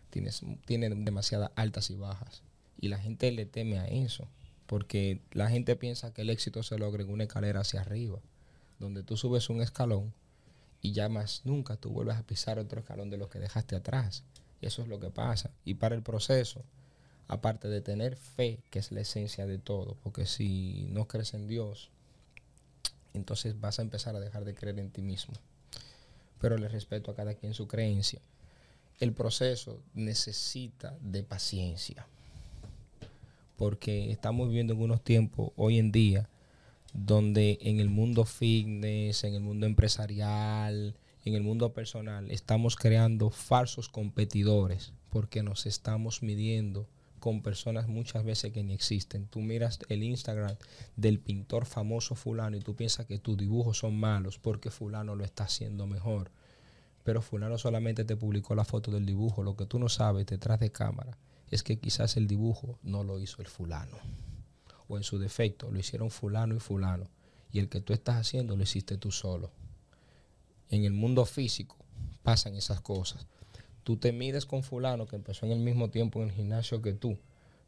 tiene, 0.09 0.31
tiene 0.65 0.89
demasiadas 0.89 1.51
altas 1.55 1.89
y 1.89 1.95
bajas. 1.95 2.43
Y 2.79 2.89
la 2.89 2.97
gente 2.99 3.31
le 3.31 3.45
teme 3.45 3.79
a 3.79 3.87
eso. 3.87 4.27
Porque 4.67 5.21
la 5.31 5.49
gente 5.49 5.75
piensa 5.75 6.13
que 6.13 6.21
el 6.21 6.29
éxito 6.29 6.63
se 6.63 6.77
logra 6.77 7.03
en 7.03 7.09
una 7.11 7.23
escalera 7.23 7.61
hacia 7.61 7.81
arriba. 7.81 8.19
Donde 8.79 9.03
tú 9.03 9.17
subes 9.17 9.49
un 9.49 9.61
escalón 9.61 10.13
y 10.81 10.91
ya 10.91 11.07
más 11.07 11.41
nunca 11.45 11.77
tú 11.77 11.89
vuelves 11.91 12.17
a 12.17 12.23
pisar 12.27 12.59
otro 12.59 12.81
escalón 12.81 13.09
de 13.09 13.17
los 13.17 13.29
que 13.29 13.39
dejaste 13.39 13.75
atrás. 13.75 14.23
Y 14.61 14.65
eso 14.65 14.81
es 14.81 14.87
lo 14.87 14.99
que 14.99 15.09
pasa. 15.09 15.51
Y 15.63 15.75
para 15.75 15.95
el 15.95 16.03
proceso, 16.03 16.63
aparte 17.27 17.67
de 17.67 17.81
tener 17.81 18.15
fe, 18.15 18.59
que 18.69 18.79
es 18.79 18.91
la 18.91 19.01
esencia 19.01 19.45
de 19.45 19.57
todo, 19.57 19.95
porque 20.03 20.25
si 20.25 20.87
no 20.89 21.07
crees 21.07 21.33
en 21.33 21.47
Dios, 21.47 21.89
entonces 23.13 23.59
vas 23.59 23.79
a 23.79 23.83
empezar 23.83 24.15
a 24.15 24.19
dejar 24.19 24.45
de 24.45 24.55
creer 24.55 24.79
en 24.79 24.91
ti 24.91 25.01
mismo. 25.01 25.33
Pero 26.39 26.57
le 26.57 26.67
respeto 26.67 27.11
a 27.11 27.15
cada 27.15 27.35
quien 27.35 27.53
su 27.53 27.67
creencia. 27.67 28.19
El 28.99 29.13
proceso 29.13 29.79
necesita 29.93 30.97
de 31.01 31.23
paciencia. 31.23 32.05
Porque 33.57 34.11
estamos 34.11 34.47
viviendo 34.47 34.73
en 34.73 34.81
unos 34.81 35.03
tiempos 35.03 35.51
hoy 35.55 35.79
en 35.79 35.91
día 35.91 36.29
donde 36.93 37.57
en 37.61 37.79
el 37.79 37.89
mundo 37.89 38.25
fitness, 38.25 39.23
en 39.23 39.33
el 39.33 39.41
mundo 39.41 39.65
empresarial, 39.65 40.95
en 41.25 41.33
el 41.33 41.41
mundo 41.41 41.73
personal, 41.73 42.29
estamos 42.29 42.75
creando 42.75 43.29
falsos 43.29 43.89
competidores 43.89 44.93
porque 45.09 45.43
nos 45.43 45.65
estamos 45.65 46.21
midiendo 46.21 46.87
con 47.23 47.41
personas 47.41 47.87
muchas 47.87 48.25
veces 48.25 48.51
que 48.51 48.65
ni 48.65 48.73
existen. 48.73 49.27
Tú 49.27 49.39
miras 49.39 49.79
el 49.87 50.03
Instagram 50.03 50.57
del 50.97 51.21
pintor 51.21 51.65
famoso 51.65 52.15
fulano 52.15 52.57
y 52.57 52.59
tú 52.59 52.75
piensas 52.75 53.05
que 53.05 53.17
tus 53.17 53.37
dibujos 53.37 53.77
son 53.77 53.97
malos 53.97 54.39
porque 54.39 54.69
fulano 54.69 55.15
lo 55.15 55.23
está 55.23 55.45
haciendo 55.45 55.87
mejor. 55.87 56.31
Pero 57.05 57.21
fulano 57.21 57.57
solamente 57.57 58.03
te 58.03 58.17
publicó 58.17 58.55
la 58.55 58.65
foto 58.65 58.91
del 58.91 59.05
dibujo. 59.05 59.41
Lo 59.41 59.55
que 59.55 59.65
tú 59.65 59.79
no 59.79 59.87
sabes 59.87 60.25
detrás 60.25 60.59
de 60.59 60.73
cámara 60.73 61.17
es 61.49 61.63
que 61.63 61.79
quizás 61.79 62.17
el 62.17 62.27
dibujo 62.27 62.77
no 62.83 63.05
lo 63.05 63.17
hizo 63.21 63.41
el 63.41 63.47
fulano. 63.47 63.95
O 64.89 64.97
en 64.97 65.03
su 65.03 65.17
defecto 65.17 65.71
lo 65.71 65.79
hicieron 65.79 66.11
fulano 66.11 66.57
y 66.57 66.59
fulano. 66.59 67.07
Y 67.53 67.59
el 67.59 67.69
que 67.69 67.79
tú 67.79 67.93
estás 67.93 68.17
haciendo 68.17 68.57
lo 68.57 68.63
hiciste 68.63 68.97
tú 68.97 69.11
solo. 69.11 69.49
En 70.67 70.83
el 70.83 70.91
mundo 70.91 71.23
físico 71.23 71.77
pasan 72.21 72.55
esas 72.55 72.81
cosas. 72.81 73.25
Tú 73.83 73.97
te 73.97 74.11
mides 74.11 74.45
con 74.45 74.63
fulano 74.63 75.07
que 75.07 75.15
empezó 75.15 75.45
en 75.45 75.51
el 75.51 75.59
mismo 75.59 75.89
tiempo 75.89 76.21
en 76.21 76.29
el 76.29 76.35
gimnasio 76.35 76.81
que 76.81 76.93
tú, 76.93 77.17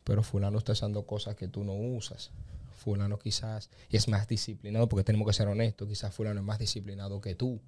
pero 0.03 0.23
fulano 0.23 0.57
está 0.57 0.71
usando 0.71 1.05
cosas 1.05 1.35
que 1.35 1.47
tú 1.47 1.63
no 1.63 1.73
usas. 1.73 2.31
Fulano 2.73 3.19
quizás 3.19 3.69
es 3.89 4.07
más 4.07 4.27
disciplinado, 4.27 4.87
porque 4.87 5.03
tenemos 5.03 5.27
que 5.27 5.33
ser 5.33 5.47
honestos, 5.47 5.87
quizás 5.87 6.13
fulano 6.13 6.39
es 6.39 6.45
más 6.45 6.59
disciplinado 6.59 7.19
que 7.21 7.35
tú. 7.35 7.59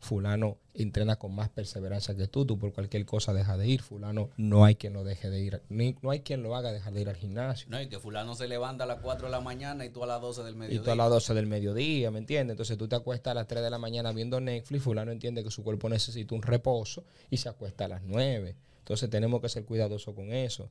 Fulano 0.00 0.58
entrena 0.74 1.16
con 1.16 1.34
más 1.34 1.48
perseverancia 1.48 2.14
que 2.14 2.26
tú, 2.26 2.44
tú 2.44 2.58
por 2.58 2.72
cualquier 2.74 3.06
cosa 3.06 3.32
deja 3.32 3.56
de 3.56 3.68
ir. 3.68 3.80
Fulano 3.80 4.28
no 4.36 4.64
hay 4.64 4.74
quien 4.74 4.92
lo 4.92 5.02
deje 5.02 5.30
de 5.30 5.40
ir, 5.40 5.62
ni, 5.70 5.96
no 6.02 6.10
hay 6.10 6.20
quien 6.20 6.42
lo 6.42 6.54
haga 6.56 6.72
dejar 6.72 6.92
de 6.92 7.00
ir 7.00 7.08
al 7.08 7.16
gimnasio. 7.16 7.68
No, 7.70 7.80
y 7.80 7.88
que 7.88 7.98
fulano 7.98 8.34
se 8.34 8.46
levanta 8.46 8.84
a 8.84 8.86
las 8.86 9.00
4 9.00 9.28
de 9.28 9.30
la 9.30 9.40
mañana 9.40 9.84
y 9.86 9.90
tú 9.90 10.02
a 10.04 10.06
las 10.06 10.20
12 10.20 10.42
del 10.42 10.54
Y 10.54 10.58
mediodía. 10.58 10.82
tú 10.82 10.90
a 10.90 10.96
las 10.96 11.08
12 11.08 11.34
del 11.34 11.46
mediodía, 11.46 12.10
¿me 12.10 12.18
entiendes? 12.18 12.52
Entonces 12.52 12.76
tú 12.76 12.86
te 12.86 12.96
acuestas 12.96 13.30
a 13.30 13.34
las 13.34 13.46
3 13.46 13.62
de 13.62 13.70
la 13.70 13.78
mañana 13.78 14.12
viendo 14.12 14.40
Netflix, 14.40 14.82
fulano 14.82 15.10
entiende 15.10 15.42
que 15.42 15.50
su 15.50 15.62
cuerpo 15.64 15.88
necesita 15.88 16.34
un 16.34 16.42
reposo 16.42 17.04
y 17.30 17.38
se 17.38 17.48
acuesta 17.48 17.86
a 17.86 17.88
las 17.88 18.02
9. 18.02 18.56
Entonces 18.80 19.08
tenemos 19.08 19.40
que 19.40 19.48
ser 19.48 19.64
cuidadosos 19.64 20.14
con 20.14 20.32
eso. 20.32 20.68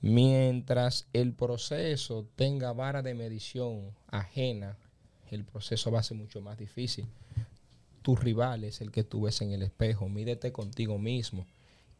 Mientras 0.00 1.08
el 1.12 1.32
proceso 1.32 2.28
tenga 2.36 2.72
vara 2.72 3.02
de 3.02 3.14
medición 3.14 3.90
ajena, 4.08 4.76
el 5.30 5.44
proceso 5.44 5.90
va 5.90 6.00
a 6.00 6.02
ser 6.02 6.16
mucho 6.16 6.40
más 6.40 6.58
difícil. 6.58 7.06
Tu 8.06 8.14
rival 8.14 8.62
es 8.62 8.82
el 8.82 8.92
que 8.92 9.02
tú 9.02 9.22
ves 9.22 9.42
en 9.42 9.50
el 9.50 9.64
espejo, 9.64 10.08
mídete 10.08 10.52
contigo 10.52 10.96
mismo 10.96 11.44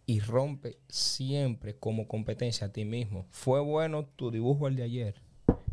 y 0.07 0.21
rompe 0.21 0.79
siempre 0.89 1.75
como 1.75 2.07
competencia 2.07 2.69
a 2.69 2.73
ti 2.73 2.85
mismo. 2.85 3.27
Fue 3.33 3.59
bueno 3.59 4.07
tu 4.15 4.31
dibujo 4.31 4.69
el 4.69 4.77
de 4.77 4.85
ayer, 4.85 5.17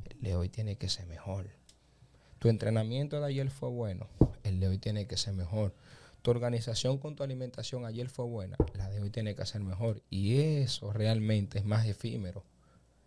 el 0.10 0.22
de 0.22 0.36
hoy 0.36 0.50
tiene 0.50 0.76
que 0.76 0.90
ser 0.90 1.06
mejor. 1.06 1.52
Tu 2.40 2.50
entrenamiento 2.50 3.20
de 3.20 3.28
ayer 3.28 3.52
fue 3.52 3.70
bueno, 3.70 4.08
el 4.42 4.60
de 4.60 4.70
hoy 4.70 4.80
tiene 4.80 5.06
que 5.06 5.18
ser 5.18 5.36
mejor. 5.36 5.76
Tu 6.24 6.32
organización 6.32 6.98
con 6.98 7.16
tu 7.16 7.22
alimentación 7.22 7.86
ayer 7.86 8.10
fue 8.10 8.26
buena, 8.26 8.58
la 8.74 8.90
de 8.90 9.02
hoy 9.02 9.12
tiene 9.12 9.36
que 9.36 9.46
ser 9.46 9.62
mejor. 9.62 10.02
Y 10.10 10.40
eso 10.40 10.92
realmente 10.92 11.60
es 11.60 11.64
más 11.64 11.86
efímero. 11.86 12.44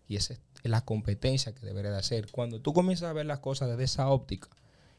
Y 0.07 0.15
esa 0.15 0.35
es 0.35 0.41
la 0.63 0.85
competencia 0.85 1.53
que 1.57 1.67
debería 1.67 1.91
de 1.91 1.99
hacer. 1.99 2.31
Cuando 2.31 2.61
tú 2.61 2.73
comienzas 2.73 3.11
a 3.11 3.15
ver 3.15 3.27
las 3.27 3.41
cosas 3.41 3.69
desde 3.69 3.83
esa 3.83 4.11
óptica, 4.11 4.49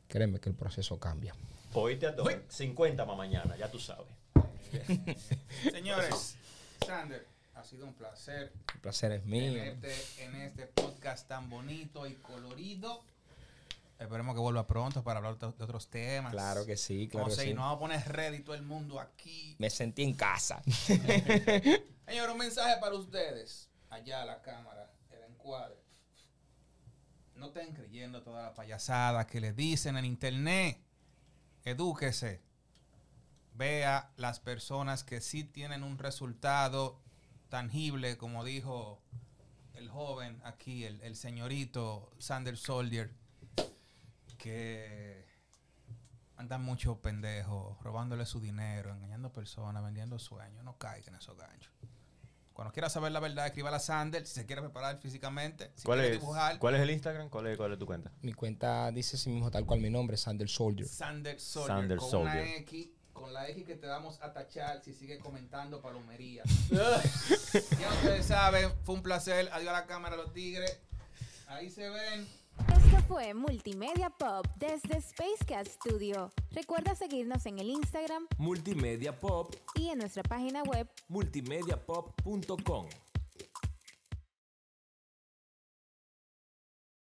créeme 0.09 0.41
que 0.41 0.49
el 0.49 0.55
proceso 0.55 0.99
cambia. 0.99 1.33
Oíste 1.73 2.07
a 2.07 2.15
todo. 2.15 2.29
50 2.49 3.05
más 3.05 3.17
mañana, 3.17 3.55
ya 3.57 3.69
tú 3.69 3.79
sabes. 3.79 4.07
Señores, 5.71 6.35
Sander, 6.85 7.25
ha 7.55 7.63
sido 7.63 7.85
un 7.85 7.93
placer 7.93 8.51
El 8.73 8.81
placer 8.81 9.11
es 9.13 9.25
mío. 9.25 9.53
tenerte 9.53 9.95
en 10.19 10.35
este 10.35 10.67
podcast 10.67 11.27
tan 11.27 11.49
bonito 11.49 12.05
y 12.07 12.13
colorido. 12.15 13.03
Esperemos 13.99 14.35
que 14.35 14.41
vuelva 14.41 14.67
pronto 14.67 15.03
para 15.03 15.17
hablar 15.17 15.37
de 15.39 15.47
otros 15.47 15.87
temas. 15.87 16.31
Claro 16.31 16.65
que 16.65 16.77
sí, 16.77 17.07
claro 17.07 17.25
Como 17.25 17.35
que 17.35 17.41
si 17.41 17.47
sí. 17.49 17.53
nos 17.53 17.63
vamos 17.63 17.77
a 17.77 17.79
poner 17.79 18.11
ready 18.11 18.39
todo 18.41 18.55
el 18.55 18.61
mundo 18.61 18.99
aquí. 18.99 19.55
Me 19.57 19.69
sentí 19.69 20.03
en 20.03 20.13
casa. 20.13 20.61
Señor, 20.85 22.29
un 22.29 22.37
mensaje 22.37 22.77
para 22.79 22.95
ustedes. 22.95 23.69
Allá 23.89 24.23
la 24.25 24.41
cámara, 24.41 24.91
el 25.09 25.23
encuadre. 25.31 25.77
No 27.35 27.47
estén 27.47 27.73
creyendo 27.73 28.21
toda 28.21 28.43
la 28.43 28.53
payasada 28.53 29.25
que 29.25 29.39
le 29.41 29.53
dicen 29.53 29.97
en 29.97 30.05
internet. 30.05 30.79
Edúquese. 31.67 32.39
Vea 33.53 34.13
las 34.15 34.39
personas 34.39 35.03
que 35.03 35.19
sí 35.19 35.43
tienen 35.43 35.83
un 35.83 35.97
resultado 35.97 36.97
tangible, 37.49 38.17
como 38.17 38.45
dijo 38.45 39.01
el 39.73 39.89
joven 39.89 40.39
aquí, 40.45 40.85
el, 40.85 41.15
señorito 41.17 42.09
Sander 42.19 42.55
Soldier, 42.55 43.11
que 44.37 45.27
andan 46.37 46.63
mucho 46.63 47.01
pendejos, 47.01 47.77
robándole 47.83 48.25
su 48.25 48.39
dinero, 48.39 48.93
engañando 48.93 49.33
personas, 49.33 49.83
vendiendo 49.83 50.19
sueños. 50.19 50.63
No 50.63 50.77
caigan 50.77 51.15
en 51.15 51.19
esos 51.19 51.35
ganchos. 51.35 51.73
Cuando 52.57 52.73
quiera 52.73 52.89
saber 52.89 53.11
la 53.11 53.19
verdad, 53.19 53.45
escriba 53.45 53.69
a 53.69 53.77
Sander. 53.77 54.25
Si 54.25 54.33
se 54.33 54.47
quiere 54.47 54.63
preparar 54.63 54.97
físicamente, 54.97 55.69
si 55.75 55.83
¿Cuál 55.83 55.99
quiere 55.99 56.15
es, 56.15 56.19
dibujar, 56.19 56.57
¿Cuál 56.57 56.73
es 56.73 56.81
el 56.81 56.89
Instagram? 56.89 57.29
¿Cuál 57.29 57.45
es, 57.45 57.55
cuál 57.55 57.73
es 57.73 57.77
tu 57.77 57.85
cuenta? 57.85 58.11
Mi 58.23 58.33
cuenta 58.33 58.89
dice 58.89 59.15
así 59.15 59.29
mismo 59.29 59.51
tal 59.51 59.63
cual 59.63 59.79
mi 59.79 59.91
nombre, 59.91 60.17
Sander 60.17 60.49
Soldier. 60.49 60.87
Sander 60.87 61.39
Soldier. 61.39 61.77
Sander 61.77 61.97
con 61.99 62.09
Soldier. 62.09 62.43
una 62.43 62.55
X, 62.55 62.87
con 63.13 63.31
la 63.31 63.47
X 63.49 63.63
que 63.63 63.75
te 63.75 63.85
vamos 63.85 64.19
a 64.23 64.33
tachar 64.33 64.81
si 64.83 64.95
sigue 64.95 65.19
comentando 65.19 65.83
palomería. 65.83 66.41
ya 66.71 67.89
ustedes 67.93 68.25
saben, 68.25 68.71
fue 68.83 68.95
un 68.95 69.03
placer. 69.03 69.49
Adiós 69.53 69.69
a 69.69 69.73
la 69.73 69.85
cámara, 69.85 70.15
los 70.15 70.33
tigres. 70.33 70.79
Ahí 71.49 71.69
se 71.69 71.87
ven. 71.87 72.27
Esto 72.59 72.97
fue 73.07 73.33
Multimedia 73.33 74.09
Pop 74.09 74.45
desde 74.57 74.97
Space 74.97 75.45
Cat 75.45 75.67
Studio. 75.67 76.31
Recuerda 76.51 76.95
seguirnos 76.95 77.45
en 77.45 77.59
el 77.59 77.69
Instagram 77.69 78.27
Multimedia 78.37 79.19
Pop, 79.19 79.55
y 79.75 79.89
en 79.89 79.99
nuestra 79.99 80.23
página 80.23 80.63
web 80.63 80.87
multimediapop.com. 81.07 82.87